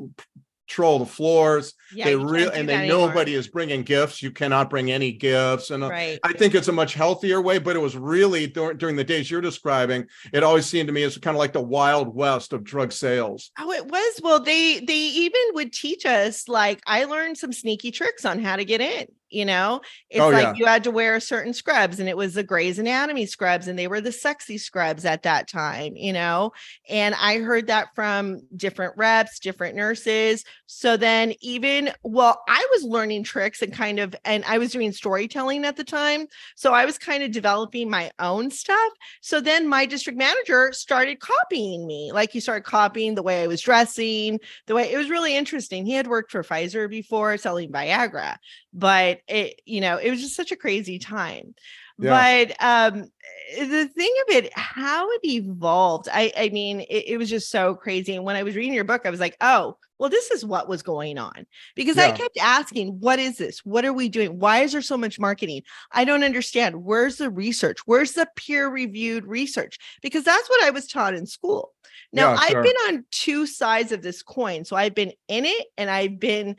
troll 0.67 0.99
the 0.99 1.05
floors 1.05 1.73
Yeah, 1.93 2.05
they 2.05 2.15
really 2.15 2.51
and 2.57 2.67
they 2.67 2.75
anymore. 2.75 3.07
nobody 3.07 3.33
is 3.35 3.47
bringing 3.47 3.83
gifts 3.83 4.21
you 4.21 4.31
cannot 4.31 4.69
bring 4.69 4.91
any 4.91 5.11
gifts 5.11 5.69
and 5.69 5.83
uh, 5.83 5.89
right 5.89 6.19
I 6.23 6.33
think 6.33 6.55
it's 6.55 6.67
a 6.67 6.71
much 6.71 6.93
healthier 6.95 7.41
way, 7.41 7.59
but 7.59 7.75
it 7.75 7.79
was 7.79 7.95
really 7.95 8.47
during, 8.47 8.77
during 8.77 8.95
the 8.95 9.03
days 9.03 9.29
you're 9.29 9.41
describing. 9.41 10.07
It 10.33 10.43
always 10.43 10.65
seemed 10.65 10.87
to 10.87 10.93
me 10.93 11.03
as 11.03 11.17
kind 11.17 11.35
of 11.35 11.39
like 11.39 11.53
the 11.53 11.61
wild 11.61 12.15
west 12.15 12.53
of 12.53 12.63
drug 12.63 12.91
sales. 12.91 13.51
Oh, 13.59 13.71
it 13.71 13.85
was. 13.87 14.19
Well, 14.23 14.39
they 14.39 14.79
they 14.79 14.93
even 14.97 15.41
would 15.53 15.71
teach 15.71 16.05
us 16.05 16.47
like 16.47 16.81
I 16.87 17.05
learned 17.05 17.37
some 17.37 17.53
sneaky 17.53 17.91
tricks 17.91 18.25
on 18.25 18.39
how 18.39 18.55
to 18.55 18.65
get 18.65 18.81
in. 18.81 19.05
You 19.29 19.45
know, 19.45 19.81
it's 20.09 20.21
Oh, 20.21 20.29
like 20.29 20.43
yeah. 20.43 20.53
you 20.55 20.65
had 20.65 20.83
to 20.85 20.91
wear 20.91 21.19
certain 21.19 21.53
scrubs, 21.53 21.99
and 21.99 22.07
it 22.07 22.17
was 22.17 22.33
the 22.35 22.43
Grey's 22.43 22.79
Anatomy 22.79 23.25
scrubs, 23.25 23.67
and 23.67 23.77
they 23.77 23.87
were 23.87 24.01
the 24.01 24.11
sexy 24.11 24.57
scrubs 24.57 25.05
at 25.05 25.23
that 25.23 25.47
time. 25.47 25.95
You 25.95 26.13
know, 26.13 26.51
and 26.89 27.15
I 27.15 27.39
heard 27.39 27.67
that 27.67 27.89
from 27.95 28.41
different 28.55 28.93
reps, 28.97 29.39
different 29.39 29.75
nurses. 29.75 30.43
So 30.67 30.97
then, 30.97 31.33
even 31.41 31.91
well, 32.03 32.41
I 32.47 32.65
was 32.73 32.83
learning 32.83 33.23
tricks 33.23 33.61
and 33.61 33.73
kind 33.73 33.99
of, 33.99 34.15
and 34.25 34.43
I 34.45 34.57
was 34.57 34.71
doing 34.71 34.91
storytelling 34.91 35.65
at 35.65 35.75
the 35.75 35.83
time, 35.83 36.27
so 36.55 36.73
I 36.73 36.85
was 36.85 36.97
kind 36.97 37.23
of 37.23 37.31
developing 37.31 37.89
my 37.89 38.11
own 38.19 38.51
stuff. 38.51 38.91
So 39.21 39.41
then 39.41 39.67
my 39.67 39.85
district 39.85 40.17
manager 40.17 40.71
started 40.73 41.19
copying 41.19 41.85
me. 41.87 42.11
Like 42.13 42.31
he 42.31 42.39
started 42.39 42.63
copying 42.63 43.15
the 43.15 43.23
way 43.23 43.43
I 43.43 43.47
was 43.47 43.61
dressing, 43.61 44.39
the 44.67 44.75
way 44.75 44.91
it 44.91 44.97
was 44.97 45.09
really 45.09 45.35
interesting. 45.35 45.85
He 45.85 45.93
had 45.93 46.07
worked 46.07 46.31
for 46.31 46.43
Pfizer 46.43 46.89
before 46.89 47.37
selling 47.37 47.71
Viagra, 47.71 48.37
but 48.75 49.21
it, 49.27 49.61
you 49.65 49.81
know, 49.81 49.97
it 49.97 50.11
was 50.11 50.21
just 50.21 50.35
such 50.35 50.51
a 50.51 50.57
crazy 50.57 50.99
time. 50.99 51.55
Yeah. 51.97 52.45
But 52.49 52.63
um 52.63 53.09
the 53.57 53.87
thing 53.87 54.13
of 54.27 54.35
it, 54.35 54.51
how 54.53 55.09
it 55.11 55.21
evolved, 55.23 56.09
I 56.11 56.31
I 56.37 56.49
mean, 56.49 56.81
it, 56.81 57.07
it 57.07 57.17
was 57.17 57.29
just 57.29 57.49
so 57.49 57.73
crazy. 57.73 58.15
And 58.15 58.25
when 58.25 58.35
I 58.35 58.43
was 58.43 58.55
reading 58.55 58.73
your 58.73 58.83
book, 58.83 59.03
I 59.05 59.09
was 59.09 59.21
like, 59.21 59.37
oh, 59.39 59.77
well, 59.97 60.09
this 60.09 60.29
is 60.29 60.45
what 60.45 60.67
was 60.67 60.83
going 60.83 61.17
on 61.17 61.45
because 61.73 61.95
yeah. 61.95 62.07
I 62.07 62.11
kept 62.11 62.37
asking, 62.37 62.99
what 62.99 63.17
is 63.17 63.37
this? 63.37 63.59
What 63.63 63.85
are 63.85 63.93
we 63.93 64.09
doing? 64.09 64.39
Why 64.39 64.59
is 64.59 64.73
there 64.73 64.81
so 64.81 64.97
much 64.97 65.19
marketing? 65.19 65.61
I 65.93 66.03
don't 66.03 66.25
understand. 66.25 66.83
Where's 66.83 67.15
the 67.15 67.29
research? 67.29 67.77
Where's 67.85 68.11
the 68.11 68.27
peer 68.35 68.67
reviewed 68.67 69.25
research? 69.25 69.77
Because 70.01 70.25
that's 70.25 70.49
what 70.49 70.65
I 70.65 70.71
was 70.71 70.87
taught 70.87 71.13
in 71.13 71.25
school. 71.25 71.71
Now, 72.11 72.31
yeah, 72.31 72.39
sure. 72.39 72.57
I've 72.57 72.63
been 72.65 72.75
on 72.89 73.05
two 73.11 73.45
sides 73.45 73.93
of 73.93 74.01
this 74.01 74.21
coin. 74.21 74.65
So 74.65 74.75
I've 74.75 74.95
been 74.95 75.13
in 75.29 75.45
it 75.45 75.67
and 75.77 75.89
I've 75.89 76.19
been 76.19 76.57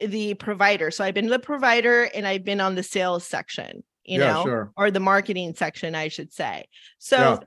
the 0.00 0.34
provider. 0.34 0.90
So 0.90 1.04
I've 1.04 1.14
been 1.14 1.28
the 1.28 1.38
provider 1.38 2.04
and 2.14 2.26
I've 2.26 2.44
been 2.44 2.60
on 2.60 2.74
the 2.74 2.82
sales 2.82 3.26
section, 3.26 3.82
you 4.04 4.20
yeah, 4.20 4.32
know, 4.32 4.42
sure. 4.44 4.72
or 4.76 4.90
the 4.90 5.00
marketing 5.00 5.54
section, 5.54 5.94
I 5.94 6.08
should 6.08 6.32
say. 6.32 6.66
So 6.98 7.40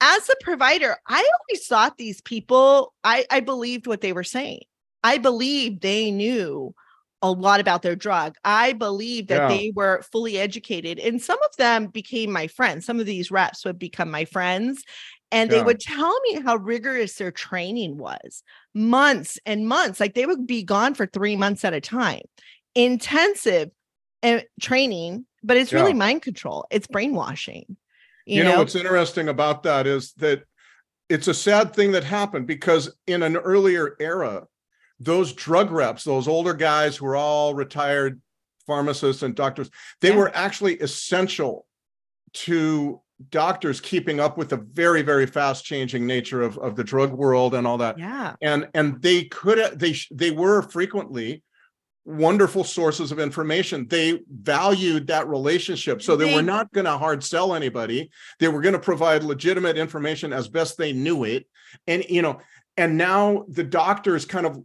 as 0.00 0.28
a 0.28 0.34
provider, 0.42 0.96
I 1.08 1.26
always 1.40 1.66
thought 1.66 1.96
these 1.96 2.20
people, 2.20 2.92
I, 3.04 3.24
I 3.30 3.40
believed 3.40 3.86
what 3.86 4.00
they 4.00 4.12
were 4.12 4.24
saying. 4.24 4.60
I 5.02 5.18
believed 5.18 5.82
they 5.82 6.10
knew 6.10 6.74
a 7.22 7.30
lot 7.30 7.58
about 7.58 7.80
their 7.80 7.96
drug. 7.96 8.36
I 8.44 8.74
believed 8.74 9.28
that 9.28 9.50
yeah. 9.50 9.56
they 9.56 9.72
were 9.74 10.02
fully 10.12 10.38
educated. 10.38 10.98
And 10.98 11.22
some 11.22 11.38
of 11.42 11.56
them 11.56 11.86
became 11.86 12.30
my 12.30 12.48
friends. 12.48 12.84
Some 12.84 13.00
of 13.00 13.06
these 13.06 13.30
reps 13.30 13.64
would 13.64 13.78
become 13.78 14.10
my 14.10 14.26
friends. 14.26 14.84
And 15.34 15.50
yeah. 15.50 15.58
they 15.58 15.64
would 15.64 15.80
tell 15.80 16.18
me 16.20 16.40
how 16.42 16.54
rigorous 16.56 17.16
their 17.16 17.32
training 17.32 17.98
was 17.98 18.44
months 18.72 19.36
and 19.44 19.66
months. 19.66 19.98
Like 19.98 20.14
they 20.14 20.26
would 20.26 20.46
be 20.46 20.62
gone 20.62 20.94
for 20.94 21.06
three 21.06 21.34
months 21.34 21.64
at 21.64 21.74
a 21.74 21.80
time, 21.80 22.22
intensive 22.76 23.70
uh, 24.22 24.40
training, 24.60 25.26
but 25.42 25.56
it's 25.56 25.72
yeah. 25.72 25.80
really 25.80 25.92
mind 25.92 26.22
control, 26.22 26.66
it's 26.70 26.86
brainwashing. 26.86 27.76
You, 28.26 28.38
you 28.38 28.44
know? 28.44 28.52
know 28.52 28.58
what's 28.58 28.76
interesting 28.76 29.28
about 29.28 29.64
that 29.64 29.88
is 29.88 30.12
that 30.14 30.44
it's 31.08 31.26
a 31.26 31.34
sad 31.34 31.74
thing 31.74 31.90
that 31.92 32.04
happened 32.04 32.46
because 32.46 32.96
in 33.08 33.24
an 33.24 33.36
earlier 33.36 33.96
era, 33.98 34.46
those 35.00 35.32
drug 35.32 35.72
reps, 35.72 36.04
those 36.04 36.28
older 36.28 36.54
guys 36.54 36.96
who 36.96 37.06
were 37.06 37.16
all 37.16 37.54
retired 37.54 38.22
pharmacists 38.68 39.24
and 39.24 39.34
doctors, 39.34 39.68
they 40.00 40.10
yeah. 40.10 40.16
were 40.16 40.34
actually 40.34 40.78
essential 40.78 41.66
to 42.34 43.00
doctors 43.30 43.80
keeping 43.80 44.18
up 44.18 44.36
with 44.36 44.48
the 44.48 44.56
very 44.56 45.02
very 45.02 45.26
fast 45.26 45.64
changing 45.64 46.06
nature 46.06 46.42
of, 46.42 46.58
of 46.58 46.74
the 46.74 46.84
drug 46.84 47.12
world 47.12 47.54
and 47.54 47.66
all 47.66 47.78
that 47.78 47.98
yeah 47.98 48.34
and 48.42 48.68
and 48.74 49.00
they 49.02 49.24
could 49.24 49.78
they 49.78 49.94
they 50.10 50.30
were 50.30 50.62
frequently 50.62 51.42
wonderful 52.04 52.64
sources 52.64 53.10
of 53.12 53.18
information. 53.18 53.86
They 53.88 54.20
valued 54.28 55.06
that 55.06 55.26
relationship. 55.28 56.02
So 56.02 56.16
they, 56.16 56.28
they 56.28 56.34
were 56.34 56.42
not 56.42 56.72
going 56.72 56.84
to 56.84 56.98
hard 56.98 57.24
sell 57.24 57.54
anybody. 57.54 58.10
They 58.38 58.48
were 58.48 58.60
going 58.60 58.74
to 58.74 58.78
provide 58.78 59.24
legitimate 59.24 59.78
information 59.78 60.32
as 60.32 60.48
best 60.48 60.76
they 60.76 60.92
knew 60.92 61.24
it. 61.24 61.46
And, 61.86 62.04
you 62.08 62.22
know, 62.22 62.40
and 62.76 62.98
now 62.98 63.44
the 63.48 63.64
doctors 63.64 64.26
kind 64.26 64.46
of 64.46 64.58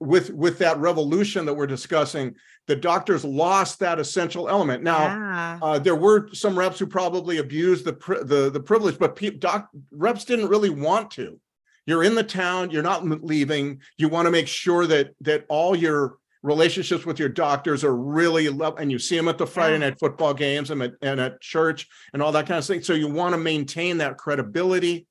with 0.00 0.30
with 0.30 0.58
that 0.58 0.78
revolution 0.78 1.46
that 1.46 1.54
we're 1.54 1.66
discussing 1.66 2.34
the 2.66 2.76
doctors 2.76 3.24
lost 3.24 3.78
that 3.78 3.98
essential 3.98 4.48
element. 4.48 4.82
Now 4.82 5.06
yeah. 5.06 5.58
uh, 5.62 5.78
there 5.78 5.94
were 5.94 6.28
some 6.34 6.58
reps 6.58 6.78
who 6.78 6.86
probably 6.86 7.38
abused 7.38 7.84
the 7.84 7.92
the 8.24 8.50
the 8.50 8.60
privilege 8.60 8.98
but 8.98 9.16
pe- 9.16 9.30
doc 9.30 9.68
reps 9.90 10.24
didn't 10.24 10.48
really 10.48 10.70
want 10.70 11.10
to. 11.12 11.40
You're 11.86 12.02
in 12.02 12.14
the 12.14 12.24
town 12.24 12.70
you're 12.70 12.82
not 12.82 13.04
leaving. 13.24 13.80
You 13.96 14.08
want 14.08 14.26
to 14.26 14.30
make 14.30 14.48
sure 14.48 14.86
that 14.86 15.14
that 15.22 15.46
all 15.48 15.74
your 15.74 16.18
relationships 16.42 17.06
with 17.06 17.18
your 17.18 17.28
doctors 17.28 17.82
are 17.82 17.96
really 17.96 18.48
love 18.48 18.78
and 18.78 18.92
you 18.92 18.98
see 18.98 19.16
them 19.16 19.26
at 19.26 19.36
the 19.36 19.46
friday 19.46 19.76
night 19.78 19.98
football 19.98 20.32
games 20.32 20.70
and 20.70 20.80
at, 20.80 20.92
and 21.02 21.18
at 21.20 21.40
church 21.40 21.88
and 22.12 22.22
all 22.22 22.32
that 22.32 22.46
kind 22.46 22.58
of 22.58 22.66
thing. 22.66 22.82
So 22.82 22.92
you 22.92 23.08
want 23.08 23.32
to 23.32 23.38
maintain 23.38 23.98
that 23.98 24.18
credibility 24.18 25.06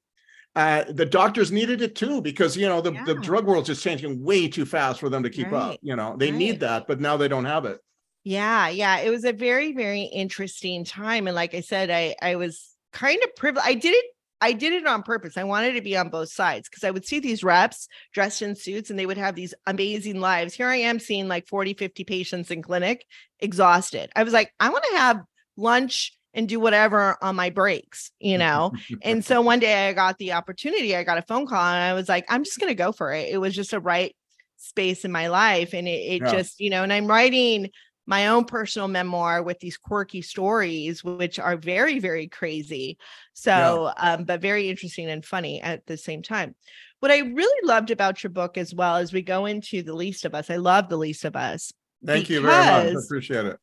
uh, 0.55 0.85
the 0.89 1.05
doctors 1.05 1.51
needed 1.51 1.81
it 1.81 1.95
too 1.95 2.21
because 2.21 2.55
you 2.55 2.67
know 2.67 2.81
the, 2.81 2.93
yeah. 2.93 3.03
the 3.05 3.15
drug 3.15 3.45
world's 3.45 3.67
just 3.67 3.83
changing 3.83 4.23
way 4.23 4.47
too 4.47 4.65
fast 4.65 4.99
for 4.99 5.09
them 5.09 5.23
to 5.23 5.29
keep 5.29 5.51
right. 5.51 5.73
up 5.73 5.79
you 5.81 5.95
know 5.95 6.15
they 6.17 6.31
right. 6.31 6.37
need 6.37 6.59
that 6.61 6.87
but 6.87 6.99
now 6.99 7.17
they 7.17 7.27
don't 7.27 7.45
have 7.45 7.65
it 7.65 7.79
yeah 8.23 8.69
yeah 8.69 8.99
it 8.99 9.09
was 9.09 9.25
a 9.25 9.33
very 9.33 9.73
very 9.73 10.03
interesting 10.03 10.85
time 10.85 11.27
and 11.27 11.35
like 11.35 11.53
i 11.53 11.61
said 11.61 11.89
i 11.89 12.15
i 12.21 12.35
was 12.35 12.73
kind 12.93 13.21
of 13.23 13.35
privileged 13.35 13.67
i 13.67 13.73
did 13.73 13.93
it 13.93 14.05
I 14.41 14.51
did 14.51 14.73
it 14.73 14.85
on 14.85 15.01
purpose. 15.01 15.37
I 15.37 15.43
wanted 15.43 15.73
to 15.73 15.81
be 15.81 15.95
on 15.97 16.09
both 16.09 16.29
sides 16.29 16.67
because 16.69 16.83
I 16.83 16.91
would 16.91 17.05
see 17.05 17.19
these 17.19 17.43
reps 17.43 17.87
dressed 18.13 18.41
in 18.41 18.55
suits 18.55 18.89
and 18.89 18.99
they 18.99 19.05
would 19.05 19.17
have 19.17 19.33
these 19.33 19.53
amazing 19.65 20.19
lives. 20.19 20.53
Here 20.53 20.67
I 20.67 20.75
am 20.75 20.99
seeing 20.99 21.27
like 21.27 21.47
40, 21.47 21.73
50 21.73 22.03
patients 22.03 22.51
in 22.51 22.61
clinic, 22.61 23.05
exhausted. 23.39 24.11
I 24.15 24.23
was 24.23 24.33
like, 24.33 24.53
I 24.59 24.69
want 24.69 24.83
to 24.91 24.97
have 24.97 25.21
lunch 25.57 26.14
and 26.35 26.47
do 26.47 26.59
whatever 26.59 27.17
on 27.21 27.35
my 27.35 27.49
breaks, 27.49 28.11
you 28.19 28.37
know? 28.37 28.73
and 29.01 29.25
so 29.25 29.41
one 29.41 29.59
day 29.59 29.89
I 29.89 29.93
got 29.93 30.19
the 30.19 30.33
opportunity, 30.33 30.95
I 30.95 31.03
got 31.03 31.17
a 31.17 31.23
phone 31.23 31.47
call 31.47 31.63
and 31.63 31.83
I 31.83 31.93
was 31.93 32.07
like, 32.07 32.25
I'm 32.29 32.43
just 32.43 32.59
going 32.59 32.69
to 32.69 32.75
go 32.75 32.91
for 32.91 33.11
it. 33.13 33.29
It 33.31 33.37
was 33.37 33.55
just 33.55 33.73
a 33.73 33.79
right 33.79 34.15
space 34.57 35.05
in 35.05 35.11
my 35.11 35.27
life. 35.27 35.73
And 35.73 35.87
it, 35.87 35.91
it 35.91 36.21
yeah. 36.21 36.31
just, 36.31 36.59
you 36.59 36.69
know, 36.69 36.83
and 36.83 36.93
I'm 36.93 37.07
writing 37.07 37.69
my 38.05 38.27
own 38.27 38.45
personal 38.45 38.87
memoir 38.87 39.41
with 39.41 39.59
these 39.59 39.77
quirky 39.77 40.21
stories, 40.21 41.03
which 41.03 41.39
are 41.39 41.57
very, 41.57 41.99
very 41.99 42.27
crazy. 42.27 42.97
So, 43.33 43.91
yeah. 43.97 44.13
um, 44.13 44.25
but 44.25 44.41
very 44.41 44.69
interesting 44.69 45.09
and 45.09 45.25
funny 45.25 45.61
at 45.61 45.85
the 45.87 45.97
same 45.97 46.21
time. 46.21 46.53
What 46.99 47.11
I 47.11 47.19
really 47.19 47.67
loved 47.67 47.91
about 47.91 48.23
your 48.23 48.29
book 48.29 48.57
as 48.57 48.75
well 48.75 48.97
as 48.97 49.11
we 49.11 49.21
go 49.21 49.45
into 49.45 49.81
the 49.81 49.93
least 49.95 50.25
of 50.25 50.35
us, 50.35 50.49
I 50.49 50.57
love 50.57 50.89
the 50.89 50.97
least 50.97 51.25
of 51.25 51.35
us. 51.35 51.71
Thank 52.05 52.29
you 52.29 52.41
very 52.41 52.53
much. 52.53 52.95
I 52.95 52.99
appreciate 53.05 53.45
it. 53.45 53.57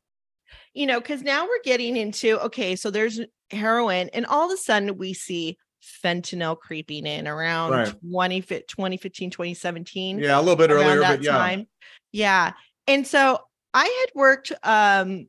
You 0.75 0.87
know, 0.87 1.01
because 1.01 1.23
now 1.23 1.45
we're 1.45 1.63
getting 1.65 1.97
into 1.97 2.39
okay, 2.47 2.77
so 2.77 2.91
there's 2.91 3.21
heroin, 3.51 4.09
and 4.13 4.25
all 4.27 4.47
of 4.47 4.53
a 4.53 4.57
sudden 4.57 4.97
we 4.97 5.13
see 5.13 5.59
fentanyl 6.05 6.59
creeping 6.59 7.07
in 7.07 7.27
around 7.27 7.71
right. 7.73 7.95
20, 8.11 8.41
2015, 8.43 9.31
2017. 9.31 10.19
Yeah, 10.19 10.39
a 10.39 10.41
little 10.41 10.57
bit 10.57 10.71
earlier, 10.71 11.01
but 11.01 11.23
yeah. 11.23 11.33
Time. 11.33 11.67
Yeah. 12.13 12.53
And 12.87 13.07
so 13.07 13.39
I 13.75 13.85
had 13.85 14.15
worked 14.15 14.53
um, 14.63 15.27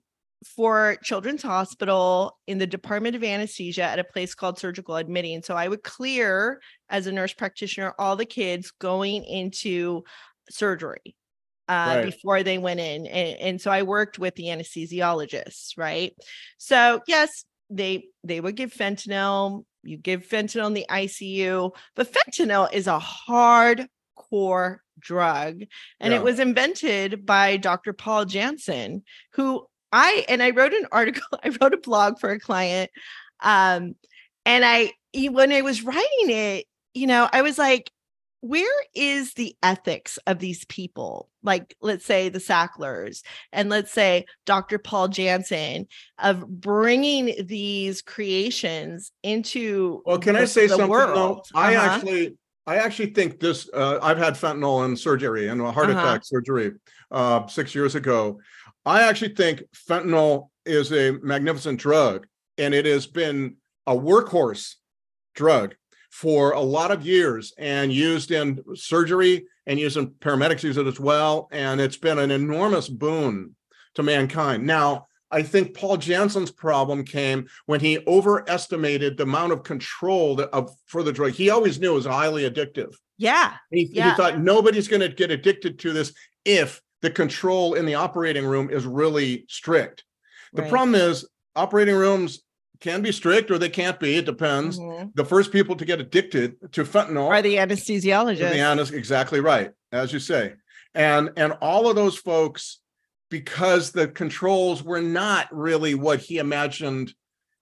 for 0.55 0.97
Children's 1.03 1.41
Hospital 1.41 2.37
in 2.47 2.57
the 2.57 2.67
Department 2.67 3.15
of 3.15 3.23
Anesthesia 3.23 3.83
at 3.83 3.99
a 3.99 4.03
place 4.03 4.35
called 4.35 4.59
Surgical 4.59 4.95
Admitting. 4.95 5.41
So 5.43 5.55
I 5.55 5.67
would 5.67 5.83
clear 5.83 6.61
as 6.89 7.07
a 7.07 7.11
nurse 7.11 7.33
practitioner 7.33 7.93
all 7.97 8.15
the 8.15 8.25
kids 8.25 8.71
going 8.71 9.23
into 9.23 10.03
surgery 10.49 11.15
uh, 11.67 11.95
right. 11.95 12.05
before 12.05 12.43
they 12.43 12.57
went 12.57 12.79
in. 12.79 13.07
And, 13.07 13.39
and 13.39 13.61
so 13.61 13.71
I 13.71 13.83
worked 13.83 14.19
with 14.19 14.35
the 14.35 14.45
anesthesiologists, 14.45 15.77
right? 15.77 16.13
So 16.57 17.01
yes, 17.07 17.45
they 17.69 18.05
they 18.23 18.39
would 18.39 18.55
give 18.55 18.73
fentanyl. 18.73 19.65
You 19.83 19.97
give 19.97 20.27
fentanyl 20.27 20.67
in 20.67 20.73
the 20.73 20.85
ICU, 20.89 21.75
but 21.95 22.11
fentanyl 22.11 22.71
is 22.71 22.87
a 22.87 22.99
hard 22.99 23.87
core 24.15 24.81
drug 24.99 25.63
and 25.99 26.13
yeah. 26.13 26.19
it 26.19 26.23
was 26.23 26.39
invented 26.39 27.25
by 27.25 27.57
Dr. 27.57 27.93
Paul 27.93 28.25
Janssen 28.25 29.03
who 29.33 29.65
I 29.91 30.25
and 30.29 30.41
I 30.41 30.51
wrote 30.51 30.73
an 30.73 30.87
article 30.91 31.23
I 31.43 31.49
wrote 31.59 31.73
a 31.73 31.77
blog 31.77 32.19
for 32.19 32.31
a 32.31 32.39
client 32.39 32.91
um 33.41 33.95
and 34.45 34.63
I 34.63 34.93
when 35.13 35.51
I 35.51 35.61
was 35.61 35.83
writing 35.83 36.29
it 36.29 36.65
you 36.93 37.07
know 37.07 37.27
I 37.31 37.41
was 37.41 37.57
like 37.57 37.91
where 38.43 38.83
is 38.93 39.35
the 39.35 39.55
ethics 39.63 40.19
of 40.27 40.37
these 40.37 40.65
people 40.65 41.29
like 41.43 41.77
let's 41.81 42.05
say 42.05 42.27
the 42.27 42.41
sacklers 42.41 43.23
and 43.53 43.69
let's 43.69 43.89
say 43.89 44.25
dr 44.45 44.77
paul 44.79 45.07
janssen 45.07 45.87
of 46.19 46.45
bringing 46.45 47.33
these 47.45 48.01
creations 48.01 49.13
into 49.23 50.01
well 50.05 50.17
can 50.17 50.33
the, 50.33 50.41
i 50.41 50.45
say 50.45 50.67
something 50.67 50.89
though 50.89 51.41
i 51.55 51.73
uh-huh. 51.73 51.89
actually 51.89 52.37
I 52.65 52.77
actually 52.77 53.07
think 53.07 53.41
this. 53.41 53.69
Uh, 53.73 53.99
I've 54.01 54.17
had 54.17 54.35
fentanyl 54.35 54.85
in 54.85 54.95
surgery 54.95 55.49
and 55.49 55.59
a 55.59 55.69
heart 55.69 55.89
uh-huh. 55.89 55.99
attack 55.99 56.21
surgery 56.23 56.71
uh, 57.11 57.45
six 57.47 57.75
years 57.75 57.95
ago. 57.95 58.39
I 58.85 59.01
actually 59.01 59.35
think 59.35 59.63
fentanyl 59.89 60.47
is 60.65 60.93
a 60.93 61.11
magnificent 61.21 61.77
drug, 61.77 62.25
and 62.57 62.73
it 62.73 62.85
has 62.85 63.05
been 63.05 63.57
a 63.85 63.93
workhorse 63.93 64.75
drug 65.35 65.75
for 66.13 66.51
a 66.51 66.61
lot 66.61 66.91
of 66.91 67.03
years 67.03 67.55
and 67.57 67.91
used 67.91 68.29
in 68.29 68.63
surgery 68.75 69.47
and 69.65 69.79
used 69.79 69.97
in 69.97 70.05
paramedics 70.07 70.61
use 70.61 70.77
it 70.77 70.85
as 70.85 70.99
well. 70.99 71.49
And 71.51 71.81
it's 71.81 71.97
been 71.97 72.19
an 72.19 72.29
enormous 72.29 72.87
boon 72.87 73.55
to 73.95 74.03
mankind. 74.03 74.63
Now, 74.63 75.07
I 75.31 75.41
think 75.41 75.75
Paul 75.75 75.97
Janssen's 75.97 76.51
problem 76.51 77.03
came 77.03 77.47
when 77.65 77.79
he 77.79 77.97
overestimated 78.05 79.17
the 79.17 79.23
amount 79.23 79.53
of 79.53 79.63
control 79.63 80.35
that, 80.35 80.51
of 80.51 80.69
for 80.85 81.01
the 81.01 81.11
drug. 81.11 81.31
He 81.31 81.49
always 81.49 81.79
knew 81.79 81.93
it 81.93 81.95
was 81.95 82.05
highly 82.05 82.47
addictive. 82.47 82.93
Yeah. 83.17 83.55
He, 83.71 83.89
yeah. 83.91 84.11
he 84.11 84.15
thought 84.15 84.39
nobody's 84.39 84.87
going 84.87 85.01
to 85.01 85.09
get 85.09 85.31
addicted 85.31 85.79
to 85.79 85.93
this 85.93 86.13
if 86.45 86.79
the 87.01 87.09
control 87.09 87.73
in 87.73 87.87
the 87.87 87.95
operating 87.95 88.45
room 88.45 88.69
is 88.69 88.85
really 88.85 89.45
strict. 89.49 90.03
The 90.53 90.61
right. 90.61 90.69
problem 90.69 90.93
is 90.93 91.27
operating 91.55 91.95
rooms 91.95 92.42
can 92.83 93.01
be 93.01 93.13
strict 93.13 93.49
or 93.49 93.57
they 93.57 93.69
can't 93.69 93.97
be. 93.97 94.17
It 94.17 94.25
depends. 94.25 94.77
Mm-hmm. 94.77 95.09
The 95.15 95.23
first 95.23 95.53
people 95.53 95.75
to 95.77 95.85
get 95.85 96.01
addicted 96.01 96.57
to 96.73 96.83
fentanyl 96.83 97.29
are 97.29 97.41
the 97.41 97.55
anesthesiologists. 97.55 98.39
The 98.39 98.57
exactly 98.93 99.39
right, 99.39 99.71
as 99.93 100.11
you 100.11 100.19
say. 100.19 100.55
And 100.93 101.31
and 101.37 101.53
all 101.61 101.89
of 101.89 101.95
those 101.95 102.17
folks 102.17 102.81
because 103.29 103.91
the 103.91 104.09
controls 104.09 104.83
were 104.83 105.01
not 105.01 105.47
really 105.51 105.95
what 105.95 106.19
he 106.19 106.37
imagined 106.37 107.13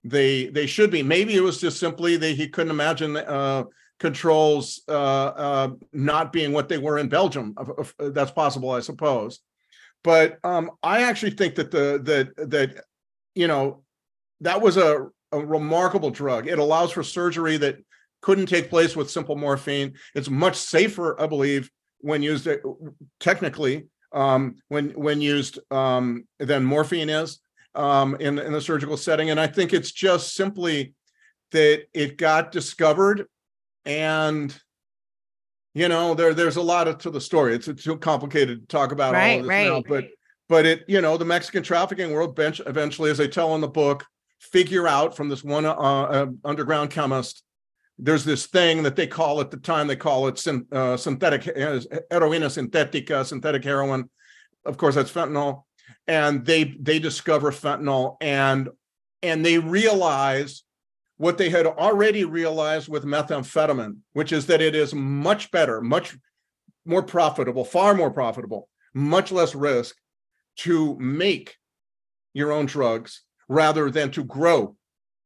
they 0.03 0.47
they 0.47 0.65
should 0.65 0.89
be. 0.89 1.03
Maybe 1.03 1.36
it 1.36 1.43
was 1.43 1.61
just 1.61 1.80
simply 1.80 2.17
that 2.17 2.36
he 2.36 2.49
couldn't 2.49 2.72
imagine 2.72 3.15
uh, 3.15 3.65
controls 3.99 4.82
uh, 4.89 4.91
uh, 4.91 5.69
not 5.93 6.34
being 6.34 6.51
what 6.51 6.67
they 6.67 6.80
were 6.80 6.97
in 6.97 7.09
Belgium. 7.09 7.55
That's 7.99 8.32
possible, 8.32 8.72
I 8.72 8.80
suppose. 8.80 9.39
But 10.03 10.39
um, 10.43 10.72
I 10.82 11.03
actually 11.03 11.32
think 11.32 11.53
that 11.55 11.69
the 11.69 12.01
that 12.03 12.49
that 12.49 12.86
you 13.36 13.47
know 13.47 13.84
that 14.41 14.61
was 14.61 14.77
a, 14.77 15.07
a 15.31 15.39
remarkable 15.39 16.09
drug. 16.09 16.47
It 16.47 16.59
allows 16.59 16.91
for 16.91 17.03
surgery 17.03 17.57
that 17.57 17.77
couldn't 18.21 18.47
take 18.47 18.69
place 18.69 18.95
with 18.95 19.09
simple 19.09 19.35
morphine. 19.35 19.93
It's 20.13 20.29
much 20.29 20.55
safer, 20.55 21.19
I 21.19 21.27
believe, 21.27 21.71
when 21.99 22.21
used 22.21 22.47
uh, 22.47 22.57
technically 23.19 23.87
um, 24.11 24.55
when 24.67 24.89
when 24.91 25.21
used 25.21 25.59
um, 25.71 26.25
than 26.39 26.63
morphine 26.63 27.09
is 27.09 27.39
um, 27.75 28.15
in 28.19 28.37
in 28.39 28.53
the 28.53 28.61
surgical 28.61 28.97
setting. 28.97 29.29
And 29.29 29.39
I 29.39 29.47
think 29.47 29.73
it's 29.73 29.91
just 29.91 30.35
simply 30.35 30.93
that 31.51 31.83
it 31.93 32.17
got 32.17 32.51
discovered, 32.51 33.27
and 33.85 34.55
you 35.73 35.87
know 35.87 36.13
there 36.13 36.33
there's 36.33 36.57
a 36.57 36.61
lot 36.61 36.87
of, 36.87 36.97
to 36.99 37.09
the 37.09 37.21
story. 37.21 37.55
It's, 37.55 37.67
too 37.83 37.97
complicated 37.97 38.61
to 38.61 38.67
talk 38.67 38.91
about 38.91 39.13
right, 39.13 39.33
all 39.33 39.39
of 39.39 39.43
this 39.43 39.49
right. 39.49 39.67
now, 39.67 39.83
but 39.87 40.05
but 40.49 40.65
it 40.65 40.83
you 40.87 41.01
know 41.01 41.17
the 41.17 41.25
Mexican 41.25 41.63
trafficking 41.63 42.11
world 42.11 42.35
bench 42.35 42.61
eventually, 42.65 43.11
as 43.11 43.17
they 43.17 43.27
tell 43.27 43.55
in 43.55 43.61
the 43.61 43.67
book, 43.67 44.05
figure 44.41 44.87
out 44.87 45.15
from 45.15 45.29
this 45.29 45.43
one 45.43 45.65
uh, 45.65 45.73
uh, 45.73 46.25
underground 46.43 46.89
chemist 46.89 47.43
there's 48.01 48.25
this 48.25 48.47
thing 48.47 48.81
that 48.83 48.95
they 48.95 49.05
call 49.05 49.39
at 49.39 49.51
the 49.51 49.57
time 49.57 49.85
they 49.85 49.95
call 49.95 50.27
it 50.27 50.45
uh, 50.47 50.97
synthetic 50.97 51.47
uh, 51.47 51.79
heroina 52.11 52.49
synthetica 52.49 53.23
synthetic 53.23 53.63
heroin. 53.63 54.09
Of 54.65 54.77
course 54.77 54.95
that's 54.95 55.11
fentanyl. 55.11 55.63
And 56.07 56.43
they 56.45 56.75
they 56.79 56.97
discover 56.97 57.51
fentanyl 57.51 58.17
and 58.19 58.69
and 59.21 59.45
they 59.45 59.59
realize 59.59 60.63
what 61.17 61.37
they 61.37 61.51
had 61.51 61.67
already 61.67 62.25
realized 62.25 62.89
with 62.89 63.05
methamphetamine 63.05 63.97
which 64.13 64.31
is 64.31 64.47
that 64.47 64.61
it 64.61 64.73
is 64.73 64.95
much 64.95 65.51
better 65.51 65.79
much 65.79 66.17
more 66.85 67.03
profitable 67.03 67.63
far 67.63 67.93
more 67.93 68.09
profitable 68.09 68.67
much 68.95 69.31
less 69.31 69.53
risk 69.53 69.95
to 70.55 70.97
make 70.97 71.57
your 72.33 72.51
own 72.51 72.65
drugs 72.65 73.21
rather 73.52 73.91
than 73.91 74.10
to 74.12 74.24
grow 74.24 74.76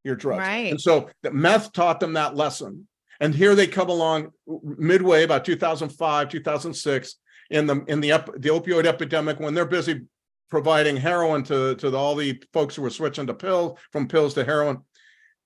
your 0.04 0.16
drugs. 0.16 0.40
Right. 0.40 0.72
And 0.72 0.82
so 0.82 1.10
the 1.22 1.32
meth 1.32 1.72
taught 1.74 2.00
them 2.00 2.14
that 2.14 2.36
lesson. 2.36 2.88
And 3.20 3.34
here 3.34 3.56
they 3.56 3.68
come 3.68 3.90
along 3.90 4.32
midway 4.48 5.24
about 5.24 5.46
2005, 5.46 6.30
2006 6.30 7.16
in 7.52 7.68
the 7.68 7.84
in 7.88 8.02
the 8.02 8.10
the 8.38 8.50
opioid 8.50 8.86
epidemic 8.86 9.40
when 9.40 9.54
they're 9.54 9.66
busy 9.66 10.02
providing 10.50 10.98
heroin 10.98 11.44
to 11.44 11.76
to 11.76 11.92
the, 11.92 11.98
all 11.98 12.16
the 12.16 12.42
folks 12.52 12.76
who 12.76 12.82
were 12.82 12.90
switching 12.90 13.28
to 13.28 13.34
pills 13.36 13.78
from 13.92 14.08
pills 14.08 14.34
to 14.34 14.44
heroin 14.44 14.80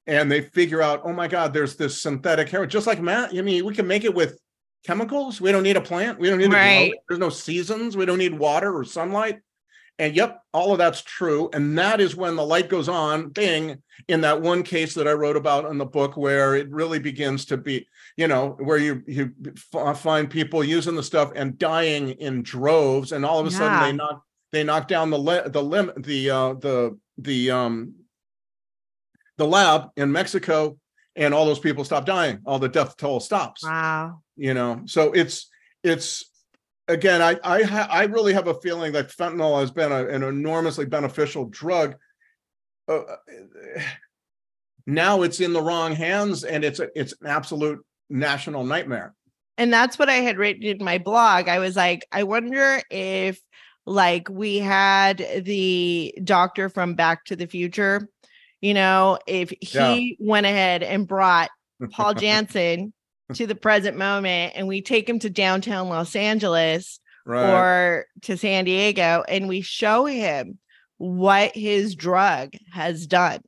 and 0.08 0.32
they 0.32 0.40
figure 0.40 0.82
out 0.82 1.02
oh 1.04 1.12
my 1.12 1.28
god 1.28 1.54
there's 1.54 1.76
this 1.76 2.02
synthetic 2.02 2.48
heroin 2.48 2.70
just 2.70 2.88
like 2.88 3.02
matt 3.02 3.32
i 3.36 3.42
mean 3.42 3.66
we 3.66 3.76
can 3.76 3.86
make 3.86 4.06
it 4.06 4.16
with 4.16 4.40
chemicals 4.86 5.42
we 5.42 5.52
don't 5.52 5.64
need 5.64 5.76
a 5.76 5.82
plant 5.82 6.18
we 6.20 6.30
don't 6.30 6.38
need 6.38 6.54
right. 6.54 6.94
there's 7.10 7.20
no 7.20 7.30
seasons 7.30 7.98
we 7.98 8.06
don't 8.06 8.18
need 8.18 8.34
water 8.34 8.74
or 8.74 8.86
sunlight 8.86 9.42
and 10.00 10.16
yep, 10.16 10.42
all 10.54 10.72
of 10.72 10.78
that's 10.78 11.02
true. 11.02 11.50
And 11.54 11.78
that 11.78 12.00
is 12.00 12.16
when 12.16 12.38
the 12.38 12.46
light 12.46 12.70
goes 12.70 12.88
on, 12.88 13.32
ding, 13.32 13.84
in 14.08 14.22
that 14.22 14.42
one 14.42 14.64
case 14.64 14.94
that 14.94 15.10
I 15.10 15.12
wrote 15.12 15.36
about 15.36 15.66
in 15.66 15.78
the 15.78 15.86
book, 15.86 16.16
where 16.16 16.56
it 16.56 16.70
really 16.72 17.00
begins 17.00 17.46
to 17.46 17.58
be, 17.58 17.86
you 18.16 18.30
know, 18.30 18.56
where 18.60 18.78
you 18.78 19.04
you 19.06 19.34
find 19.96 20.30
people 20.30 20.64
using 20.64 20.96
the 20.96 21.04
stuff 21.04 21.34
and 21.36 21.60
dying 21.60 22.12
in 22.12 22.42
droves, 22.42 23.12
and 23.12 23.26
all 23.26 23.40
of 23.40 23.48
a 23.48 23.52
yeah. 23.52 23.58
sudden 23.58 23.82
they 23.82 23.98
knock 23.98 24.24
they 24.52 24.64
knock 24.64 24.88
down 24.88 25.10
the 25.10 25.20
le- 25.20 25.50
the 25.50 25.62
lim 25.62 25.92
the 25.98 26.30
uh, 26.30 26.54
the 26.54 26.98
the 27.18 27.52
um 27.52 27.94
the 29.38 29.46
lab 29.46 29.90
in 29.98 30.14
Mexico, 30.14 30.78
and 31.18 31.34
all 31.34 31.46
those 31.46 31.60
people 31.60 31.84
stop 31.84 32.06
dying. 32.06 32.40
All 32.46 32.58
the 32.58 32.70
death 32.70 32.96
toll 32.96 33.20
stops. 33.20 33.64
Wow. 33.64 34.22
You 34.38 34.54
know, 34.54 34.84
so 34.86 35.12
it's 35.12 35.50
it's 35.84 36.24
again, 36.90 37.22
I 37.22 37.38
I, 37.44 37.64
ha- 37.64 37.88
I 37.90 38.04
really 38.04 38.34
have 38.34 38.48
a 38.48 38.60
feeling 38.60 38.92
that 38.94 39.10
fentanyl 39.10 39.60
has 39.62 39.72
been 39.72 39.92
a, 39.92 40.08
an 40.08 40.24
enormously 40.24 40.86
beneficial 40.86 41.46
drug. 41.46 41.96
Uh, 42.88 43.02
uh, 43.02 43.16
now 44.86 45.22
it's 45.22 45.40
in 45.40 45.54
the 45.54 45.62
wrong 45.62 45.94
hands, 45.94 46.44
and 46.44 46.66
it's 46.66 46.80
a, 46.80 46.90
it's 46.96 47.14
an 47.22 47.28
absolute 47.28 47.80
national 48.10 48.66
nightmare. 48.66 49.14
And 49.58 49.72
that's 49.72 50.00
what 50.00 50.10
I 50.10 50.16
had 50.16 50.38
written 50.38 50.64
in 50.64 50.84
my 50.84 50.98
blog. 50.98 51.48
I 51.48 51.60
was 51.60 51.76
like, 51.76 52.06
I 52.12 52.24
wonder 52.24 52.82
if 52.90 53.40
like 53.86 54.30
we 54.30 54.58
had 54.58 55.26
the 55.44 56.14
doctor 56.24 56.70
from 56.70 56.96
Back 56.96 57.26
to 57.26 57.36
the 57.36 57.48
Future, 57.48 58.08
you 58.62 58.74
know, 58.74 59.20
if 59.28 59.54
he 59.62 60.18
yeah. 60.20 60.28
went 60.28 60.46
ahead 60.46 60.82
and 60.84 61.08
brought 61.08 61.50
Paul 61.92 62.14
Janssen 62.16 62.94
to 63.34 63.48
the 63.48 63.56
present 63.56 63.98
moment 63.98 64.54
and 64.56 64.68
we 64.68 64.82
take 64.82 65.08
him 65.08 65.20
to 65.20 65.30
downtown 65.30 65.90
Los 65.90 66.16
Angeles 66.16 67.00
right. 67.26 67.54
or 67.54 68.06
to 68.24 68.38
San 68.38 68.66
Diego 68.66 69.24
and 69.28 69.48
we 69.48 69.62
show 69.62 70.06
him 70.06 70.58
what 70.98 71.56
his 71.56 71.96
drug 71.96 72.54
has 72.72 73.08
done 73.08 73.42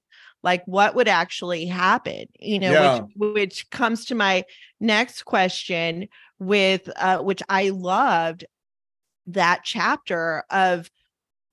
like 0.43 0.63
what 0.65 0.95
would 0.95 1.07
actually 1.07 1.65
happen 1.65 2.25
you 2.39 2.59
know 2.59 2.71
yeah. 2.71 2.99
which, 3.15 3.33
which 3.33 3.69
comes 3.69 4.05
to 4.05 4.15
my 4.15 4.45
next 4.79 5.23
question 5.23 6.07
with 6.39 6.89
uh 6.95 7.19
which 7.19 7.43
i 7.49 7.69
loved 7.69 8.45
that 9.27 9.61
chapter 9.65 10.43
of 10.49 10.89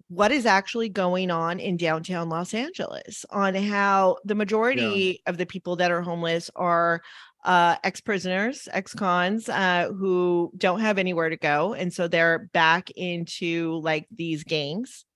what 0.08 0.32
is 0.32 0.46
actually 0.46 0.88
going 0.88 1.30
on 1.30 1.60
in 1.60 1.76
downtown 1.76 2.30
Los 2.30 2.54
Angeles 2.54 3.26
on 3.30 3.54
how 3.54 4.16
the 4.24 4.34
majority 4.34 5.20
yeah. 5.22 5.30
of 5.30 5.36
the 5.36 5.44
people 5.44 5.76
that 5.76 5.90
are 5.90 6.00
homeless 6.00 6.50
are 6.56 7.02
uh, 7.48 7.76
ex 7.82 8.02
prisoners, 8.02 8.68
ex 8.72 8.92
cons 8.92 9.48
uh, 9.48 9.88
who 9.98 10.52
don't 10.58 10.80
have 10.80 10.98
anywhere 10.98 11.30
to 11.30 11.36
go. 11.38 11.72
And 11.72 11.90
so 11.90 12.06
they're 12.06 12.50
back 12.52 12.90
into 12.90 13.80
like 13.82 14.06
these 14.14 14.44
gangs. 14.44 15.06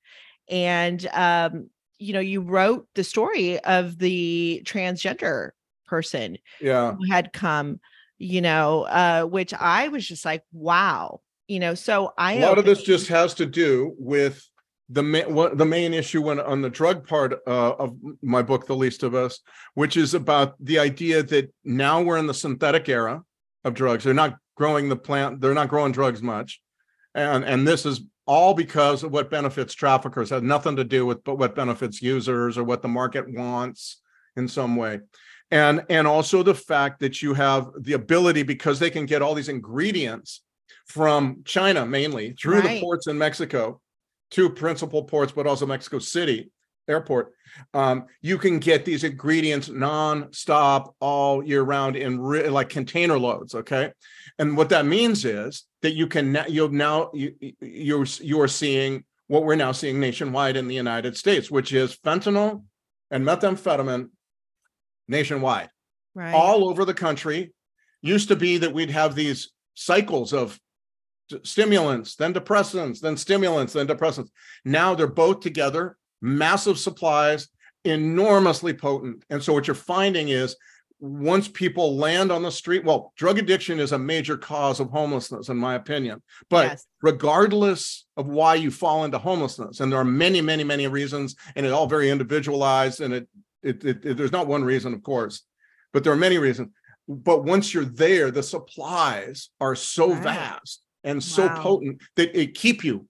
And, 0.49 1.07
um, 1.13 1.69
you 1.99 2.15
know, 2.15 2.21
you 2.21 2.41
wrote 2.41 2.89
the 2.95 3.05
story 3.05 3.61
of 3.61 3.99
the 3.99 4.63
transgender 4.65 5.51
person 5.87 6.39
yeah. 6.59 6.95
who 6.95 7.05
had 7.13 7.35
come, 7.35 7.81
you 8.17 8.41
know, 8.41 8.85
uh, 8.85 9.25
which 9.25 9.53
I 9.53 9.89
was 9.89 10.09
just 10.09 10.25
like, 10.25 10.43
wow, 10.55 11.21
you 11.49 11.61
know, 11.61 11.75
so 11.75 12.15
I. 12.17 12.37
A 12.37 12.49
lot 12.49 12.57
of 12.57 12.65
this 12.65 12.83
just 12.83 13.09
has 13.09 13.35
to 13.35 13.45
do 13.45 13.95
with 13.99 14.43
the 14.89 15.03
main 15.03 15.33
what 15.33 15.57
the 15.57 15.65
main 15.65 15.95
issue 15.95 16.23
when 16.23 16.41
on 16.41 16.61
the 16.61 16.71
drug 16.71 17.07
part 17.07 17.35
uh, 17.47 17.73
of 17.73 17.97
my 18.21 18.43
book 18.43 18.67
the 18.67 18.77
least 18.77 19.03
of 19.03 19.15
us 19.15 19.41
which 19.75 19.97
is 19.97 20.15
about 20.15 20.55
the 20.61 20.79
idea 20.79 21.23
that 21.23 21.53
now 21.65 22.03
we're 22.03 22.19
in 22.19 22.27
the 22.27 22.35
synthetic 22.35 22.89
era 22.89 23.23
of 23.65 23.75
drugs. 23.75 24.05
They're 24.05 24.15
not 24.15 24.37
growing 24.57 24.89
the 24.89 24.97
plant 24.97 25.41
they're 25.41 25.55
not 25.55 25.69
growing 25.69 25.93
drugs 25.93 26.23
much. 26.23 26.61
And 27.15 27.45
and 27.45 27.67
this 27.67 27.87
is 27.87 28.03
all 28.27 28.55
because 28.55 29.03
of 29.03 29.13
what 29.13 29.31
benefits 29.31 29.75
traffickers. 29.75 30.31
It 30.31 30.37
has 30.37 30.43
nothing 30.43 30.77
to 30.77 30.85
do 30.85 31.07
with 31.07 31.25
but 31.25 31.39
what 31.39 31.55
benefits 31.55 32.03
users 32.03 32.59
or 32.59 32.65
what 32.65 32.83
the 32.83 32.89
market 32.89 33.29
wants 33.33 34.01
in 34.37 34.49
some 34.49 34.77
way. 34.77 35.01
And 35.51 35.85
and 35.89 36.07
also 36.07 36.43
the 36.43 36.55
fact 36.55 37.01
that 37.01 37.23
you 37.23 37.35
have 37.35 37.69
the 37.79 37.93
ability 37.95 38.43
because 38.43 38.79
they 38.79 38.91
can 38.91 39.07
get 39.07 39.23
all 39.23 39.35
these 39.35 39.49
ingredients 39.49 40.43
from 40.87 41.43
china 41.45 41.87
mainly 41.87 42.33
through 42.33 42.59
right. 42.61 42.75
the 42.75 42.81
ports 42.81 43.07
in 43.07 43.17
mexico 43.17 43.81
two 44.33 44.51
principal 44.51 45.05
ports, 45.05 45.31
but 45.31 45.47
also 45.47 45.67
Mexico 45.67 46.01
City 46.01 46.51
airport. 46.89 47.33
Um, 47.75 48.07
you 48.23 48.39
can 48.39 48.59
get 48.59 48.85
these 48.85 49.05
ingredients 49.05 49.69
non-stop 49.69 50.97
all 51.01 51.45
year 51.45 51.63
round 51.63 51.97
in 51.97 52.21
re- 52.21 52.49
like 52.49 52.69
container 52.69 53.19
loads. 53.19 53.55
Okay, 53.55 53.93
and 54.39 54.57
what 54.57 54.71
that 54.71 54.87
means 54.87 55.25
is 55.25 55.65
that 55.83 55.93
you 55.93 56.07
can 56.07 56.45
you 56.49 56.69
now 56.69 57.11
you 57.15 57.35
you're 57.61 58.07
you're 58.21 58.49
seeing 58.49 59.05
what 59.29 59.45
we're 59.45 59.55
now 59.55 59.73
seeing 59.73 60.01
nationwide 60.01 60.57
in 60.57 60.67
the 60.67 60.75
United 60.75 61.17
States, 61.17 61.51
which 61.51 61.73
is 61.73 61.97
fentanyl 61.97 62.65
and 63.11 63.25
methamphetamine 63.25 64.09
nationwide, 65.09 65.69
right. 66.15 66.35
all 66.35 66.69
over 66.69 66.85
the 66.85 66.95
country. 66.95 67.53
Used 68.05 68.29
to 68.29 68.37
be 68.37 68.59
that 68.59 68.73
we'd 68.73 68.91
have 68.91 69.15
these 69.15 69.53
cycles 69.75 70.33
of 70.33 70.59
stimulants, 71.43 72.17
then 72.17 72.35
depressants, 72.35 73.01
then 73.01 73.17
stimulants, 73.17 73.73
then 73.73 73.87
depressants. 73.87 74.31
Now 74.65 74.95
they're 74.95 75.07
both 75.07 75.41
together, 75.41 75.97
massive 76.21 76.79
supplies, 76.79 77.49
enormously 77.85 78.75
potent. 78.75 79.25
And 79.31 79.43
so 79.43 79.53
what 79.53 79.67
you're 79.67 79.75
finding 79.75 80.29
is 80.29 80.57
once 81.03 81.49
people 81.49 81.97
land 81.97 82.31
on 82.31 82.45
the 82.45 82.51
street, 82.51 82.85
well, 82.85 83.13
drug 83.17 83.37
addiction 83.37 83.81
is 83.81 83.91
a 83.91 83.99
major 83.99 84.37
cause 84.37 84.79
of 84.79 84.89
homelessness, 84.91 85.49
in 85.49 85.57
my 85.57 85.75
opinion. 85.75 86.23
But 86.49 86.69
yes. 86.69 86.87
regardless 87.03 88.07
of 88.17 88.29
why 88.29 88.55
you 88.55 88.71
fall 88.71 89.05
into 89.05 89.19
homelessness, 89.19 89.81
and 89.81 89.91
there 89.91 89.99
are 89.99 90.05
many, 90.05 90.41
many, 90.41 90.63
many 90.63 90.87
reasons, 90.87 91.35
and 91.57 91.67
it's 91.67 91.73
all 91.73 91.89
very 91.89 92.09
individualized, 92.09 93.01
and 93.01 93.15
it, 93.15 93.29
it, 93.65 93.85
it, 93.85 94.07
it 94.07 94.17
there's 94.17 94.31
not 94.31 94.47
one 94.47 94.63
reason, 94.63 94.95
of 94.95 95.03
course, 95.03 95.43
but 95.93 96.05
there 96.05 96.13
are 96.13 96.17
many 96.17 96.39
reasons. 96.39 96.69
But 97.09 97.45
once 97.45 97.75
you're 97.75 97.85
there, 97.85 98.31
the 98.31 98.45
supplies 98.45 99.49
are 99.61 99.75
so 99.75 100.13
right. 100.13 100.23
vast 100.23 100.83
and 101.05 101.23
so 101.23 101.49
potent 101.49 102.01
that 102.17 102.39
it 102.39 102.55
keep 102.55 102.85
you 102.85 103.07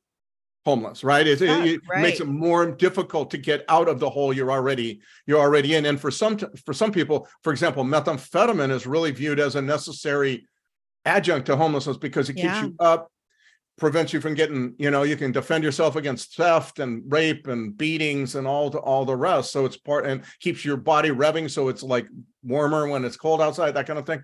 homeless 0.65 1.03
right? 1.03 1.27
It, 1.27 1.41
Yeah, 1.41 1.65
it, 1.65 1.75
it 1.75 1.81
makes 2.01 2.21
it 2.21 2.27
more 2.27 2.71
difficult 2.71 3.31
to 3.33 3.39
get 3.39 3.65
out 3.69 3.89
of 3.89 3.99
the 3.99 4.09
hole 4.09 4.33
you're 4.33 4.53
already 4.53 5.01
you're 5.27 5.41
already 5.41 5.75
in. 5.75 5.87
And 5.87 6.01
for 6.01 6.11
some 6.11 6.39
for 6.65 6.73
some 6.73 6.93
people 6.93 7.29
for 7.43 7.53
example 7.53 7.85
methamphetamine 7.85 8.71
is 8.71 8.87
really 8.87 9.11
viewed 9.11 9.41
as 9.41 9.57
a 9.57 9.63
necessary 9.63 10.47
adjunct 11.05 11.47
to 11.47 11.57
homelessness 11.57 11.97
because 11.97 12.29
it 12.29 12.35
keeps 12.35 12.61
you 12.61 12.75
up 12.79 13.09
prevents 13.79 14.13
you 14.13 14.21
from 14.21 14.35
getting 14.35 14.75
you 14.79 14.91
know 14.91 15.03
you 15.03 15.17
can 15.17 15.33
defend 15.33 15.65
yourself 15.65 15.97
against 15.97 16.37
theft 16.37 16.79
and 16.79 17.03
rape 17.11 17.49
and 17.49 17.77
beatings 17.77 18.37
and 18.37 18.47
all 18.47 18.71
the 18.71 18.79
all 18.79 19.05
the 19.05 19.17
rest. 19.17 19.51
So 19.51 19.65
it's 19.65 19.77
part 19.77 20.07
and 20.07 20.23
keeps 20.41 20.65
your 20.65 20.77
body 20.77 21.11
revving 21.11 21.51
so 21.51 21.69
it's 21.69 21.83
like 21.83 22.07
warmer 22.45 22.87
when 22.87 23.05
it's 23.05 23.17
cold 23.17 23.41
outside 23.41 23.73
that 23.73 23.87
kind 23.87 23.99
of 23.99 24.07
thing 24.07 24.23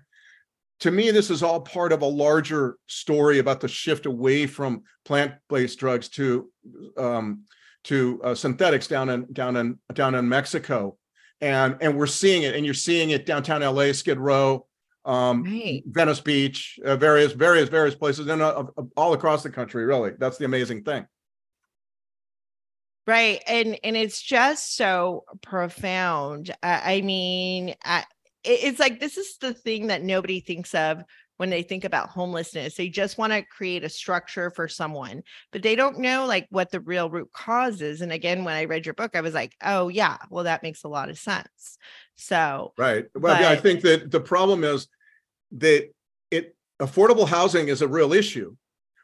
to 0.79 0.91
me 0.91 1.11
this 1.11 1.29
is 1.29 1.43
all 1.43 1.61
part 1.61 1.91
of 1.91 2.01
a 2.01 2.07
larger 2.07 2.77
story 2.87 3.39
about 3.39 3.59
the 3.59 3.67
shift 3.67 4.05
away 4.05 4.45
from 4.47 4.83
plant-based 5.05 5.79
drugs 5.79 6.09
to 6.09 6.49
um 6.97 7.43
to 7.83 8.21
uh, 8.23 8.35
synthetics 8.35 8.87
down 8.87 9.09
in 9.09 9.25
down 9.33 9.55
in 9.55 9.79
down 9.93 10.15
in 10.15 10.27
mexico 10.27 10.97
and 11.41 11.77
and 11.81 11.97
we're 11.97 12.07
seeing 12.07 12.43
it 12.43 12.55
and 12.55 12.65
you're 12.65 12.73
seeing 12.73 13.11
it 13.11 13.25
downtown 13.25 13.61
la 13.61 13.91
skid 13.91 14.19
row 14.19 14.65
um 15.05 15.43
Right. 15.43 15.81
Venice 15.87 16.19
Beach, 16.19 16.77
uh, 16.85 16.95
various, 16.97 17.31
various, 17.31 17.69
various 17.69 17.95
places, 17.95 18.27
and 18.27 18.41
uh, 18.41 18.65
all 18.97 19.13
across 19.13 19.43
the 19.43 19.49
country. 19.49 19.85
Really, 19.85 20.11
that's 20.19 20.37
the 20.37 20.45
amazing 20.45 20.83
thing. 20.83 21.07
Right. 23.07 23.41
And 23.47 23.79
and 23.83 23.97
it's 23.97 24.21
just 24.21 24.75
so 24.75 25.23
profound. 25.41 26.53
I, 26.61 26.97
I 26.97 27.01
mean, 27.01 27.75
I, 27.83 28.03
it's 28.43 28.79
like 28.79 28.99
this 28.99 29.17
is 29.17 29.37
the 29.37 29.53
thing 29.53 29.87
that 29.87 30.03
nobody 30.03 30.39
thinks 30.39 30.73
of 30.73 31.03
when 31.37 31.49
they 31.49 31.63
think 31.63 31.85
about 31.85 32.09
homelessness. 32.09 32.75
They 32.75 32.89
just 32.89 33.17
want 33.17 33.31
to 33.31 33.43
create 33.43 33.85
a 33.85 33.89
structure 33.89 34.49
for 34.49 34.67
someone, 34.67 35.23
but 35.51 35.61
they 35.63 35.75
don't 35.75 35.99
know 35.99 36.25
like 36.25 36.47
what 36.49 36.69
the 36.69 36.81
real 36.81 37.09
root 37.09 37.29
cause 37.31 37.81
is. 37.81 38.01
And 38.01 38.11
again, 38.11 38.43
when 38.43 38.55
I 38.55 38.65
read 38.65 38.85
your 38.85 38.93
book, 38.93 39.15
I 39.15 39.21
was 39.21 39.33
like, 39.33 39.55
oh 39.63 39.87
yeah, 39.87 40.17
well, 40.29 40.43
that 40.43 40.63
makes 40.63 40.83
a 40.83 40.89
lot 40.89 41.09
of 41.09 41.17
sense. 41.17 41.77
So 42.15 42.73
Right. 42.77 43.05
Well, 43.15 43.39
yeah, 43.39 43.49
I 43.49 43.55
think 43.55 43.81
that 43.81 44.11
the 44.11 44.19
problem 44.19 44.65
is 44.65 44.89
that 45.53 45.89
it 46.29 46.57
affordable 46.81 47.27
housing 47.27 47.69
is 47.69 47.81
a 47.81 47.87
real 47.87 48.11
issue. 48.11 48.55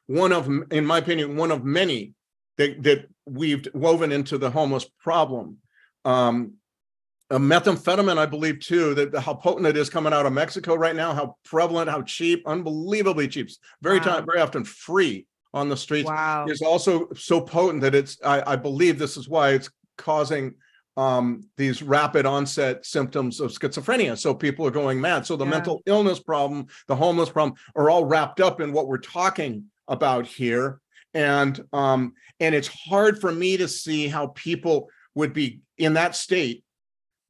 One 0.08 0.34
of, 0.34 0.50
in 0.72 0.86
my 0.86 0.98
opinion, 0.98 1.38
one 1.38 1.52
of 1.52 1.64
many 1.64 2.14
that 2.58 2.84
that 2.84 3.08
we've 3.26 3.66
woven 3.74 4.12
into 4.12 4.38
the 4.38 4.52
homeless 4.52 4.86
problem. 5.00 5.58
Um, 6.04 6.56
uh, 7.32 7.38
methamphetamine, 7.40 8.18
I 8.18 8.26
believe 8.26 8.60
too, 8.60 8.94
that 8.96 9.18
how 9.18 9.34
potent 9.34 9.66
it 9.68 9.78
is 9.78 9.90
coming 9.90 10.14
out 10.14 10.26
of 10.26 10.34
Mexico 10.34 10.76
right 10.76 10.96
now, 10.96 11.14
how 11.14 11.36
prevalent, 11.44 11.90
how 11.90 12.02
cheap, 12.04 12.44
unbelievably 12.46 13.28
cheap, 13.30 13.50
very 13.82 13.98
Wow. 14.00 14.04
time, 14.06 14.26
very 14.26 14.40
often 14.42 14.64
free 14.64 15.26
on 15.54 15.70
the 15.70 15.78
streets. 15.78 16.08
wow. 16.08 16.46
is 16.48 16.62
also 16.62 17.08
so 17.16 17.42
potent 17.42 17.82
that 17.82 17.96
it's 17.96 18.18
I, 18.24 18.54
I 18.54 18.56
believe 18.58 19.00
this 19.00 19.18
is 19.18 19.28
why 19.30 19.52
it's 19.52 19.70
causing 19.98 20.54
um 20.98 21.42
these 21.58 21.82
rapid 21.82 22.26
onset 22.26 22.86
symptoms 22.86 23.40
of 23.42 23.52
schizophrenia 23.52 24.18
so 24.18 24.34
people 24.34 24.66
are 24.66 24.72
going 24.72 25.00
mad 25.00 25.26
so 25.26 25.36
the 25.36 25.44
Yeah. 25.46 25.52
mental 25.52 25.82
illness 25.86 26.20
problem 26.22 26.68
the 26.88 26.96
homeless 26.96 27.30
problem 27.30 27.58
are 27.76 27.90
all 27.90 28.06
wrapped 28.06 28.40
up 28.40 28.62
in 28.62 28.72
what 28.72 28.88
we're 28.88 28.98
talking 28.98 29.66
about 29.90 30.26
here 30.26 30.80
and 31.14 31.62
um 31.74 32.14
and 32.40 32.54
it's 32.56 32.68
hard 32.70 33.20
for 33.20 33.32
me 33.32 33.58
to 33.58 33.68
see 33.68 34.08
how 34.08 34.28
people 34.28 34.90
would 35.16 35.34
be 35.34 35.60
in 35.78 35.94
that 35.94 36.16
state 36.16 36.64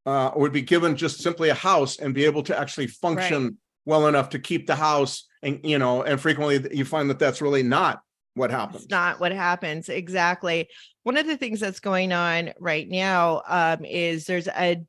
uh 0.05 0.31
would 0.35 0.51
be 0.51 0.61
given 0.61 0.95
just 0.95 1.21
simply 1.21 1.49
a 1.49 1.55
house 1.55 1.97
and 1.99 2.13
be 2.13 2.25
able 2.25 2.43
to 2.43 2.57
actually 2.57 2.87
function 2.87 3.57
well 3.85 4.07
enough 4.07 4.29
to 4.29 4.39
keep 4.39 4.67
the 4.67 4.75
house 4.75 5.27
and 5.41 5.59
you 5.63 5.77
know 5.77 6.03
and 6.03 6.19
frequently 6.19 6.67
you 6.75 6.85
find 6.85 7.09
that 7.09 7.19
that's 7.19 7.41
really 7.41 7.63
not 7.63 8.01
what 8.35 8.51
happens 8.51 8.83
It's 8.83 8.91
not 8.91 9.19
what 9.19 9.31
happens. 9.31 9.89
Exactly. 9.89 10.67
One 11.03 11.17
of 11.17 11.25
the 11.25 11.37
things 11.37 11.59
that's 11.59 11.79
going 11.79 12.11
on 12.11 12.51
right 12.59 12.87
now 12.87 13.41
um, 13.47 13.85
is 13.85 14.25
there's 14.25 14.47
a 14.47 14.83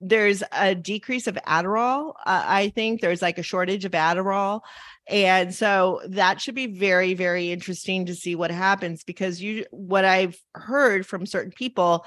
there's 0.00 0.42
a 0.52 0.74
decrease 0.74 1.26
of 1.26 1.38
Adderall. 1.46 2.10
Uh, 2.26 2.42
I 2.44 2.68
think 2.70 3.00
there's 3.00 3.22
like 3.22 3.38
a 3.38 3.42
shortage 3.42 3.84
of 3.84 3.92
Adderall. 3.92 4.60
And 5.08 5.54
so 5.54 6.02
that 6.08 6.40
should 6.40 6.54
be 6.54 6.66
very, 6.66 7.14
very 7.14 7.50
interesting 7.52 8.06
to 8.06 8.14
see 8.14 8.34
what 8.34 8.50
happens 8.50 9.04
because 9.04 9.40
you 9.40 9.64
what 9.70 10.04
I've 10.04 10.38
heard 10.54 11.06
from 11.06 11.26
certain 11.26 11.52
people, 11.52 12.04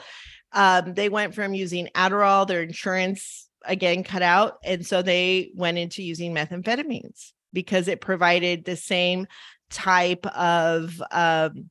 um, 0.57 0.95
they 0.95 1.07
went 1.07 1.35
from 1.35 1.53
using 1.53 1.87
Adderall, 1.93 2.47
their 2.47 2.63
insurance 2.63 3.47
again 3.63 4.03
cut 4.03 4.23
out. 4.23 4.57
And 4.63 4.85
so 4.85 5.03
they 5.03 5.51
went 5.53 5.77
into 5.77 6.01
using 6.01 6.33
methamphetamines 6.33 7.31
because 7.53 7.87
it 7.87 8.01
provided 8.01 8.65
the 8.65 8.75
same 8.75 9.27
type 9.69 10.25
of 10.27 11.01
um 11.11 11.69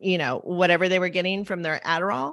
you 0.00 0.16
know 0.16 0.40
whatever 0.42 0.88
they 0.88 0.98
were 0.98 1.10
getting 1.10 1.44
from 1.44 1.62
their 1.62 1.78
Adderall 1.84 2.30
uh, 2.30 2.32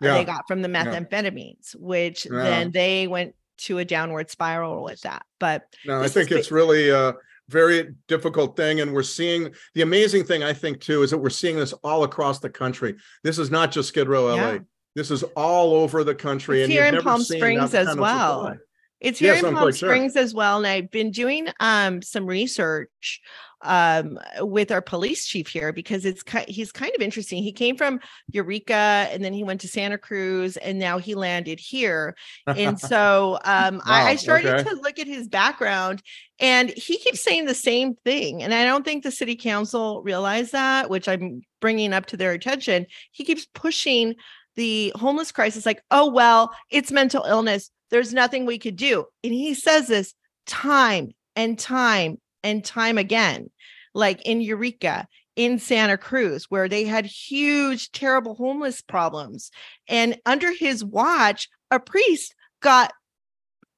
Yeah. 0.00 0.14
they 0.14 0.24
got 0.24 0.46
from 0.46 0.62
the 0.62 0.68
methamphetamines 0.68 1.74
which 1.74 2.26
Yeah. 2.26 2.42
then 2.42 2.70
they 2.70 3.08
went 3.08 3.34
to 3.62 3.78
a 3.78 3.84
downward 3.84 4.30
spiral 4.30 4.84
with 4.84 5.00
that 5.00 5.24
but 5.40 5.64
No, 5.84 6.00
I 6.00 6.06
think 6.06 6.30
is 6.30 6.38
it's 6.38 6.52
really 6.52 6.90
a 6.90 7.14
very 7.48 7.94
difficult 8.08 8.56
thing. 8.56 8.80
And 8.80 8.92
we're 8.92 9.02
seeing 9.02 9.54
the 9.74 9.82
amazing 9.82 10.24
thing, 10.24 10.42
I 10.42 10.52
think, 10.52 10.80
too, 10.80 11.02
is 11.02 11.10
that 11.10 11.18
we're 11.18 11.30
seeing 11.30 11.56
this 11.56 11.72
all 11.84 12.04
across 12.04 12.40
the 12.40 12.50
country. 12.50 12.96
This 13.22 13.38
is 13.38 13.50
not 13.50 13.70
just 13.70 13.88
Skid 13.88 14.08
Row, 14.08 14.34
LA. 14.34 14.58
This 14.96 15.10
is 15.10 15.22
all 15.36 15.74
over 15.74 16.04
the 16.04 16.14
country. 16.14 16.62
It's 16.62 16.64
and 16.64 16.72
here 16.72 16.86
in 16.86 16.94
never 16.94 17.04
Palm 17.04 17.22
Springs 17.22 17.74
as 17.74 17.86
kind 17.86 17.98
of 17.98 17.98
well. 17.98 18.40
supply. 18.44 18.56
It's 18.98 19.18
here 19.18 19.34
Yes, 19.34 19.42
in 19.42 19.48
I'm 19.48 19.54
Palm 19.54 19.64
quite 19.64 19.76
sure. 19.76 19.90
Springs 19.90 20.16
as 20.16 20.32
well. 20.32 20.56
And 20.56 20.66
I've 20.66 20.90
been 20.90 21.10
doing 21.10 21.48
um, 21.60 22.00
some 22.00 22.24
research 22.24 23.20
um, 23.60 24.18
with 24.40 24.72
our 24.72 24.80
police 24.80 25.26
chief 25.26 25.48
here 25.48 25.70
because 25.70 26.06
it's 26.06 26.22
ki- 26.22 26.46
he's 26.48 26.72
kind 26.72 26.92
of 26.94 27.02
interesting. 27.02 27.42
He 27.42 27.52
came 27.52 27.76
from 27.76 28.00
Eureka 28.32 28.72
and 29.10 29.22
then 29.22 29.34
he 29.34 29.44
went 29.44 29.60
to 29.60 29.68
Santa 29.68 29.98
Cruz 29.98 30.56
and 30.56 30.78
now 30.78 30.96
he 30.96 31.14
landed 31.14 31.60
here. 31.60 32.16
And 32.46 32.80
so 32.80 33.38
um, 33.44 33.82
I, 33.84 34.12
I 34.12 34.16
started 34.16 34.54
okay. 34.54 34.70
to 34.70 34.76
look 34.76 34.98
at 34.98 35.06
his 35.06 35.28
background 35.28 36.02
and 36.40 36.70
he 36.70 36.96
keeps 36.96 37.22
saying 37.22 37.44
the 37.44 37.54
same 37.54 37.96
thing. 37.96 38.42
And 38.42 38.54
I 38.54 38.64
don't 38.64 38.84
think 38.84 39.04
the 39.04 39.10
city 39.10 39.36
council 39.36 40.02
realized 40.02 40.52
that, 40.52 40.88
which 40.88 41.06
I'm 41.06 41.42
bringing 41.60 41.92
up 41.92 42.06
to 42.06 42.16
their 42.16 42.32
attention. 42.32 42.86
He 43.12 43.24
keeps 43.24 43.46
pushing 43.52 44.14
the 44.56 44.92
homeless 44.96 45.32
crisis 45.32 45.66
like, 45.66 45.82
oh, 45.90 46.10
well, 46.10 46.52
it's 46.70 46.90
mental 46.90 47.24
illness. 47.24 47.70
There's 47.90 48.12
nothing 48.12 48.46
we 48.46 48.58
could 48.58 48.76
do. 48.76 49.04
And 49.22 49.32
he 49.32 49.54
says 49.54 49.88
this 49.88 50.14
time 50.46 51.12
and 51.34 51.58
time 51.58 52.18
and 52.42 52.64
time 52.64 52.98
again, 52.98 53.50
like 53.94 54.22
in 54.22 54.40
Eureka, 54.40 55.06
in 55.36 55.58
Santa 55.58 55.98
Cruz, 55.98 56.46
where 56.48 56.68
they 56.68 56.84
had 56.84 57.06
huge, 57.06 57.92
terrible 57.92 58.34
homeless 58.34 58.80
problems. 58.80 59.50
And 59.88 60.18
under 60.24 60.52
his 60.52 60.84
watch, 60.84 61.48
a 61.70 61.78
priest 61.78 62.34
got 62.60 62.92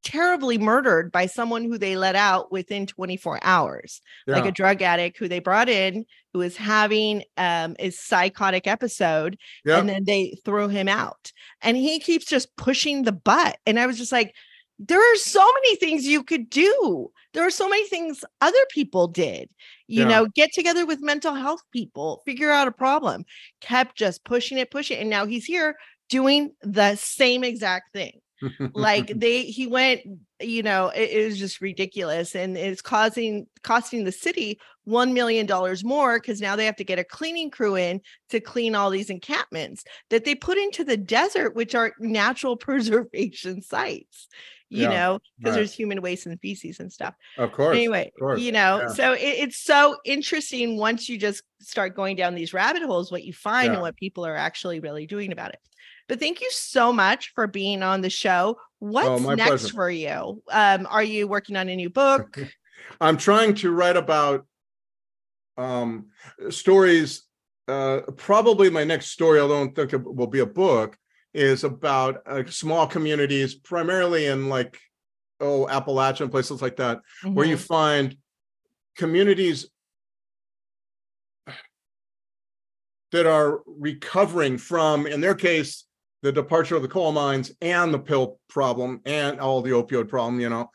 terribly 0.09 0.57
murdered 0.57 1.13
by 1.13 1.27
someone 1.27 1.65
who 1.65 1.77
they 1.77 1.95
let 1.95 2.17
out 2.17 2.51
within 2.51 2.87
24 2.87 3.41
hours. 3.43 4.01
Like 4.27 4.47
a 4.47 4.53
drug 4.53 4.81
addict 4.81 5.19
who 5.19 5.29
they 5.29 5.39
brought 5.39 5.69
in 5.69 6.07
who 6.33 6.41
is 6.41 6.57
having 6.57 7.25
um 7.37 7.77
a 7.79 7.91
psychotic 7.91 8.67
episode 8.67 9.37
yeah. 9.67 9.79
and 9.79 9.87
then 9.89 10.05
they 10.05 10.39
throw 10.47 10.67
him 10.69 10.89
out. 10.89 11.31
And 11.61 11.77
he 11.77 12.01
keeps 12.01 12.25
just 12.25 12.57
pushing 12.57 13.03
the 13.03 13.13
butt. 13.13 13.59
And 13.67 13.79
i 13.79 13.87
was 13.87 13.99
just 13.99 14.13
like 14.13 14.35
there 14.79 15.01
are 15.01 15.17
so 15.17 15.45
many 15.45 15.77
things 15.77 16.07
you 16.07 16.23
could 16.23 16.49
do. 16.49 17.11
There 17.35 17.45
are 17.45 17.51
so 17.51 17.69
many 17.69 17.87
things 17.89 18.25
other 18.41 18.65
people 18.71 19.09
did. 19.09 19.51
You 19.89 20.05
Yeah. 20.05 20.09
know 20.09 20.27
get 20.35 20.55
together 20.55 20.87
with 20.87 21.03
mental 21.03 21.35
health 21.35 21.61
people 21.71 22.23
figure 22.25 22.51
out 22.51 22.69
a 22.69 22.73
problem. 22.73 23.27
Kept 23.61 23.95
just 23.95 24.25
pushing 24.25 24.57
it 24.57 24.71
pushing 24.71 24.97
it. 24.97 25.01
And 25.03 25.11
now 25.11 25.27
he's 25.27 25.45
here 25.45 25.77
doing 26.09 26.55
the 26.63 26.97
same 26.97 27.45
exact 27.45 27.93
thing 27.93 28.21
like 28.75 29.09
they 29.17 29.43
he 29.45 29.67
went 29.67 30.01
you 30.41 30.63
know 30.63 30.89
it, 30.89 31.11
it 31.11 31.25
was 31.27 31.39
just 31.39 31.61
ridiculous 31.61 32.35
and 32.35 32.57
it's 32.57 32.83
causing 32.83 33.47
costing 33.63 34.05
the 34.05 34.13
city 34.13 34.59
one 34.85 35.13
million 35.13 35.47
dollars 35.47 35.85
more 35.85 36.19
because 36.19 36.41
now 36.41 36.57
they 36.57 36.65
have 36.67 36.77
to 36.77 36.85
get 36.85 36.99
a 36.99 37.05
cleaning 37.05 37.51
crew 37.51 37.77
in 37.77 38.01
to 38.31 38.41
clean 38.41 38.75
all 38.75 38.91
these 38.91 39.11
encampments 39.11 39.85
that 40.11 40.25
they 40.25 40.35
put 40.35 40.57
into 40.59 40.85
the 40.85 40.97
desert 40.97 41.55
which 41.55 41.75
are 41.75 41.93
natural 41.99 42.57
preservation 42.69 43.61
sites 43.63 44.29
you 44.71 44.83
Yeah, 44.83 44.89
know 44.89 45.19
because 45.39 45.53
right. 45.53 45.61
there's 45.61 45.73
human 45.73 46.03
waste 46.03 46.27
and 46.27 46.39
feces 46.41 46.79
and 46.79 46.93
stuff 46.93 47.15
of 47.39 47.53
course. 47.53 47.75
anyway 47.77 48.13
course, 48.19 48.41
you 48.41 48.53
know 48.53 48.83
yeah. 48.83 48.89
so 48.89 49.13
it, 49.15 49.21
it's 49.23 49.59
so 49.63 49.97
interesting 50.05 50.77
once 50.79 51.09
you 51.09 51.19
just 51.19 51.43
start 51.61 51.97
going 51.97 52.17
down 52.17 52.35
these 52.35 52.53
rabbit 52.55 52.83
holes 52.83 53.11
what 53.11 53.25
you 53.25 53.33
find 53.33 53.69
Yeah. 53.69 53.73
and 53.75 53.83
what 53.83 53.97
people 53.97 54.25
are 54.27 54.37
actually 54.37 54.81
really 54.81 55.07
doing 55.07 55.33
about 55.33 55.51
it 55.53 55.61
but 56.09 56.19
thank 56.19 56.41
you 56.41 56.51
so 56.51 56.93
much 56.93 57.33
for 57.35 57.47
being 57.47 57.83
on 57.83 58.01
the 58.01 58.11
show 58.11 58.59
what's 58.81 59.23
Oh, 59.23 59.35
next 59.35 59.49
pleasure. 59.49 59.75
for 59.75 59.91
you 59.91 60.43
um 60.51 60.87
are 60.91 61.03
you 61.03 61.29
working 61.29 61.57
on 61.57 61.69
a 61.69 61.77
new 61.77 61.91
book 61.91 62.39
I'm 63.01 63.17
trying 63.17 63.55
to 63.57 63.71
write 63.71 63.97
about 63.97 64.47
um, 65.59 66.07
stories. 66.51 67.25
Uh, 67.67 68.01
probably 68.17 68.71
my 68.71 68.85
next 68.85 69.09
story, 69.09 69.41
I 69.41 69.47
don't 69.47 69.75
think 69.75 69.93
it 69.93 70.03
will 70.03 70.27
be 70.27 70.39
a 70.39 70.47
book, 70.47 70.97
is 71.35 71.65
about 71.65 72.23
uh, 72.27 72.45
small 72.47 72.87
communities, 72.87 73.55
primarily 73.55 74.27
in 74.27 74.49
like, 74.49 74.81
oh, 75.41 75.69
Appalachian 75.69 76.31
places 76.31 76.63
like 76.63 76.77
that, 76.77 77.01
where 77.35 77.47
you 77.47 77.57
Mhm. 77.57 77.67
find 77.67 78.17
communities 78.97 79.69
that 83.13 83.27
are 83.27 83.61
recovering 83.67 84.59
from, 84.59 85.07
in 85.07 85.21
their 85.21 85.35
case, 85.35 85.85
the 86.23 86.33
departure 86.33 86.77
of 86.77 86.83
the 86.83 86.89
coal 86.89 87.13
mines 87.13 87.53
and 87.61 87.93
the 87.93 87.99
pill 87.99 88.39
problem 88.49 89.01
and 89.05 89.41
all 89.41 89.63
the 89.63 89.71
opioid 89.71 90.09
problem, 90.09 90.41
you 90.41 90.49
know. 90.49 90.71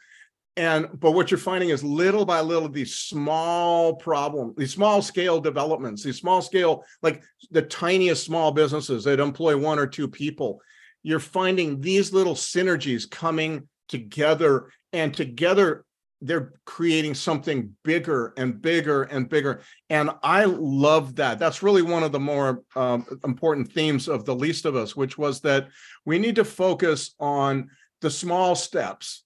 And 0.56 0.88
but 1.00 1.12
what 1.12 1.32
you're 1.32 1.40
finding 1.40 1.70
is 1.70 1.84
little 1.84 2.26
by 2.26 2.42
little 2.42 2.70
these 2.70 2.96
small 2.96 3.96
problem, 3.96 4.54
these 4.56 4.72
small 4.72 5.02
scale 5.02 5.42
developments, 5.42 6.04
these 6.04 6.20
small 6.20 6.42
scale, 6.42 6.84
like 7.02 7.24
the 7.50 7.64
tiniest 7.64 8.24
small 8.24 8.52
businesses 8.52 9.04
that 9.06 9.20
employ 9.20 9.58
one 9.58 9.80
or 9.80 9.88
two 9.88 10.08
people. 10.08 10.62
You're 11.02 11.20
finding 11.20 11.82
these 11.82 12.14
little 12.14 12.36
synergies 12.36 13.10
coming 13.10 13.68
together 13.90 14.70
and 14.94 15.14
together 15.14 15.86
they're 16.26 16.54
creating 16.66 17.14
something 17.14 17.76
bigger 17.84 18.34
and 18.38 18.62
bigger 18.62 19.04
and 19.04 19.30
bigger. 19.30 19.62
And 19.90 20.10
i 20.24 20.46
love 20.46 21.16
that. 21.16 21.40
That's 21.40 21.64
really 21.64 21.82
one 21.82 22.04
of 22.04 22.12
the 22.12 22.20
more 22.20 22.64
um, 22.76 23.06
important 23.24 23.72
themes 23.72 24.08
of 24.08 24.26
the 24.26 24.36
least 24.36 24.66
of 24.66 24.76
us 24.76 24.96
which 24.96 25.18
was 25.18 25.42
that 25.42 25.68
we 26.06 26.20
need 26.20 26.36
to 26.36 26.46
focus 26.46 27.16
on 27.20 27.70
the 28.02 28.10
small 28.10 28.56
steps 28.56 29.23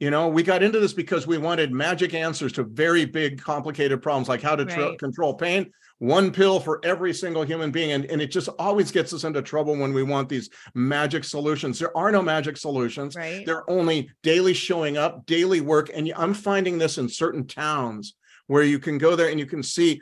you 0.00 0.10
know 0.10 0.28
we 0.28 0.42
got 0.42 0.62
into 0.62 0.80
this 0.80 0.92
because 0.92 1.26
we 1.26 1.38
wanted 1.38 1.72
magic 1.72 2.14
answers 2.14 2.52
to 2.52 2.64
very 2.64 3.04
big 3.04 3.40
complicated 3.40 4.02
problems 4.02 4.28
like 4.28 4.42
how 4.42 4.56
to 4.56 4.64
right. 4.64 4.98
control 4.98 5.34
pain 5.34 5.70
one 6.00 6.32
pill 6.32 6.58
for 6.58 6.80
every 6.82 7.12
single 7.12 7.42
human 7.42 7.70
being. 7.70 7.92
And, 7.92 8.06
and 8.06 8.20
it 8.20 8.30
just 8.30 8.48
always 8.58 8.90
gets 8.90 9.12
us 9.12 9.24
into 9.24 9.42
trouble 9.42 9.76
when 9.76 9.92
we 9.92 10.02
want 10.02 10.28
these 10.28 10.48
magic 10.74 11.24
solutions. 11.24 11.78
There 11.78 11.96
are 11.96 12.10
no 12.10 12.22
magic 12.22 12.56
solutions. 12.56 13.14
Right. 13.14 13.44
They're 13.44 13.68
only 13.70 14.10
daily 14.22 14.54
showing 14.54 14.96
up, 14.96 15.26
daily 15.26 15.60
work. 15.60 15.90
And 15.94 16.10
I'm 16.16 16.32
finding 16.34 16.78
this 16.78 16.96
in 16.96 17.08
certain 17.08 17.46
towns 17.46 18.14
where 18.46 18.62
you 18.62 18.78
can 18.78 18.96
go 18.96 19.14
there 19.14 19.28
and 19.28 19.38
you 19.38 19.46
can 19.46 19.62
see 19.62 20.00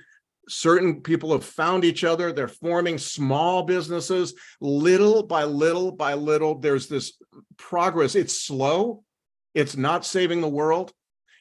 certain 0.49 1.03
people 1.03 1.33
have 1.33 1.45
found 1.45 1.85
each 1.85 2.05
other 2.05 2.33
they're 2.33 2.49
forming 2.49 2.97
small 2.97 3.65
businesses 3.65 4.33
little 4.63 5.23
by 5.23 5.45
little 5.45 5.93
by 5.93 6.15
little 6.15 6.59
there's 6.59 6.89
this 6.89 7.21
progress 7.59 8.15
it's 8.15 8.41
slow 8.41 9.05
it's 9.59 9.77
not 9.77 10.07
saving 10.07 10.41
the 10.41 10.49
world 10.49 10.93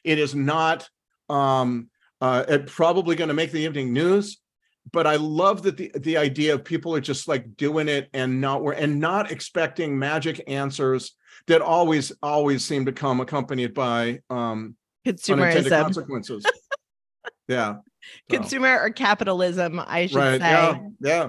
it 0.04 0.18
is 0.18 0.34
not 0.34 0.88
um 1.28 1.88
uh, 2.20 2.58
probably 2.66 3.14
going 3.14 3.28
to 3.28 3.34
make 3.34 3.52
the 3.52 3.60
evening 3.60 3.92
news 3.92 4.38
but 4.92 5.06
I 5.06 5.16
love 5.16 5.62
that 5.62 5.76
the 5.76 5.92
the 5.96 6.16
idea 6.16 6.54
of 6.54 6.64
people 6.64 6.94
are 6.94 7.00
just 7.00 7.28
like 7.28 7.56
doing 7.56 7.88
it 7.88 8.08
and 8.12 8.40
not 8.40 8.62
and 8.76 9.00
not 9.00 9.30
expecting 9.30 9.98
magic 9.98 10.42
answers 10.46 11.14
that 11.46 11.60
always 11.60 12.12
always 12.22 12.64
seem 12.64 12.86
to 12.86 12.92
come 12.92 13.20
accompanied 13.20 13.74
by 13.74 14.20
um 14.30 14.76
unintended 15.06 15.68
consequences. 15.68 16.44
yeah. 17.48 17.74
So. 18.30 18.38
Consumer 18.38 18.80
or 18.80 18.90
capitalism, 18.90 19.80
I 19.84 20.06
should 20.06 20.16
right. 20.16 20.40
say. 20.40 20.46
Yeah. 20.46 20.78
Yeah. 21.00 21.28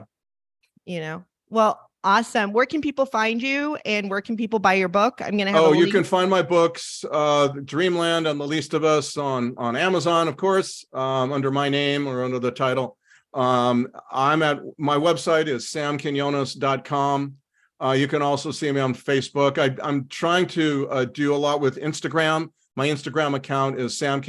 You 0.86 1.00
know. 1.02 1.24
Well, 1.50 1.89
awesome. 2.04 2.54
Where 2.54 2.66
can 2.66 2.82
people 2.82 3.06
find 3.06 3.42
you 3.42 3.78
and 3.86 4.10
where 4.10 4.22
can 4.22 4.38
people 4.38 4.60
buy 4.60 4.74
your 4.74 4.88
book? 4.88 5.22
I'm 5.22 5.38
gonna 5.38 5.52
have 5.52 5.62
Oh, 5.62 5.74
you 5.74 5.88
can 5.88 6.04
find 6.04 6.30
my 6.30 6.42
books, 6.42 7.04
uh 7.12 7.50
Dreamland 7.66 8.28
and 8.28 8.40
the 8.40 8.48
Least 8.48 8.74
of 8.74 8.84
Us 8.84 9.18
on 9.18 9.54
on 9.58 9.76
Amazon, 9.76 10.28
of 10.28 10.38
course, 10.38 10.86
um, 10.94 11.32
under 11.32 11.52
my 11.52 11.70
name 11.70 12.08
or 12.08 12.24
under 12.24 12.40
the 12.40 12.52
title. 12.52 12.98
Um, 13.34 13.88
I'm 14.12 14.42
at 14.42 14.60
my 14.78 14.98
website 14.98 15.48
is 15.48 15.66
samquinones.com. 15.68 17.36
Uh, 17.82 17.92
you 17.92 18.08
can 18.08 18.22
also 18.22 18.52
see 18.52 18.72
me 18.72 18.82
on 18.82 18.94
Facebook. 18.94 19.58
I, 19.58 19.88
am 19.88 20.08
trying 20.08 20.48
to 20.48 20.88
uh, 20.90 21.06
do 21.06 21.34
a 21.34 21.38
lot 21.38 21.62
with 21.62 21.78
Instagram. 21.78 22.50
My 22.76 22.88
Instagram 22.88 23.36
account 23.36 23.80
is 23.80 23.98
Sam 23.98 24.22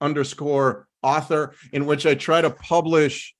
underscore 0.00 0.88
author, 1.02 1.54
in 1.72 1.86
which 1.86 2.06
I 2.06 2.14
try 2.14 2.40
to 2.40 2.50
publish, 2.50 3.34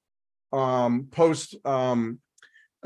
um, 0.53 1.09
post 1.11 1.57
um, 1.65 2.21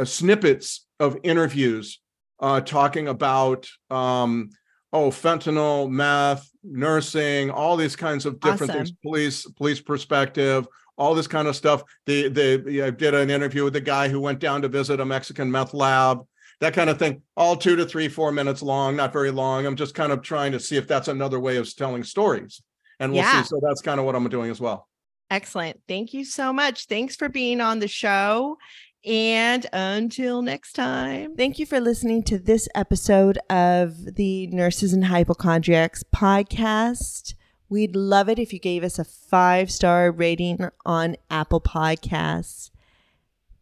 uh, 0.00 0.04
snippets 0.04 0.86
of 0.98 1.18
interviews 1.22 2.00
uh, 2.40 2.60
talking 2.60 3.08
about, 3.08 3.68
um, 3.90 4.50
oh, 4.92 5.10
fentanyl, 5.10 5.90
meth, 5.90 6.50
nursing, 6.62 7.50
all 7.50 7.76
these 7.76 7.96
kinds 7.96 8.26
of 8.26 8.40
different 8.40 8.70
awesome. 8.70 8.86
things, 8.86 8.92
police, 9.02 9.46
police 9.46 9.80
perspective, 9.80 10.66
all 10.96 11.14
this 11.14 11.26
kind 11.26 11.48
of 11.48 11.56
stuff. 11.56 11.82
The 12.06 12.28
the 12.28 12.82
I 12.82 12.90
did 12.90 13.14
an 13.14 13.30
interview 13.30 13.64
with 13.64 13.72
the 13.72 13.80
guy 13.80 14.08
who 14.08 14.20
went 14.20 14.38
down 14.38 14.62
to 14.62 14.68
visit 14.68 15.00
a 15.00 15.04
Mexican 15.04 15.50
meth 15.50 15.74
lab, 15.74 16.20
that 16.60 16.74
kind 16.74 16.90
of 16.90 16.98
thing. 16.98 17.22
All 17.36 17.56
two 17.56 17.76
to 17.76 17.86
three, 17.86 18.08
four 18.08 18.32
minutes 18.32 18.62
long, 18.62 18.96
not 18.96 19.12
very 19.12 19.30
long. 19.30 19.66
I'm 19.66 19.76
just 19.76 19.94
kind 19.94 20.12
of 20.12 20.22
trying 20.22 20.52
to 20.52 20.60
see 20.60 20.76
if 20.76 20.86
that's 20.86 21.08
another 21.08 21.40
way 21.40 21.56
of 21.56 21.74
telling 21.74 22.04
stories, 22.04 22.62
and 22.98 23.12
we'll 23.12 23.22
yeah. 23.22 23.42
see. 23.42 23.48
So 23.48 23.60
that's 23.62 23.80
kind 23.80 23.98
of 23.98 24.06
what 24.06 24.14
I'm 24.14 24.28
doing 24.28 24.50
as 24.50 24.60
well. 24.60 24.88
Excellent. 25.30 25.80
Thank 25.86 26.12
you 26.12 26.24
so 26.24 26.52
much. 26.52 26.86
Thanks 26.86 27.14
for 27.14 27.28
being 27.28 27.60
on 27.60 27.78
the 27.78 27.88
show. 27.88 28.58
And 29.04 29.66
until 29.72 30.42
next 30.42 30.74
time, 30.74 31.34
thank 31.34 31.58
you 31.58 31.64
for 31.64 31.80
listening 31.80 32.22
to 32.24 32.38
this 32.38 32.68
episode 32.74 33.38
of 33.48 34.16
the 34.16 34.46
Nurses 34.48 34.92
and 34.92 35.06
Hypochondriacs 35.06 36.04
podcast. 36.14 37.32
We'd 37.70 37.96
love 37.96 38.28
it 38.28 38.38
if 38.38 38.52
you 38.52 38.58
gave 38.58 38.84
us 38.84 38.98
a 38.98 39.04
five 39.04 39.70
star 39.70 40.10
rating 40.10 40.68
on 40.84 41.16
Apple 41.30 41.62
Podcasts. 41.62 42.70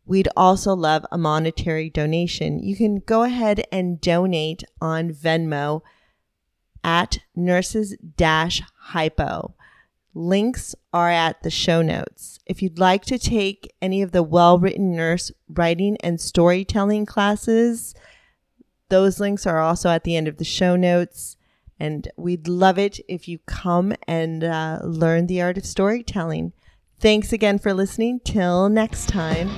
We'd 0.05 0.29
also 0.37 0.75
love 0.75 1.07
a 1.13 1.19
monetary 1.19 1.89
donation. 1.89 2.59
You 2.59 2.75
can 2.75 2.97
go 2.99 3.23
ahead 3.23 3.63
and 3.71 4.01
donate 4.01 4.65
on 4.81 5.11
Venmo 5.11 5.83
at 6.83 7.19
nurses 7.37 7.95
hypo. 8.19 9.55
Links 10.19 10.75
are 10.93 11.11
at 11.11 11.45
the 11.45 11.51
show 11.51 11.81
notes. 11.81 12.41
If 12.45 12.61
you'd 12.61 12.81
like 12.81 13.05
to 13.05 13.21
take 13.21 13.73
any 13.81 14.03
of 14.03 14.11
the 14.11 14.25
well 14.25 14.59
written 14.59 14.91
nurse 14.91 15.31
writing 15.49 15.97
and 16.01 16.21
storytelling 16.21 17.07
classes, 17.07 17.95
those 18.89 19.21
links 19.21 19.47
are 19.47 19.61
also 19.61 19.91
at 19.91 20.03
the 20.03 20.17
end 20.17 20.27
of 20.27 20.39
the 20.39 20.45
show 20.45 20.75
notes. 20.75 21.37
And 21.79 22.11
we'd 22.17 22.49
love 22.49 22.81
it 22.81 22.99
if 23.07 23.29
you 23.29 23.39
come 23.47 23.95
and 24.09 24.43
uh, 24.43 24.81
learn 24.83 25.29
the 25.29 25.41
art 25.41 25.57
of 25.57 25.65
storytelling. 25.65 26.53
Thanks 26.99 27.33
again 27.33 27.61
for 27.61 27.73
listening. 27.73 28.19
Till 28.25 28.69
next 28.69 29.09
time. 29.09 29.49